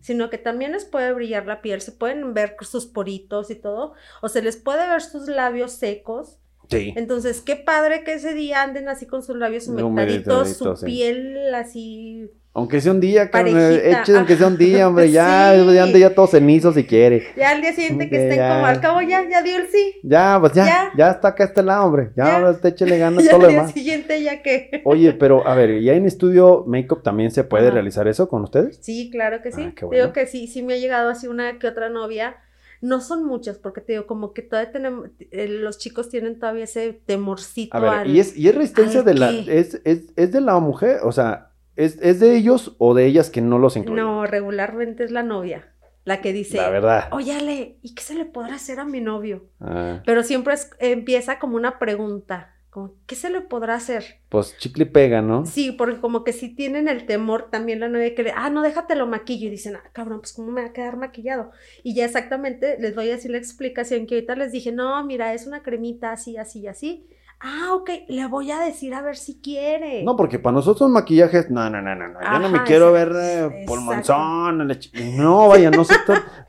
sino 0.00 0.30
que 0.30 0.38
también 0.38 0.72
les 0.72 0.86
puede 0.86 1.12
brillar 1.12 1.46
la 1.46 1.60
piel, 1.60 1.82
se 1.82 1.92
pueden 1.92 2.32
ver 2.32 2.56
sus 2.62 2.86
poritos 2.86 3.50
y 3.50 3.56
todo, 3.56 3.92
o 4.22 4.28
se 4.28 4.40
les 4.40 4.56
puede 4.56 4.88
ver 4.88 5.02
sus 5.02 5.28
labios 5.28 5.72
secos. 5.72 6.38
Sí. 6.70 6.94
Entonces, 6.96 7.42
qué 7.42 7.56
padre 7.56 8.04
que 8.04 8.14
ese 8.14 8.32
día 8.32 8.62
anden 8.62 8.88
así 8.88 9.06
con 9.06 9.22
sus 9.22 9.36
labios 9.36 9.68
humectaditos, 9.68 10.56
su 10.56 10.74
piel 10.84 11.54
así 11.54 12.30
aunque 12.52 12.80
sea 12.80 12.90
un 12.90 13.00
día, 13.00 13.30
eche 13.32 14.16
aunque 14.16 14.36
sea 14.36 14.48
un 14.48 14.58
día, 14.58 14.88
hombre, 14.88 15.10
ya, 15.12 15.54
ya 15.54 15.82
ande 15.84 16.00
ya 16.00 16.14
todo 16.14 16.26
cenizo 16.26 16.72
si 16.72 16.84
quiere. 16.84 17.28
Ya 17.36 17.50
al 17.50 17.62
día 17.62 17.72
siguiente 17.72 18.10
que 18.10 18.28
estén 18.28 18.38
como, 18.40 18.66
al 18.66 18.80
cabo 18.80 19.00
ya, 19.02 19.28
ya 19.28 19.40
dio 19.42 19.56
el 19.56 19.68
sí. 19.68 20.00
Ya, 20.02 20.36
pues 20.40 20.54
ya, 20.54 20.92
ya, 20.96 21.10
está 21.10 21.28
acá 21.28 21.44
este 21.44 21.62
lado, 21.62 21.84
hombre. 21.86 22.10
Ya, 22.16 22.40
ya. 22.40 22.50
Usted 22.50 22.70
échele 22.70 22.98
ganas 22.98 23.24
todo 23.28 23.40
lo 23.40 23.46
demás. 23.46 23.68
al 23.68 23.74
día 23.74 23.82
siguiente 23.82 24.22
ya 24.22 24.42
que. 24.42 24.82
Oye, 24.84 25.12
pero 25.12 25.46
a 25.46 25.54
ver, 25.54 25.80
¿ya 25.80 25.92
en 25.92 26.06
estudio 26.06 26.64
make-up 26.66 27.02
también 27.04 27.30
se 27.30 27.44
puede 27.44 27.70
realizar 27.70 28.08
eso 28.08 28.28
con 28.28 28.42
ustedes? 28.42 28.78
Sí, 28.80 29.10
claro 29.10 29.42
que 29.42 29.52
sí. 29.52 29.62
Ah, 29.62 29.86
digo 29.92 30.12
que 30.12 30.26
sí, 30.26 30.48
sí 30.48 30.62
me 30.62 30.74
ha 30.74 30.78
llegado 30.78 31.08
así 31.10 31.28
una 31.28 31.58
que 31.58 31.68
otra 31.68 31.88
novia. 31.88 32.36
No 32.82 33.02
son 33.02 33.26
muchas, 33.26 33.58
porque 33.58 33.82
te 33.82 33.92
digo, 33.92 34.06
como 34.06 34.32
que 34.32 34.40
todavía 34.40 34.72
tenemos, 34.72 35.10
eh, 35.30 35.48
los 35.48 35.76
chicos 35.76 36.08
tienen 36.08 36.38
todavía 36.38 36.64
ese 36.64 36.98
temorcito. 37.04 37.76
A 37.76 37.80
ver, 37.80 38.06
y 38.06 38.20
es, 38.20 38.34
y 38.34 38.48
es 38.48 38.54
resistencia 38.54 39.02
de 39.02 39.14
la, 39.14 39.30
es, 39.30 39.78
es, 39.84 40.04
es 40.16 40.32
de 40.32 40.40
la 40.40 40.58
mujer, 40.60 41.00
o 41.02 41.12
sea, 41.12 41.49
¿Es, 41.80 42.20
de 42.20 42.36
ellos 42.36 42.74
o 42.78 42.94
de 42.94 43.06
ellas 43.06 43.30
que 43.30 43.40
no 43.40 43.58
los 43.58 43.76
incluyen? 43.76 44.04
No, 44.04 44.26
regularmente 44.26 45.02
es 45.02 45.10
la 45.10 45.22
novia. 45.22 45.72
La 46.04 46.20
que 46.20 46.32
dice, 46.32 46.56
la 46.56 46.70
verdad. 46.70 47.08
Óyale, 47.10 47.78
¿y 47.82 47.94
qué 47.94 48.02
se 48.02 48.14
le 48.14 48.24
podrá 48.24 48.56
hacer 48.56 48.80
a 48.80 48.84
mi 48.84 49.00
novio? 49.00 49.46
Ah. 49.60 50.02
Pero 50.04 50.22
siempre 50.22 50.54
empieza 50.78 51.38
como 51.38 51.56
una 51.56 51.78
pregunta, 51.78 52.54
como, 52.68 52.94
¿qué 53.06 53.14
se 53.14 53.30
le 53.30 53.40
podrá 53.40 53.74
hacer? 53.74 54.20
Pues 54.28 54.56
chicle 54.58 54.86
pega, 54.86 55.22
¿no? 55.22 55.46
Sí, 55.46 55.72
porque 55.72 56.00
como 56.00 56.24
que 56.24 56.32
si 56.32 56.54
tienen 56.54 56.88
el 56.88 57.06
temor 57.06 57.48
también 57.50 57.80
la 57.80 57.88
novia 57.88 58.14
que 58.14 58.24
le, 58.24 58.32
ah, 58.34 58.50
no, 58.50 58.62
déjate 58.62 58.94
lo 58.94 59.06
maquillo. 59.06 59.48
Y 59.48 59.50
dicen, 59.50 59.76
ah, 59.76 59.90
cabrón, 59.92 60.20
pues 60.20 60.32
cómo 60.32 60.50
me 60.50 60.62
va 60.62 60.68
a 60.68 60.72
quedar 60.72 60.96
maquillado. 60.96 61.50
Y 61.82 61.94
ya 61.94 62.04
exactamente 62.04 62.76
les 62.78 62.94
doy 62.94 63.10
así 63.10 63.28
la 63.28 63.38
explicación 63.38 64.06
que 64.06 64.16
ahorita 64.16 64.36
les 64.36 64.52
dije, 64.52 64.72
no, 64.72 65.02
mira, 65.04 65.32
es 65.32 65.46
una 65.46 65.62
cremita 65.62 66.12
así, 66.12 66.36
así, 66.36 66.66
así 66.66 67.06
Ah, 67.42 67.72
ok, 67.72 67.90
le 68.08 68.26
voy 68.26 68.50
a 68.50 68.58
decir 68.58 68.92
a 68.92 69.00
ver 69.00 69.16
si 69.16 69.40
quiere. 69.40 70.04
No, 70.04 70.14
porque 70.14 70.38
para 70.38 70.52
nosotros 70.52 70.90
maquillajes, 70.90 71.50
no, 71.50 71.70
no, 71.70 71.80
no, 71.80 71.94
no, 71.94 72.08
no. 72.08 72.20
yo 72.20 72.38
no 72.38 72.50
me 72.50 72.64
quiero 72.64 72.92
ver 72.92 73.10
eh, 73.14 73.64
por 73.66 73.80
No, 73.80 75.48
vaya, 75.48 75.70
no 75.70 75.84
se, 75.84 75.94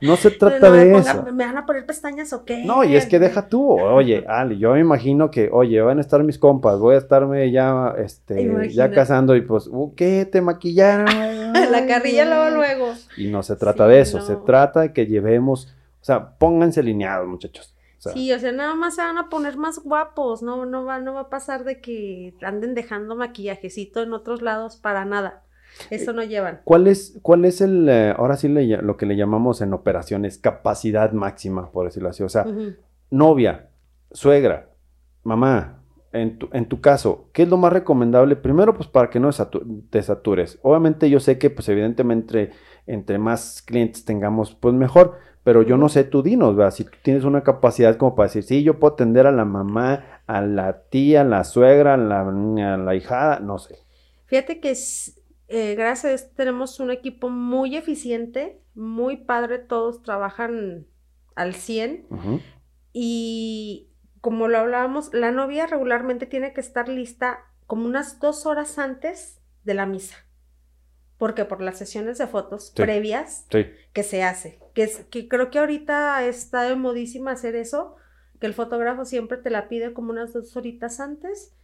no 0.02 0.16
se 0.16 0.30
trata 0.38 0.70
de 0.70 0.98
eso. 0.98 1.22
¿Me 1.32 1.46
van 1.46 1.56
a 1.56 1.64
poner 1.64 1.86
pestañas 1.86 2.34
o 2.34 2.44
qué? 2.44 2.62
No, 2.66 2.84
y 2.84 2.94
es 2.94 3.06
que 3.06 3.18
deja 3.18 3.48
tú, 3.48 3.70
oye, 3.80 4.26
Ali, 4.28 4.58
yo 4.58 4.74
me 4.74 4.80
imagino 4.80 5.30
que, 5.30 5.48
oye, 5.50 5.80
van 5.80 5.96
a 5.96 6.02
estar 6.02 6.22
mis 6.24 6.38
compas, 6.38 6.78
voy 6.78 6.94
a 6.94 6.98
estarme 6.98 7.50
ya, 7.50 7.94
este, 7.96 8.68
ya 8.70 8.90
casando 8.90 9.34
y 9.34 9.40
pues, 9.40 9.70
¿qué? 9.96 10.28
¿Te 10.30 10.42
maquillaron? 10.42 11.06
La 11.70 11.86
carrilla 11.86 12.26
luego, 12.26 12.56
luego. 12.56 12.92
Y 13.16 13.28
no 13.28 13.42
se 13.42 13.56
trata 13.56 13.86
de 13.86 14.00
eso, 14.00 14.20
se 14.20 14.36
trata 14.36 14.80
de 14.80 14.92
que 14.92 15.06
llevemos, 15.06 15.72
o 16.02 16.04
sea, 16.04 16.36
pónganse 16.36 16.80
alineados, 16.80 17.26
muchachos 17.26 17.74
sí, 18.10 18.32
o 18.32 18.38
sea, 18.38 18.52
nada 18.52 18.74
más 18.74 18.96
se 18.96 19.02
van 19.02 19.18
a 19.18 19.28
poner 19.28 19.56
más 19.56 19.78
guapos, 19.78 20.42
no, 20.42 20.66
no, 20.66 20.84
va, 20.84 21.00
no 21.00 21.14
va 21.14 21.20
a 21.22 21.30
pasar 21.30 21.64
de 21.64 21.80
que 21.80 22.34
anden 22.42 22.74
dejando 22.74 23.16
maquillajecito 23.16 24.02
en 24.02 24.12
otros 24.12 24.42
lados 24.42 24.76
para 24.76 25.04
nada. 25.04 25.44
Eso 25.90 26.12
no 26.12 26.22
llevan. 26.22 26.60
¿Cuál 26.64 26.86
es, 26.86 27.18
cuál 27.22 27.44
es 27.44 27.60
el, 27.60 27.88
eh, 27.88 28.14
ahora 28.16 28.36
sí 28.36 28.48
lo 28.48 28.96
que 28.96 29.06
le 29.06 29.16
llamamos 29.16 29.62
en 29.62 29.72
operaciones, 29.72 30.36
capacidad 30.36 31.12
máxima, 31.12 31.70
por 31.70 31.86
decirlo 31.86 32.10
así? 32.10 32.22
O 32.22 32.28
sea, 32.28 32.46
novia, 33.10 33.70
suegra, 34.10 34.70
mamá, 35.22 35.82
en 36.12 36.38
tu, 36.38 36.48
en 36.52 36.66
tu 36.66 36.80
caso, 36.80 37.30
¿qué 37.32 37.44
es 37.44 37.48
lo 37.48 37.56
más 37.56 37.72
recomendable? 37.72 38.36
Primero, 38.36 38.74
pues 38.74 38.88
para 38.88 39.08
que 39.08 39.18
no 39.18 39.30
te 39.90 40.02
satures. 40.02 40.58
Obviamente 40.62 41.08
yo 41.08 41.20
sé 41.20 41.38
que, 41.38 41.48
pues 41.48 41.68
evidentemente, 41.68 42.50
entre, 42.86 43.18
más 43.18 43.62
clientes 43.62 44.04
tengamos, 44.04 44.54
pues 44.54 44.74
mejor. 44.74 45.18
Pero 45.44 45.62
yo 45.62 45.76
no 45.76 45.88
sé, 45.88 46.04
tú 46.04 46.22
dinos, 46.22 46.54
¿verdad? 46.56 46.72
Si 46.72 46.84
tú 46.84 46.96
tienes 47.02 47.24
una 47.24 47.42
capacidad 47.42 47.96
como 47.96 48.14
para 48.14 48.28
decir, 48.28 48.44
sí, 48.44 48.62
yo 48.62 48.78
puedo 48.78 48.94
atender 48.94 49.26
a 49.26 49.32
la 49.32 49.44
mamá, 49.44 50.22
a 50.26 50.40
la 50.40 50.82
tía, 50.84 51.22
a 51.22 51.24
la 51.24 51.44
suegra, 51.44 51.94
a 51.94 51.96
la, 51.96 52.20
a 52.20 52.76
la 52.76 52.94
hijada, 52.94 53.40
no 53.40 53.58
sé. 53.58 53.76
Fíjate 54.26 54.60
que 54.60 54.72
eh, 55.48 55.74
gracias 55.74 56.04
a 56.04 56.14
esto 56.14 56.32
tenemos 56.36 56.80
un 56.80 56.90
equipo 56.90 57.28
muy 57.28 57.76
eficiente, 57.76 58.62
muy 58.74 59.18
padre, 59.18 59.58
todos 59.58 60.02
trabajan 60.02 60.86
al 61.34 61.54
100 61.54 62.06
y 62.92 63.88
como 64.20 64.48
lo 64.48 64.58
hablábamos, 64.58 65.12
la 65.12 65.32
novia 65.32 65.66
regularmente 65.66 66.26
tiene 66.26 66.52
que 66.52 66.60
estar 66.60 66.88
lista 66.88 67.40
como 67.66 67.86
unas 67.86 68.20
dos 68.20 68.46
horas 68.46 68.78
antes 68.78 69.42
de 69.64 69.74
la 69.74 69.84
misa. 69.84 70.16
Porque 71.22 71.44
por 71.44 71.60
las 71.60 71.78
sesiones 71.78 72.18
de 72.18 72.26
fotos 72.26 72.72
previas 72.74 73.46
que 73.92 74.02
se 74.02 74.24
hace. 74.24 74.58
Que, 74.74 74.82
es, 74.82 75.04
que 75.08 75.28
creo 75.28 75.52
que 75.52 75.60
ahorita 75.60 76.26
está 76.26 76.62
de 76.62 76.74
modísima 76.74 77.30
hacer 77.30 77.54
eso, 77.54 77.94
que 78.40 78.46
el 78.48 78.54
fotógrafo 78.54 79.04
siempre 79.04 79.38
te 79.38 79.48
la 79.48 79.68
pide 79.68 79.92
como 79.92 80.10
unas 80.10 80.32
dos 80.32 80.56
horitas 80.56 80.98
antes 80.98 81.54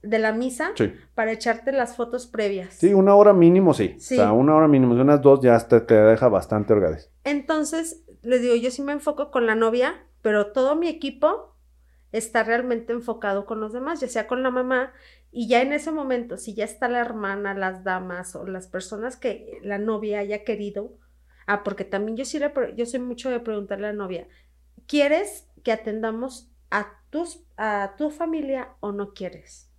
de 0.00 0.18
la 0.18 0.32
misa 0.32 0.72
para 1.14 1.32
echarte 1.32 1.70
las 1.70 1.96
fotos 1.96 2.26
previas. 2.26 2.72
Sí, 2.72 2.94
una 2.94 3.14
hora 3.14 3.34
mínimo, 3.34 3.74
sí. 3.74 3.92
O 3.98 4.00
sea, 4.00 4.32
una 4.32 4.56
hora 4.56 4.68
mínimo, 4.68 4.94
unas 4.94 5.20
dos 5.20 5.40
ya 5.42 5.58
te 5.68 5.94
deja 5.94 6.28
bastante 6.28 6.72
orgades. 6.72 7.10
Entonces, 7.24 8.06
les 8.22 8.40
digo, 8.40 8.54
yo 8.54 8.70
sí 8.70 8.80
me 8.80 8.92
enfoco 8.92 9.30
con 9.30 9.44
la 9.44 9.54
novia, 9.54 10.02
pero 10.22 10.52
todo 10.52 10.76
mi 10.76 10.88
equipo 10.88 11.54
está 12.10 12.42
realmente 12.42 12.94
enfocado 12.94 13.44
con 13.44 13.60
los 13.60 13.74
demás, 13.74 14.00
ya 14.00 14.08
sea 14.08 14.26
con 14.26 14.42
la 14.42 14.50
mamá, 14.50 14.94
y 15.34 15.48
ya 15.48 15.62
en 15.62 15.72
ese 15.72 15.90
momento, 15.90 16.36
si 16.36 16.54
ya 16.54 16.64
está 16.64 16.88
la 16.88 17.00
hermana, 17.00 17.54
las 17.54 17.82
damas 17.82 18.36
o 18.36 18.46
las 18.46 18.68
personas 18.68 19.16
que 19.16 19.58
la 19.62 19.78
novia 19.78 20.20
haya 20.20 20.44
querido, 20.44 20.96
ah, 21.46 21.64
porque 21.64 21.84
también 21.84 22.16
yo 22.16 22.24
sí 22.24 22.38
le, 22.38 22.52
yo 22.76 22.86
soy 22.86 23.00
mucho 23.00 23.30
de 23.30 23.40
preguntarle 23.40 23.88
a 23.88 23.92
la 23.92 23.96
novia, 23.96 24.28
¿quieres 24.86 25.48
que 25.64 25.72
atendamos 25.72 26.48
a 26.70 26.86
tus, 27.10 27.40
a 27.56 27.94
tu 27.98 28.10
familia 28.10 28.68
o 28.78 28.92
no 28.92 29.12
quieres? 29.12 29.70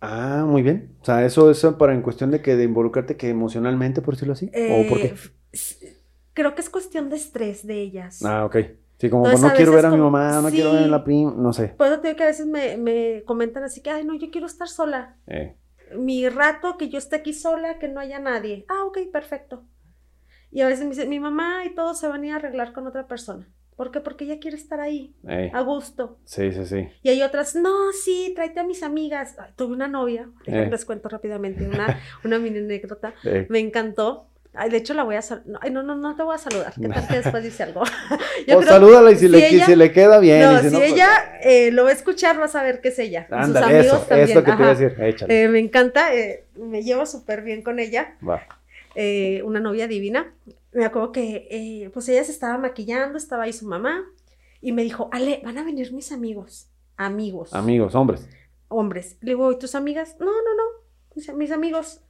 Ah, 0.00 0.44
muy 0.46 0.62
bien. 0.62 0.96
O 1.00 1.04
sea, 1.04 1.24
eso 1.24 1.50
es 1.50 1.64
para 1.78 1.94
en 1.94 2.02
cuestión 2.02 2.30
de 2.32 2.42
que 2.42 2.56
de 2.56 2.64
involucrarte 2.64 3.16
que 3.16 3.28
emocionalmente, 3.28 4.02
por 4.02 4.14
decirlo 4.14 4.34
así. 4.34 4.50
¿O 4.54 4.88
por 4.88 5.00
qué? 5.00 5.14
Eh, 5.52 5.96
creo 6.34 6.54
que 6.54 6.60
es 6.60 6.70
cuestión 6.70 7.08
de 7.08 7.16
estrés 7.16 7.66
de 7.66 7.80
ellas. 7.80 8.22
Ah, 8.24 8.44
ok. 8.44 8.56
Sí, 8.98 9.10
como 9.10 9.28
no 9.28 9.52
quiero 9.54 9.72
ver 9.72 9.86
a 9.86 9.90
mi 9.90 9.98
mamá, 9.98 10.40
no 10.40 10.50
quiero 10.50 10.72
ver 10.72 10.84
a 10.84 10.88
la 10.88 11.04
prima, 11.04 11.34
no 11.36 11.52
sé. 11.52 11.68
Por 11.68 11.86
eso 11.86 12.00
tengo 12.00 12.16
que 12.16 12.22
a 12.22 12.26
veces 12.26 12.46
me, 12.46 13.22
comentan 13.24 13.62
así 13.62 13.82
que, 13.82 13.90
ay, 13.90 14.04
no, 14.04 14.14
yo 14.14 14.30
quiero 14.30 14.46
estar 14.46 14.68
sola. 14.68 15.16
Eh. 15.26 15.56
Mi 15.96 16.28
rato, 16.28 16.76
que 16.78 16.88
yo 16.88 16.98
esté 16.98 17.16
aquí 17.16 17.32
sola, 17.32 17.78
que 17.78 17.88
no 17.88 18.00
haya 18.00 18.18
nadie. 18.18 18.64
Ah, 18.68 18.84
ok, 18.84 18.98
perfecto. 19.12 19.64
Y 20.50 20.62
a 20.62 20.66
veces 20.66 20.84
me 20.84 20.90
dice, 20.90 21.06
mi 21.06 21.20
mamá 21.20 21.64
y 21.66 21.74
todo 21.74 21.94
se 21.94 22.08
van 22.08 22.22
a 22.22 22.26
ir 22.26 22.32
a 22.32 22.36
arreglar 22.36 22.72
con 22.72 22.86
otra 22.86 23.06
persona. 23.06 23.46
¿Por 23.76 23.90
qué? 23.90 24.00
Porque 24.00 24.24
ella 24.24 24.38
quiere 24.40 24.56
estar 24.56 24.80
ahí, 24.80 25.14
eh. 25.28 25.50
a 25.52 25.60
gusto. 25.60 26.18
Sí, 26.24 26.50
sí, 26.50 26.64
sí. 26.64 26.88
Y 27.02 27.10
hay 27.10 27.22
otras, 27.22 27.54
no, 27.54 27.92
sí, 27.92 28.32
tráete 28.34 28.60
a 28.60 28.64
mis 28.64 28.82
amigas. 28.82 29.36
tuve 29.54 29.74
una 29.74 29.86
novia, 29.86 30.30
eh. 30.46 30.68
les 30.70 30.86
cuento 30.86 31.10
rápidamente 31.10 31.68
una, 31.68 32.00
una 32.24 32.38
mini 32.38 32.58
anécdota. 32.58 33.12
Me 33.50 33.58
encantó 33.58 34.30
Ay, 34.56 34.70
de 34.70 34.78
hecho 34.78 34.94
la 34.94 35.04
voy 35.04 35.16
a 35.16 35.22
saludar. 35.22 35.60
Ay, 35.62 35.70
no, 35.70 35.82
no, 35.82 35.94
no 35.94 36.16
te 36.16 36.22
voy 36.22 36.34
a 36.34 36.38
saludar. 36.38 36.72
¿Qué 36.80 36.88
tal 36.88 37.06
que 37.06 37.14
después 37.22 37.44
dice 37.44 37.62
algo? 37.62 37.82
o 38.54 38.62
salúdala 38.62 39.12
y 39.12 39.16
si, 39.16 39.28
le, 39.28 39.76
le, 39.76 39.92
queda 39.92 40.18
bien. 40.18 40.40
No, 40.40 40.62
si, 40.62 40.70
pues 40.70 40.92
ella 40.92 41.38
eh, 41.42 41.70
lo 41.70 41.84
va 41.84 41.90
a 41.90 41.92
escuchar, 41.92 42.38
vas 42.38 42.54
a 42.54 42.62
ver 42.62 42.80
que 42.80 42.88
es 42.88 42.98
ella. 42.98 43.26
Ándale, 43.30 43.80
eso, 43.80 43.98
también. 43.98 44.30
eso 44.30 44.42
que 44.42 44.50
te 44.50 44.56
voy 44.56 44.66
a 44.66 44.74
decir. 44.74 44.96
Échale. 45.00 45.44
Eh, 45.44 45.48
me 45.48 45.58
encanta, 45.58 46.14
eh, 46.14 46.44
me 46.56 46.82
llevo 46.82 47.04
súper 47.04 47.42
bien 47.42 47.62
con 47.62 47.78
ella. 47.78 48.16
Va. 48.26 48.42
una 49.44 49.60
novia 49.60 49.86
divina. 49.86 50.32
Me 50.72 50.84
acuerdo 50.84 51.12
que, 51.12 51.90
pues 51.92 52.08
ella 52.08 52.24
se 52.24 52.32
estaba 52.32 52.58
maquillando, 52.58 53.18
estaba 53.18 53.44
ahí 53.44 53.52
su 53.52 53.66
mamá, 53.66 54.04
y 54.60 54.72
me 54.72 54.82
dijo, 54.82 55.08
Ale, 55.12 55.40
van 55.44 55.58
a 55.58 55.64
venir 55.64 55.92
mis 55.92 56.12
amigos. 56.12 56.68
Amigos. 56.96 57.52
Amigos, 57.52 57.94
hombres. 57.94 58.28
Hombres. 58.68 59.18
Le 59.20 59.32
digo, 59.32 59.52
¿y 59.52 59.58
tus 59.58 59.74
amigas? 59.74 60.16
No, 60.18 60.26
no, 60.26 60.32
no. 60.32 61.34
Mis 61.36 61.50
amigos. 61.52 62.00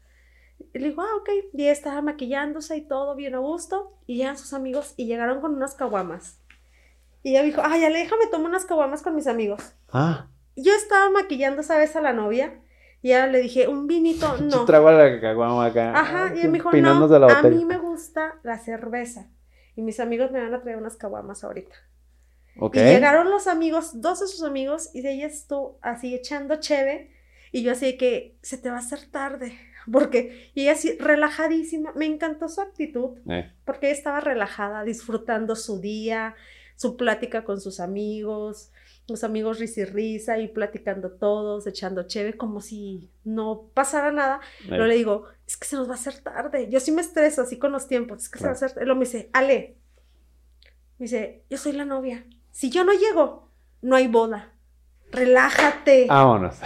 Y 0.59 0.79
le 0.79 0.89
digo, 0.89 1.03
ah, 1.03 1.17
ok. 1.17 1.29
Y 1.53 1.63
ella 1.63 1.73
estaba 1.73 2.03
maquillándose 2.03 2.77
y 2.77 2.83
todo 2.83 3.15
bien 3.15 3.35
a 3.35 3.39
gusto. 3.39 3.93
Y 4.07 4.17
llegan 4.17 4.39
sus 4.39 4.53
amigos 4.53 4.95
y 4.97 5.07
llegaron 5.07 5.41
con 5.41 5.55
unas 5.55 5.75
caguamas. 5.75 6.41
Y 7.23 7.31
ella 7.31 7.43
dijo, 7.43 7.61
ay, 7.65 7.81
ya 7.81 7.91
le 7.91 7.99
déjame 7.99 8.27
tomar 8.31 8.51
unas 8.51 8.65
caguamas 8.65 9.03
con 9.03 9.15
mis 9.15 9.27
amigos. 9.27 9.75
Ah. 9.93 10.29
yo 10.55 10.73
estaba 10.75 11.11
maquillando 11.11 11.61
esa 11.61 11.77
vez 11.77 11.97
a 11.97 12.01
la 12.01 12.13
novia. 12.13 12.61
Y 13.03 13.11
ya 13.11 13.27
le 13.27 13.41
dije, 13.41 13.69
un 13.69 13.87
vinito, 13.87 14.37
no. 14.41 14.65
trago 14.65 14.91
la 14.91 15.21
caguama 15.21 15.67
acá. 15.67 15.99
Ajá, 15.99 16.33
y 16.35 16.41
él 16.41 16.51
me 16.51 16.59
dijo, 16.59 16.73
no, 16.73 17.05
a 17.29 17.43
mí 17.43 17.65
me 17.65 17.79
gusta 17.79 18.39
la 18.43 18.59
cerveza. 18.59 19.29
Y 19.75 19.83
mis 19.83 20.01
amigos 20.01 20.31
me 20.31 20.41
van 20.41 20.55
a 20.55 20.63
traer 20.63 20.79
unas 20.79 20.97
caguamas 20.97 21.45
ahorita. 21.45 21.75
Okay. 22.59 22.83
Y 22.83 22.95
llegaron 22.95 23.31
los 23.31 23.47
amigos, 23.47 24.01
dos 24.01 24.21
de 24.21 24.27
sus 24.27 24.43
amigos, 24.43 24.91
y 24.95 25.03
de 25.03 25.13
ella 25.13 25.27
estuvo 25.27 25.79
así 25.83 26.15
echando 26.15 26.57
cheve. 26.57 27.13
Y 27.53 27.63
yo 27.63 27.73
así 27.73 27.97
que 27.99 28.39
se 28.43 28.57
te 28.57 28.71
va 28.71 28.77
a 28.77 28.81
hacer 28.81 29.11
tarde 29.11 29.59
porque 29.91 30.51
y 30.55 30.63
ella 30.63 30.73
así 30.73 30.97
relajadísima, 30.99 31.93
me 31.95 32.07
encantó 32.07 32.49
su 32.49 32.61
actitud, 32.61 33.19
eh. 33.29 33.53
porque 33.65 33.87
ella 33.87 33.97
estaba 33.97 34.21
relajada, 34.21 34.85
disfrutando 34.85 35.57
su 35.57 35.81
día, 35.81 36.35
su 36.77 36.97
plática 36.97 37.45
con 37.45 37.61
sus 37.61 37.81
amigos, 37.81 38.71
los 39.09 39.23
amigos 39.23 39.59
risa 39.59 39.81
y 39.81 39.85
risa 39.85 40.39
y 40.39 40.49
platicando 40.49 41.13
todos, 41.13 41.67
echando 41.67 42.05
cheve, 42.05 42.37
como 42.37 42.61
si 42.61 43.11
no 43.25 43.71
pasara 43.73 44.11
nada. 44.11 44.41
Pero 44.69 44.85
eh. 44.85 44.89
le 44.89 44.95
digo, 44.97 45.27
es 45.47 45.57
que 45.57 45.67
se 45.67 45.77
nos 45.77 45.89
va 45.89 45.93
a 45.93 45.97
hacer 45.97 46.19
tarde. 46.19 46.69
Yo 46.71 46.81
sí 46.81 46.91
me 46.91 47.03
estreso 47.03 47.43
así 47.43 47.59
con 47.59 47.73
los 47.73 47.87
tiempos, 47.87 48.23
es 48.23 48.29
que 48.29 48.39
se 48.39 48.45
va 48.45 48.51
a 48.51 48.55
hacer. 48.55 48.73
Luego 48.77 48.97
me 48.97 49.05
dice, 49.05 49.31
Ale, 49.33 49.77
me 50.99 51.05
dice, 51.05 51.45
yo 51.49 51.57
soy 51.57 51.73
la 51.73 51.85
novia. 51.85 52.27
Si 52.51 52.71
yo 52.71 52.85
no 52.85 52.93
llego, 52.93 53.51
no 53.81 53.97
hay 53.97 54.09
boda. 54.09 54.53
Relájate. 55.13 56.07
Vámonos. 56.09 56.57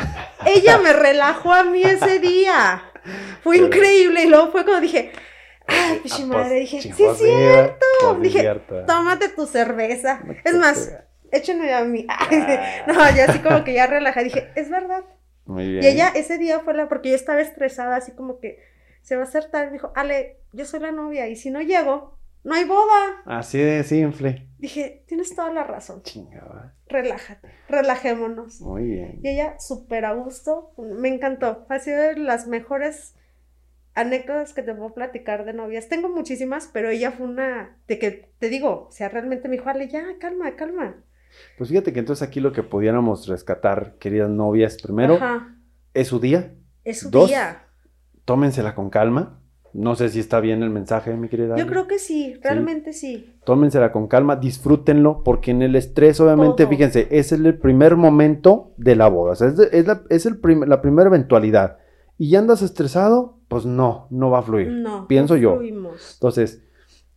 Ella 0.46 0.78
me 0.78 0.92
relajó 0.94 1.52
a 1.52 1.64
mí 1.64 1.82
ese 1.82 2.20
día. 2.20 2.89
Fue 3.42 3.58
increíble. 3.58 4.24
Y 4.24 4.28
luego 4.28 4.50
fue 4.50 4.64
como 4.64 4.80
dije, 4.80 5.12
ay, 5.66 6.00
pichi 6.02 6.24
madre. 6.24 6.60
Dije, 6.60 6.80
sí 6.80 7.04
es 7.04 7.18
cierto. 7.18 8.14
Dije, 8.20 8.60
tómate 8.86 9.28
tu 9.30 9.46
cerveza. 9.46 10.22
es 10.44 10.54
más, 10.54 10.92
échenme 11.30 11.72
a 11.72 11.84
mí. 11.84 12.06
Ah. 12.08 12.28
no, 12.86 12.94
ya 13.16 13.24
así 13.26 13.38
como 13.40 13.64
que 13.64 13.74
ya 13.74 13.86
relajé. 13.86 14.24
Dije, 14.24 14.50
es 14.54 14.70
verdad. 14.70 15.04
Muy 15.46 15.68
bien. 15.68 15.84
Y 15.84 15.86
ella 15.86 16.12
ese 16.14 16.38
día 16.38 16.60
fue 16.60 16.74
la, 16.74 16.88
porque 16.88 17.10
yo 17.10 17.16
estaba 17.16 17.40
estresada, 17.40 17.96
así 17.96 18.12
como 18.12 18.38
que 18.38 18.62
se 19.02 19.16
va 19.16 19.22
a 19.22 19.24
hacer 19.24 19.50
tarde. 19.50 19.72
Dijo, 19.72 19.92
Ale, 19.94 20.38
yo 20.52 20.64
soy 20.64 20.80
la 20.80 20.92
novia 20.92 21.28
y 21.28 21.36
si 21.36 21.50
no 21.50 21.60
llego, 21.60 22.18
no 22.42 22.54
hay 22.54 22.64
boda. 22.64 23.22
Así 23.26 23.58
de 23.58 23.84
simple. 23.84 24.48
Dije, 24.58 25.04
tienes 25.06 25.34
toda 25.34 25.52
la 25.52 25.64
razón. 25.64 26.02
Chingada. 26.02 26.74
Relájate, 26.86 27.48
relajémonos. 27.68 28.60
Muy 28.60 28.84
bien. 28.84 29.20
Y 29.22 29.28
ella 29.28 29.58
súper 29.58 30.04
a 30.04 30.12
gusto, 30.14 30.72
me 30.78 31.08
encantó. 31.08 31.66
Ha 31.68 31.78
sido 31.78 32.00
de 32.00 32.16
las 32.16 32.46
mejores 32.46 33.14
anécdotas 33.94 34.52
que 34.52 34.62
te 34.62 34.74
puedo 34.74 34.94
platicar 34.94 35.44
de 35.44 35.52
novias. 35.52 35.88
Tengo 35.88 36.08
muchísimas, 36.08 36.68
pero 36.72 36.90
ella 36.90 37.12
fue 37.12 37.26
una 37.26 37.78
de 37.86 37.98
que 37.98 38.32
te 38.38 38.48
digo, 38.48 38.86
o 38.88 38.92
sea, 38.92 39.08
realmente 39.08 39.48
me 39.48 39.56
dijo, 39.56 39.68
Ale, 39.68 39.88
ya, 39.88 40.04
calma, 40.18 40.56
calma. 40.56 40.96
Pues 41.58 41.70
fíjate 41.70 41.92
que 41.92 42.00
entonces 42.00 42.26
aquí 42.26 42.40
lo 42.40 42.52
que 42.52 42.62
pudiéramos 42.62 43.28
rescatar, 43.28 43.96
queridas 43.98 44.30
novias, 44.30 44.80
primero, 44.82 45.18
es 45.94 46.08
su 46.08 46.18
día. 46.18 46.54
Es 46.84 47.00
su 47.00 47.10
día. 47.10 47.66
Tómensela 48.24 48.74
con 48.74 48.90
calma 48.90 49.39
no 49.72 49.94
sé 49.94 50.08
si 50.08 50.20
está 50.20 50.40
bien 50.40 50.62
el 50.62 50.70
mensaje, 50.70 51.14
mi 51.14 51.28
querida. 51.28 51.56
Yo 51.56 51.66
creo 51.66 51.86
que 51.86 51.98
sí, 51.98 52.34
realmente 52.42 52.92
sí. 52.92 53.34
Tómensela 53.44 53.92
con 53.92 54.08
calma, 54.08 54.36
disfrútenlo, 54.36 55.22
porque 55.22 55.52
en 55.52 55.62
el 55.62 55.76
estrés, 55.76 56.20
obviamente, 56.20 56.66
fíjense, 56.66 57.08
es 57.10 57.32
el 57.32 57.58
primer 57.58 57.96
momento 57.96 58.72
de 58.76 58.96
la 58.96 59.08
boda, 59.08 59.32
o 59.32 59.34
sea, 59.34 59.48
es, 59.48 59.86
la, 59.86 60.02
el 60.08 60.68
la 60.68 60.82
primera 60.82 61.08
eventualidad. 61.08 61.78
Y 62.18 62.30
ya 62.30 62.40
andas 62.40 62.60
estresado, 62.60 63.38
pues 63.48 63.64
no, 63.64 64.06
no 64.10 64.30
va 64.30 64.40
a 64.40 64.42
fluir. 64.42 64.68
No, 64.68 65.08
pienso 65.08 65.36
yo. 65.36 65.58
Entonces, 65.62 66.62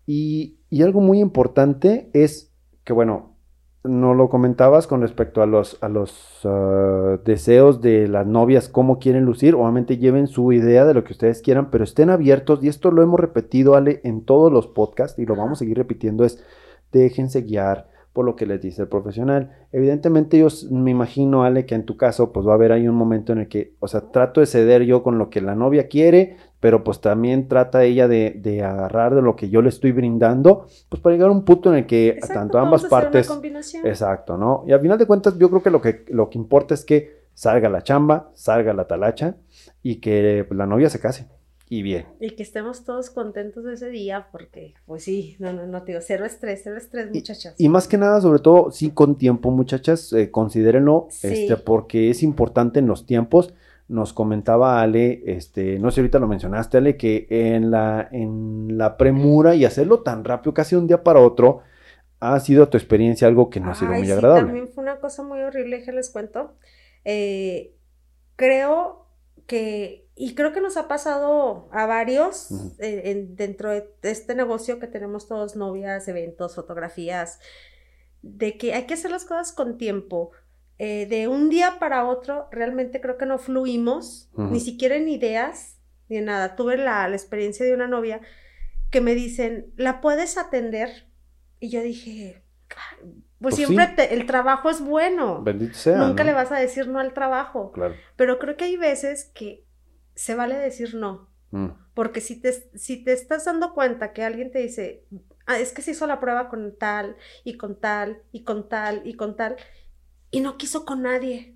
y, 0.05 0.59
y 0.69 0.81
algo 0.81 1.01
muy 1.01 1.19
importante 1.19 2.09
es 2.13 2.53
que, 2.85 2.93
bueno, 2.93 3.32
no 3.83 4.13
lo 4.13 4.29
comentabas 4.29 4.87
con 4.87 5.01
respecto 5.01 5.41
a 5.41 5.45
los, 5.45 5.77
a 5.81 5.89
los 5.89 6.39
ah, 6.45 7.17
deseos 7.25 7.81
de 7.81 8.07
las 8.07 8.25
novias, 8.25 8.69
cómo 8.69 8.99
quieren 8.99 9.25
lucir. 9.25 9.55
Obviamente 9.55 9.97
lleven 9.97 10.27
su 10.27 10.53
idea 10.53 10.85
de 10.85 10.93
lo 10.93 11.03
que 11.03 11.13
ustedes 11.13 11.41
quieran, 11.41 11.69
pero 11.69 11.83
estén 11.83 12.09
abiertos. 12.09 12.63
Y 12.63 12.69
esto 12.69 12.91
lo 12.91 13.01
hemos 13.01 13.19
repetido, 13.19 13.75
Ale, 13.75 13.99
en 14.03 14.23
todos 14.23 14.51
los 14.51 14.67
podcasts 14.67 15.19
y 15.19 15.25
lo 15.25 15.35
vamos 15.35 15.57
a 15.57 15.59
seguir 15.59 15.77
repitiendo. 15.77 16.23
Es 16.23 16.43
déjense 16.91 17.41
guiar 17.41 17.89
por 18.13 18.25
lo 18.25 18.35
que 18.35 18.45
les 18.45 18.61
dice 18.61 18.83
el 18.83 18.87
profesional. 18.87 19.51
Evidentemente 19.71 20.37
yo 20.37 20.47
me 20.69 20.91
imagino, 20.91 21.43
Ale, 21.43 21.65
que 21.65 21.75
en 21.75 21.85
tu 21.85 21.97
caso 21.97 22.31
pues 22.31 22.47
va 22.47 22.51
a 22.51 22.55
haber 22.55 22.71
ahí 22.71 22.87
un 22.87 22.95
momento 22.95 23.33
en 23.33 23.39
el 23.39 23.47
que, 23.47 23.73
o 23.79 23.87
sea, 23.87 24.11
trato 24.11 24.39
de 24.39 24.45
ceder 24.45 24.83
yo 24.83 25.01
con 25.01 25.17
lo 25.17 25.29
que 25.31 25.41
la 25.41 25.55
novia 25.55 25.87
quiere, 25.87 26.37
pero 26.63 26.81
pues 26.81 27.01
también 27.01 27.49
trata 27.49 27.83
ella 27.83 28.07
de, 28.07 28.61
agarrar 28.63 29.13
de 29.15 29.21
lo 29.21 29.35
que 29.35 29.49
yo 29.49 29.61
le 29.61 29.67
estoy 29.67 29.91
brindando, 29.91 30.65
pues 30.87 31.01
para 31.01 31.13
llegar 31.13 31.27
a 31.27 31.33
un 31.33 31.43
punto 31.43 31.69
en 31.69 31.79
el 31.79 31.85
que 31.85 32.17
tanto 32.33 32.57
ambas 32.57 32.85
partes... 32.85 33.29
Exacto, 33.83 34.37
¿no? 34.37 34.63
Y 34.65 34.71
al 34.71 34.79
final 34.79 34.97
de 34.97 35.05
cuentas 35.05 35.37
yo 35.37 35.49
creo 35.49 35.61
que 35.61 35.69
lo 35.69 35.81
que, 35.81 36.05
lo 36.07 36.29
que 36.29 36.37
importa 36.37 36.73
es 36.73 36.85
que 36.85 37.25
salga 37.33 37.67
la 37.67 37.83
chamba, 37.83 38.31
salga 38.33 38.73
la 38.73 38.87
talacha 38.87 39.35
y 39.81 39.97
que 39.97 40.47
la 40.51 40.65
novia 40.65 40.89
se 40.89 41.01
case. 41.01 41.27
Y 41.67 41.81
bien. 41.81 42.05
Y 42.21 42.29
que 42.29 42.43
estemos 42.43 42.85
todos 42.85 43.09
contentos 43.09 43.65
ese 43.65 43.89
día, 43.89 44.27
porque, 44.31 44.73
pues 44.85 45.03
sí, 45.03 45.35
no, 45.39 45.51
no, 45.51 45.67
no, 45.67 45.83
te 45.83 45.91
digo, 45.91 46.01
cero 46.01 46.23
estrés, 46.23 46.61
cero 46.63 46.77
estrés, 46.77 47.11
muchachas. 47.13 47.55
Y, 47.57 47.67
más 47.67 47.89
que 47.89 47.97
nada, 47.97 48.21
sobre 48.21 48.39
todo, 48.39 48.71
sí, 48.71 48.91
con 48.91 49.17
tiempo, 49.17 49.51
muchachas, 49.51 50.13
eh, 50.13 50.31
considérenlo, 50.31 51.09
este, 51.23 51.57
porque 51.57 52.09
es 52.09 52.23
importante 52.23 52.79
en 52.79 52.87
los 52.87 53.05
tiempos. 53.05 53.53
Nos 53.87 54.13
comentaba 54.13 54.81
Ale, 54.81 55.23
este, 55.25 55.77
no 55.77 55.91
sé, 55.91 56.01
ahorita 56.01 56.19
lo 56.19 56.27
mencionaste, 56.27 56.77
Ale, 56.77 56.97
que 56.97 57.27
en 57.29 57.69
la, 57.69 58.07
en 58.11 58.77
la 58.77 58.97
premura 58.97 59.55
y 59.55 59.65
hacerlo 59.65 60.01
tan 60.01 60.23
rápido, 60.23 60.53
casi 60.53 60.75
un 60.75 60.87
día 60.87 61.03
para 61.03 61.19
otro, 61.19 61.61
ha 62.19 62.39
sido 62.39 62.69
tu 62.69 62.77
experiencia 62.77 63.27
algo 63.27 63.49
que 63.49 63.59
no 63.59 63.71
ha 63.71 63.75
sido 63.75 63.91
muy 63.91 64.05
sí, 64.05 64.11
agradable. 64.11 64.45
También 64.45 64.69
fue 64.69 64.83
una 64.83 64.99
cosa 64.99 65.23
muy 65.23 65.41
horrible, 65.41 65.83
que 65.83 65.91
les 65.91 66.09
cuento. 66.09 66.55
Eh, 67.03 67.75
creo 68.37 69.07
que, 69.45 70.07
y 70.15 70.33
creo 70.33 70.53
que 70.53 70.61
nos 70.61 70.77
ha 70.77 70.87
pasado 70.87 71.67
a 71.71 71.85
varios 71.85 72.49
eh, 72.79 73.27
dentro 73.31 73.71
de 73.71 73.89
este 74.03 74.35
negocio 74.35 74.79
que 74.79 74.87
tenemos 74.87 75.27
todos 75.27 75.57
novias, 75.57 76.07
eventos, 76.07 76.55
fotografías, 76.55 77.39
de 78.21 78.57
que 78.57 78.73
hay 78.73 78.85
que 78.85 78.93
hacer 78.93 79.11
las 79.11 79.25
cosas 79.25 79.51
con 79.51 79.77
tiempo. 79.77 80.31
Eh, 80.85 81.05
de 81.05 81.29
un 81.29 81.49
día 81.49 81.77
para 81.79 82.05
otro, 82.05 82.49
realmente 82.51 82.99
creo 82.99 83.17
que 83.17 83.25
no 83.25 83.37
fluimos, 83.37 84.29
ni 84.35 84.59
siquiera 84.59 84.97
en 84.97 85.07
ideas, 85.07 85.79
ni 86.09 86.17
en 86.17 86.25
nada. 86.25 86.57
Tuve 86.57 86.75
la, 86.75 87.07
la 87.07 87.15
experiencia 87.15 87.65
de 87.65 87.73
una 87.73 87.87
novia 87.87 88.19
que 88.89 88.99
me 88.99 89.15
dicen, 89.15 89.71
¿la 89.77 90.01
puedes 90.01 90.37
atender? 90.37 91.07
Y 91.61 91.69
yo 91.69 91.81
dije, 91.81 92.43
pues, 92.67 93.13
pues 93.39 93.55
siempre 93.55 94.13
el 94.13 94.25
trabajo 94.25 94.69
es 94.69 94.81
bueno. 94.81 95.41
Bendito 95.41 95.73
sea. 95.73 95.99
Nunca 95.99 96.25
le 96.25 96.33
vas 96.33 96.51
a 96.51 96.59
decir 96.59 96.89
no 96.89 96.99
al 96.99 97.13
trabajo. 97.13 97.71
Claro. 97.71 97.95
Pero 98.17 98.37
creo 98.37 98.57
que 98.57 98.65
hay 98.65 98.75
veces 98.75 99.31
que 99.33 99.65
se 100.15 100.35
vale 100.35 100.55
decir 100.55 100.95
no. 100.95 101.29
Mm. 101.51 101.69
Porque 101.93 102.19
si 102.19 102.41
te, 102.41 102.51
si 102.77 103.01
te 103.05 103.13
estás 103.13 103.45
dando 103.45 103.73
cuenta 103.73 104.11
que 104.11 104.25
alguien 104.25 104.51
te 104.51 104.59
dice, 104.59 105.05
ah, 105.45 105.59
es 105.59 105.71
que 105.71 105.81
se 105.81 105.91
hizo 105.91 106.07
la 106.07 106.19
prueba 106.19 106.49
con 106.49 106.75
tal, 106.77 107.15
y 107.45 107.55
con 107.55 107.79
tal, 107.79 108.21
y 108.33 108.43
con 108.43 108.67
tal, 108.67 109.01
y 109.05 109.13
con 109.13 109.37
tal, 109.37 109.55
y 110.33 110.41
no 110.41 110.57
quiso 110.57 110.83
con 110.83 111.03
nadie 111.03 111.53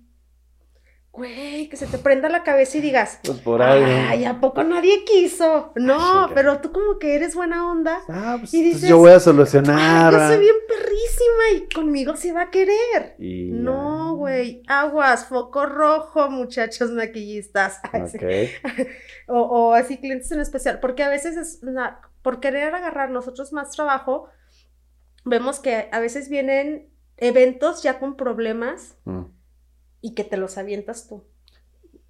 güey, 1.18 1.68
que 1.68 1.76
se 1.76 1.88
te 1.88 1.98
prenda 1.98 2.28
la 2.28 2.44
cabeza 2.44 2.78
y 2.78 2.80
digas, 2.80 3.18
pues 3.24 3.40
por 3.40 3.60
ahí. 3.60 3.82
Ay, 3.82 4.24
¿a 4.24 4.40
poco 4.40 4.62
nadie 4.62 5.04
quiso? 5.04 5.72
No, 5.74 6.30
pero 6.32 6.60
tú 6.60 6.70
como 6.70 6.98
que 7.00 7.16
eres 7.16 7.34
buena 7.34 7.68
onda. 7.68 7.98
Ah, 8.08 8.36
pues, 8.38 8.54
y 8.54 8.62
dices, 8.62 8.88
yo 8.88 8.98
voy 8.98 9.10
a 9.10 9.18
solucionar. 9.18 10.12
yo 10.12 10.28
soy 10.28 10.38
bien 10.38 10.54
perrísima 10.68 11.56
y 11.56 11.74
conmigo 11.74 12.16
se 12.16 12.32
va 12.32 12.42
a 12.42 12.50
querer. 12.50 13.16
no, 13.18 14.14
güey, 14.14 14.62
aguas, 14.68 15.26
foco 15.26 15.66
rojo, 15.66 16.30
muchachos 16.30 16.92
maquillistas. 16.92 17.80
o, 19.26 19.40
o, 19.40 19.74
así 19.74 19.98
clientes 19.98 20.30
en 20.30 20.40
especial, 20.40 20.78
porque 20.78 21.02
a 21.02 21.08
veces 21.08 21.36
es, 21.36 21.60
por 22.22 22.38
querer 22.38 22.72
agarrar 22.72 23.10
nosotros 23.10 23.52
más 23.52 23.72
trabajo, 23.72 24.28
vemos 25.24 25.58
que 25.58 25.88
a 25.90 25.98
veces 25.98 26.28
vienen 26.28 26.87
eventos 27.18 27.82
ya 27.82 27.98
con 27.98 28.16
problemas. 28.16 28.96
Mm 29.04 29.24
y 30.00 30.14
que 30.14 30.24
te 30.24 30.36
los 30.36 30.58
avientas 30.58 31.08
tú. 31.08 31.24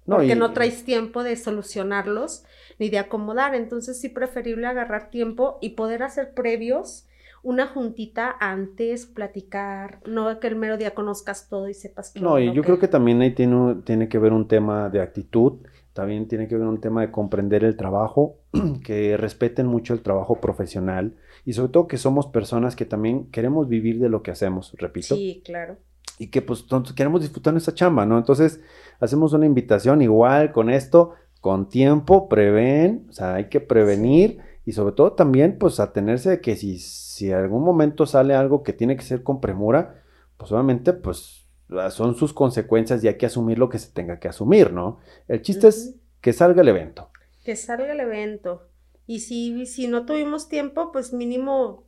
No, 0.05 0.17
porque 0.17 0.35
no 0.35 0.53
traes 0.53 0.85
tiempo 0.85 1.23
de 1.23 1.35
solucionarlos 1.35 2.43
ni 2.79 2.89
de 2.89 2.97
acomodar. 2.97 3.53
Entonces 3.53 3.99
sí 3.99 4.09
preferible 4.09 4.65
agarrar 4.65 5.11
tiempo 5.11 5.59
y 5.61 5.69
poder 5.71 6.01
hacer 6.03 6.33
previos 6.33 7.05
una 7.41 7.67
juntita 7.67 8.35
antes, 8.39 9.05
platicar, 9.05 10.01
no 10.05 10.41
que 10.41 10.47
el 10.47 10.57
mero 10.57 10.77
día 10.77 10.93
conozcas 10.93 11.47
todo 11.47 11.69
y 11.69 11.73
sepas 11.73 12.11
todo. 12.11 12.23
No, 12.23 12.39
y 12.39 12.53
yo 12.53 12.63
creo 12.63 12.79
que 12.79 12.89
también 12.89 13.21
ahí 13.21 13.33
tiene, 13.33 13.75
tiene 13.85 14.09
que 14.09 14.17
ver 14.17 14.33
un 14.33 14.49
tema 14.49 14.89
de 14.89 15.01
actitud, 15.01 15.59
también 15.93 16.27
tiene 16.27 16.49
que 16.49 16.57
ver 16.57 16.67
un 16.67 16.81
tema 16.81 16.99
de 16.99 17.11
comprender 17.11 17.63
el 17.63 17.77
trabajo, 17.77 18.39
que 18.83 19.15
respeten 19.15 19.67
mucho 19.67 19.93
el 19.93 20.01
trabajo 20.01 20.41
profesional 20.41 21.15
y 21.45 21.53
sobre 21.53 21.71
todo 21.71 21.87
que 21.87 21.97
somos 21.97 22.27
personas 22.27 22.75
que 22.75 22.85
también 22.85 23.29
queremos 23.31 23.67
vivir 23.67 23.99
de 23.99 24.09
lo 24.09 24.23
que 24.23 24.31
hacemos, 24.31 24.73
repito. 24.77 25.15
Sí, 25.15 25.41
claro 25.45 25.77
y 26.19 26.27
que 26.27 26.41
pues 26.41 26.65
queremos 26.95 27.21
disfrutar 27.21 27.53
nuestra 27.53 27.73
chamba, 27.73 28.05
¿no? 28.05 28.17
Entonces 28.17 28.59
hacemos 28.99 29.31
una 29.31 29.45
invitación 29.45 30.01
igual 30.01 30.51
con 30.51 30.69
esto, 30.69 31.13
con 31.39 31.69
tiempo, 31.69 32.27
prevén, 32.27 33.07
o 33.09 33.13
sea, 33.13 33.35
hay 33.35 33.45
que 33.45 33.61
prevenir 33.61 34.39
y 34.65 34.73
sobre 34.73 34.93
todo 34.93 35.13
también 35.13 35.57
pues 35.57 35.79
atenerse 35.79 36.29
de 36.29 36.41
que 36.41 36.57
si, 36.57 36.77
si 36.77 37.31
algún 37.31 37.63
momento 37.63 38.05
sale 38.05 38.35
algo 38.35 38.63
que 38.63 38.73
tiene 38.73 38.97
que 38.97 39.03
ser 39.03 39.23
con 39.23 39.39
premura, 39.39 40.03
pues 40.37 40.51
obviamente 40.51 40.91
pues 40.91 41.45
son 41.91 42.15
sus 42.15 42.33
consecuencias 42.33 43.01
y 43.03 43.07
hay 43.07 43.17
que 43.17 43.27
asumir 43.27 43.57
lo 43.57 43.69
que 43.69 43.79
se 43.79 43.91
tenga 43.91 44.19
que 44.19 44.27
asumir, 44.27 44.73
¿no? 44.73 44.99
El 45.27 45.41
chiste 45.41 45.69
es 45.69 45.95
que 46.19 46.33
salga 46.33 46.61
el 46.61 46.67
evento. 46.67 47.09
Que 47.45 47.55
salga 47.55 47.93
el 47.93 47.99
evento. 48.01 48.68
Y 49.09 49.21
si, 49.21 49.65
si 49.65 49.87
no 49.87 50.05
tuvimos 50.05 50.49
tiempo, 50.49 50.91
pues 50.91 51.13
mínimo 51.13 51.87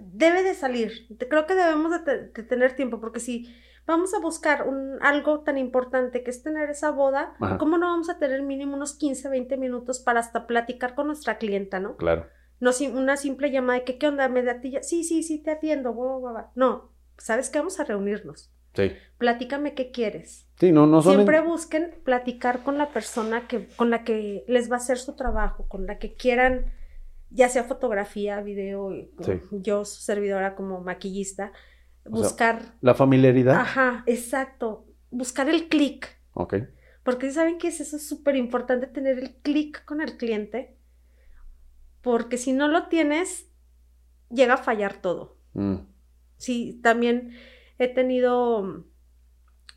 debe 0.00 0.42
de 0.42 0.52
salir. 0.52 1.06
Creo 1.30 1.46
que 1.46 1.54
debemos 1.54 1.90
de, 2.04 2.28
tener 2.42 2.76
tiempo, 2.76 3.00
porque 3.00 3.20
si 3.20 3.56
vamos 3.86 4.12
a 4.12 4.18
buscar 4.18 4.68
un, 4.68 4.98
algo 5.00 5.40
tan 5.40 5.56
importante 5.56 6.22
que 6.22 6.28
es 6.28 6.42
tener 6.42 6.68
esa 6.68 6.90
boda, 6.90 7.32
¿cómo 7.58 7.78
no 7.78 7.86
vamos 7.86 8.10
a 8.10 8.18
tener 8.18 8.42
mínimo 8.42 8.76
unos 8.76 8.98
15, 8.98 9.30
20 9.30 9.56
minutos 9.56 10.00
para 10.00 10.20
hasta 10.20 10.46
platicar 10.46 10.94
con 10.94 11.06
nuestra 11.06 11.38
clienta, 11.38 11.80
¿no? 11.80 11.96
Claro. 11.96 12.26
No 12.60 12.72
una 12.92 13.16
simple 13.16 13.50
llamada 13.50 13.78
de 13.78 13.86
que, 13.86 13.96
¿qué 13.96 14.06
onda? 14.06 14.28
¿Me 14.28 14.42
da 14.42 14.60
ti 14.60 14.76
Sí, 14.82 15.04
sí, 15.04 15.22
sí, 15.22 15.42
te 15.42 15.52
atiendo. 15.52 15.94
No, 16.54 16.92
¿sabes 17.16 17.48
qué? 17.48 17.60
Vamos 17.60 17.80
a 17.80 17.84
reunirnos. 17.84 18.52
Sí. 18.74 18.92
Platícame 19.18 19.74
qué 19.74 19.90
quieres. 19.90 20.46
Sí, 20.58 20.72
no, 20.72 20.86
no 20.86 21.02
Siempre 21.02 21.40
busquen 21.40 21.94
platicar 22.04 22.62
con 22.62 22.78
la 22.78 22.90
persona 22.90 23.46
que, 23.46 23.68
con 23.76 23.90
la 23.90 24.04
que 24.04 24.44
les 24.48 24.70
va 24.70 24.74
a 24.74 24.78
hacer 24.78 24.98
su 24.98 25.14
trabajo, 25.14 25.66
con 25.68 25.86
la 25.86 25.98
que 25.98 26.14
quieran, 26.14 26.72
ya 27.30 27.48
sea 27.48 27.64
fotografía, 27.64 28.40
video, 28.40 28.90
yo 29.50 29.84
su 29.84 30.00
servidora 30.00 30.54
como 30.54 30.80
maquillista, 30.80 31.52
buscar... 32.04 32.74
la 32.80 32.94
familiaridad. 32.94 33.56
Ajá, 33.56 34.02
exacto. 34.06 34.86
Buscar 35.10 35.48
el 35.48 35.68
clic. 35.68 36.16
Ok. 36.34 36.54
Porque 37.02 37.30
saben 37.30 37.58
que 37.58 37.68
es 37.68 37.80
eso 37.80 37.98
súper 37.98 38.36
importante 38.36 38.86
tener 38.86 39.18
el 39.18 39.36
clic 39.36 39.84
con 39.84 40.00
el 40.00 40.16
cliente. 40.16 40.76
Porque 42.02 42.36
si 42.36 42.52
no 42.52 42.68
lo 42.68 42.88
tienes, 42.88 43.48
llega 44.30 44.54
a 44.54 44.58
fallar 44.58 45.00
todo. 45.00 45.38
Mm. 45.54 45.76
Sí, 46.36 46.80
también 46.82 47.32
he 47.78 47.88
tenido 47.88 48.84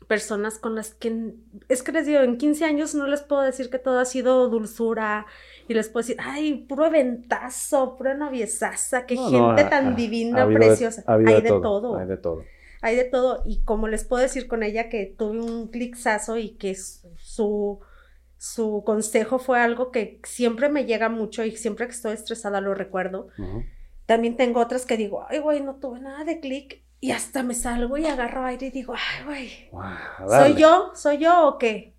personas 0.06 0.58
con 0.58 0.74
las 0.74 0.94
que, 0.94 1.34
es 1.68 1.82
que 1.82 1.92
les 1.92 2.06
digo, 2.06 2.20
en 2.20 2.36
15 2.36 2.64
años 2.64 2.94
no 2.94 3.06
les 3.06 3.22
puedo 3.22 3.42
decir 3.42 3.70
que 3.70 3.78
todo 3.78 3.98
ha 3.98 4.04
sido 4.04 4.48
dulzura 4.48 5.26
y 5.68 5.74
les 5.74 5.88
puedo 5.88 6.06
decir, 6.06 6.16
ay, 6.20 6.66
puro 6.68 6.86
eventazo, 6.86 7.96
pura 7.96 8.14
noviesaza, 8.14 9.06
qué 9.06 9.16
gente 9.16 9.64
tan 9.64 9.96
divina, 9.96 10.46
preciosa. 10.46 11.02
hay 11.06 11.40
de, 11.40 11.48
todo, 11.48 11.96
Hay 11.96 12.06
de 12.06 12.16
todo. 12.16 12.44
Hay 12.82 12.96
de 12.96 13.04
todo. 13.04 13.42
Y 13.46 13.62
como 13.62 13.88
les 13.88 14.04
puedo 14.04 14.22
decir 14.22 14.48
con 14.48 14.62
ella 14.62 14.88
que 14.88 15.14
tuve 15.16 15.40
un 15.40 15.68
clixazo 15.68 16.36
y 16.36 16.56
que 16.56 16.74
su, 16.74 17.80
su 18.36 18.82
consejo 18.84 19.38
fue 19.38 19.60
algo 19.60 19.90
que 19.92 20.20
siempre 20.24 20.68
me 20.68 20.84
llega 20.84 21.08
mucho 21.08 21.44
y 21.44 21.52
siempre 21.52 21.86
que 21.86 21.92
estoy 21.92 22.12
estresada 22.12 22.60
lo 22.60 22.74
recuerdo. 22.74 23.28
También 24.04 24.36
tengo 24.36 24.60
otras 24.60 24.84
que 24.84 24.96
digo, 24.96 25.24
ay, 25.28 25.38
güey, 25.38 25.62
no 25.62 25.76
tuve 25.76 26.00
nada 26.00 26.24
de 26.24 26.40
clic 26.40 26.82
y 27.02 27.10
hasta 27.10 27.42
me 27.42 27.54
salgo 27.54 27.98
y 27.98 28.06
agarro 28.06 28.44
aire 28.44 28.68
y 28.68 28.70
digo, 28.70 28.94
ay, 28.94 29.24
güey, 29.24 29.70
¿soy 30.28 30.54
yo? 30.54 30.92
¿Soy 30.94 31.18
yo 31.18 31.48
o 31.48 31.58
qué? 31.58 31.96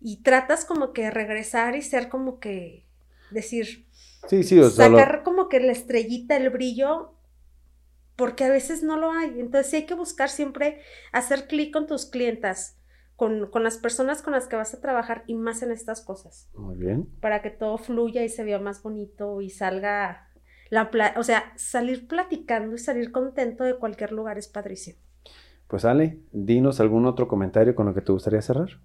Y 0.00 0.22
tratas 0.22 0.64
como 0.64 0.92
que 0.92 1.10
regresar 1.10 1.74
y 1.74 1.82
ser 1.82 2.08
como 2.08 2.38
que, 2.38 2.86
decir, 3.32 3.84
sí, 4.28 4.44
sí, 4.44 4.60
o 4.60 4.70
sea, 4.70 4.86
sacar 4.86 5.24
como 5.24 5.48
que 5.48 5.58
la 5.58 5.72
estrellita, 5.72 6.36
el 6.36 6.50
brillo, 6.50 7.14
porque 8.14 8.44
a 8.44 8.48
veces 8.48 8.84
no 8.84 8.96
lo 8.96 9.10
hay. 9.10 9.40
Entonces 9.40 9.74
hay 9.74 9.86
que 9.86 9.94
buscar 9.94 10.30
siempre 10.30 10.80
hacer 11.10 11.48
clic 11.48 11.72
con 11.72 11.88
tus 11.88 12.06
clientas, 12.06 12.76
con, 13.16 13.50
con, 13.50 13.64
las 13.64 13.78
personas 13.78 14.22
con 14.22 14.34
las 14.34 14.46
que 14.46 14.54
vas 14.54 14.72
a 14.72 14.80
trabajar 14.80 15.24
y 15.26 15.34
más 15.34 15.62
en 15.62 15.72
estas 15.72 16.00
cosas. 16.00 16.48
Muy 16.54 16.76
bien. 16.76 17.08
Para 17.20 17.42
que 17.42 17.50
todo 17.50 17.76
fluya 17.76 18.22
y 18.22 18.28
se 18.28 18.44
vea 18.44 18.60
más 18.60 18.84
bonito 18.84 19.40
y 19.40 19.50
salga 19.50 20.23
o 21.16 21.22
sea, 21.22 21.52
salir 21.56 22.08
platicando 22.08 22.74
y 22.74 22.78
salir 22.78 23.12
contento 23.12 23.64
de 23.64 23.76
cualquier 23.76 24.12
lugar 24.12 24.38
es 24.38 24.48
padrísimo. 24.48 24.98
Pues 25.68 25.84
Ale, 25.84 26.18
dinos 26.32 26.80
algún 26.80 27.06
otro 27.06 27.26
comentario 27.26 27.74
con 27.74 27.86
lo 27.86 27.94
que 27.94 28.00
te 28.00 28.12
gustaría 28.12 28.42
cerrar. 28.42 28.78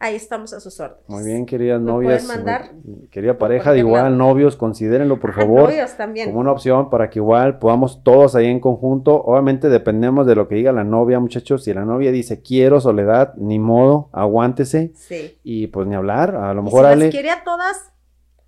Ahí 0.02 0.16
estamos 0.16 0.54
a 0.54 0.62
sus 0.62 0.80
órdenes. 0.80 1.04
Muy 1.10 1.26
bien, 1.26 1.46
queridas 1.46 1.82
novias. 1.82 2.26
Mandar 2.26 2.72
querida 3.12 3.38
pareja, 3.38 3.74
de 3.74 3.80
igual, 3.80 4.18
novios, 4.18 4.56
considérenlo 4.56 5.20
por 5.20 5.34
favor. 5.34 5.64
novios 5.64 5.98
también. 5.98 6.30
Como 6.30 6.40
una 6.40 6.54
opción 6.54 6.90
para 6.90 7.10
que 7.10 7.20
igual 7.20 7.60
podamos 7.60 8.02
todos 8.02 8.34
ahí 8.36 8.46
en 8.46 8.62
conjunto. 8.62 9.22
Obviamente 9.22 9.68
dependemos 9.68 10.26
de 10.26 10.36
lo 10.36 10.48
que 10.48 10.56
diga 10.56 10.72
la 10.72 10.86
novia, 10.86 11.20
muchachos. 11.20 11.66
Si 11.66 11.74
la 11.74 11.84
novia 11.84 12.14
dice 12.14 12.42
quiero 12.42 12.80
soledad, 12.80 13.34
ni 13.36 13.60
modo, 13.60 14.10
aguántese. 14.14 14.94
Sí. 14.96 15.38
Y 15.44 15.68
pues 15.68 15.86
ni 15.86 15.96
hablar. 15.96 16.34
A 16.34 16.54
lo 16.54 16.64
mejor 16.64 16.86
si 16.86 16.92
Ale. 16.94 17.06
Las 17.06 17.12
quiere 17.14 17.32
a 17.32 17.44
todas, 17.44 17.92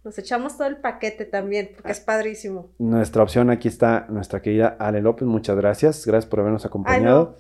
nos 0.05 0.17
echamos 0.17 0.55
todo 0.57 0.69
el 0.69 0.77
paquete 0.77 1.25
también, 1.25 1.71
porque 1.75 1.91
es 1.91 1.99
padrísimo. 1.99 2.69
Nuestra 2.79 3.23
opción 3.23 3.49
aquí 3.49 3.67
está 3.67 4.05
nuestra 4.07 4.41
querida 4.41 4.77
Ale 4.79 5.01
López. 5.01 5.27
Muchas 5.27 5.57
gracias. 5.57 6.05
Gracias 6.05 6.29
por 6.29 6.39
habernos 6.39 6.65
acompañado 6.65 7.35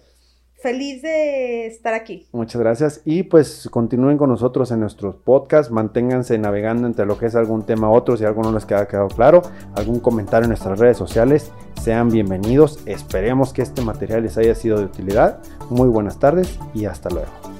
feliz 0.61 1.01
de 1.01 1.65
estar 1.67 1.93
aquí. 1.93 2.27
Muchas 2.31 2.61
gracias. 2.61 3.01
Y 3.05 3.23
pues 3.23 3.67
continúen 3.71 4.17
con 4.17 4.29
nosotros 4.29 4.71
en 4.71 4.79
nuestros 4.79 5.15
podcasts, 5.15 5.71
manténganse 5.71 6.37
navegando 6.37 6.87
entre 6.87 7.05
lo 7.05 7.17
que 7.17 7.25
es 7.25 7.35
algún 7.35 7.65
tema 7.65 7.89
u 7.89 7.93
otro, 7.93 8.15
si 8.17 8.25
algo 8.25 8.43
no 8.43 8.51
les 8.51 8.65
queda 8.65 8.87
quedado 8.87 9.07
claro, 9.07 9.41
algún 9.75 9.99
comentario 9.99 10.45
en 10.45 10.49
nuestras 10.49 10.79
redes 10.79 10.97
sociales, 10.97 11.51
sean 11.81 12.09
bienvenidos. 12.09 12.79
Esperemos 12.85 13.53
que 13.53 13.61
este 13.61 13.81
material 13.81 14.23
les 14.23 14.37
haya 14.37 14.55
sido 14.55 14.77
de 14.77 14.85
utilidad. 14.85 15.39
Muy 15.69 15.89
buenas 15.89 16.19
tardes 16.19 16.59
y 16.73 16.85
hasta 16.85 17.09
luego. 17.09 17.50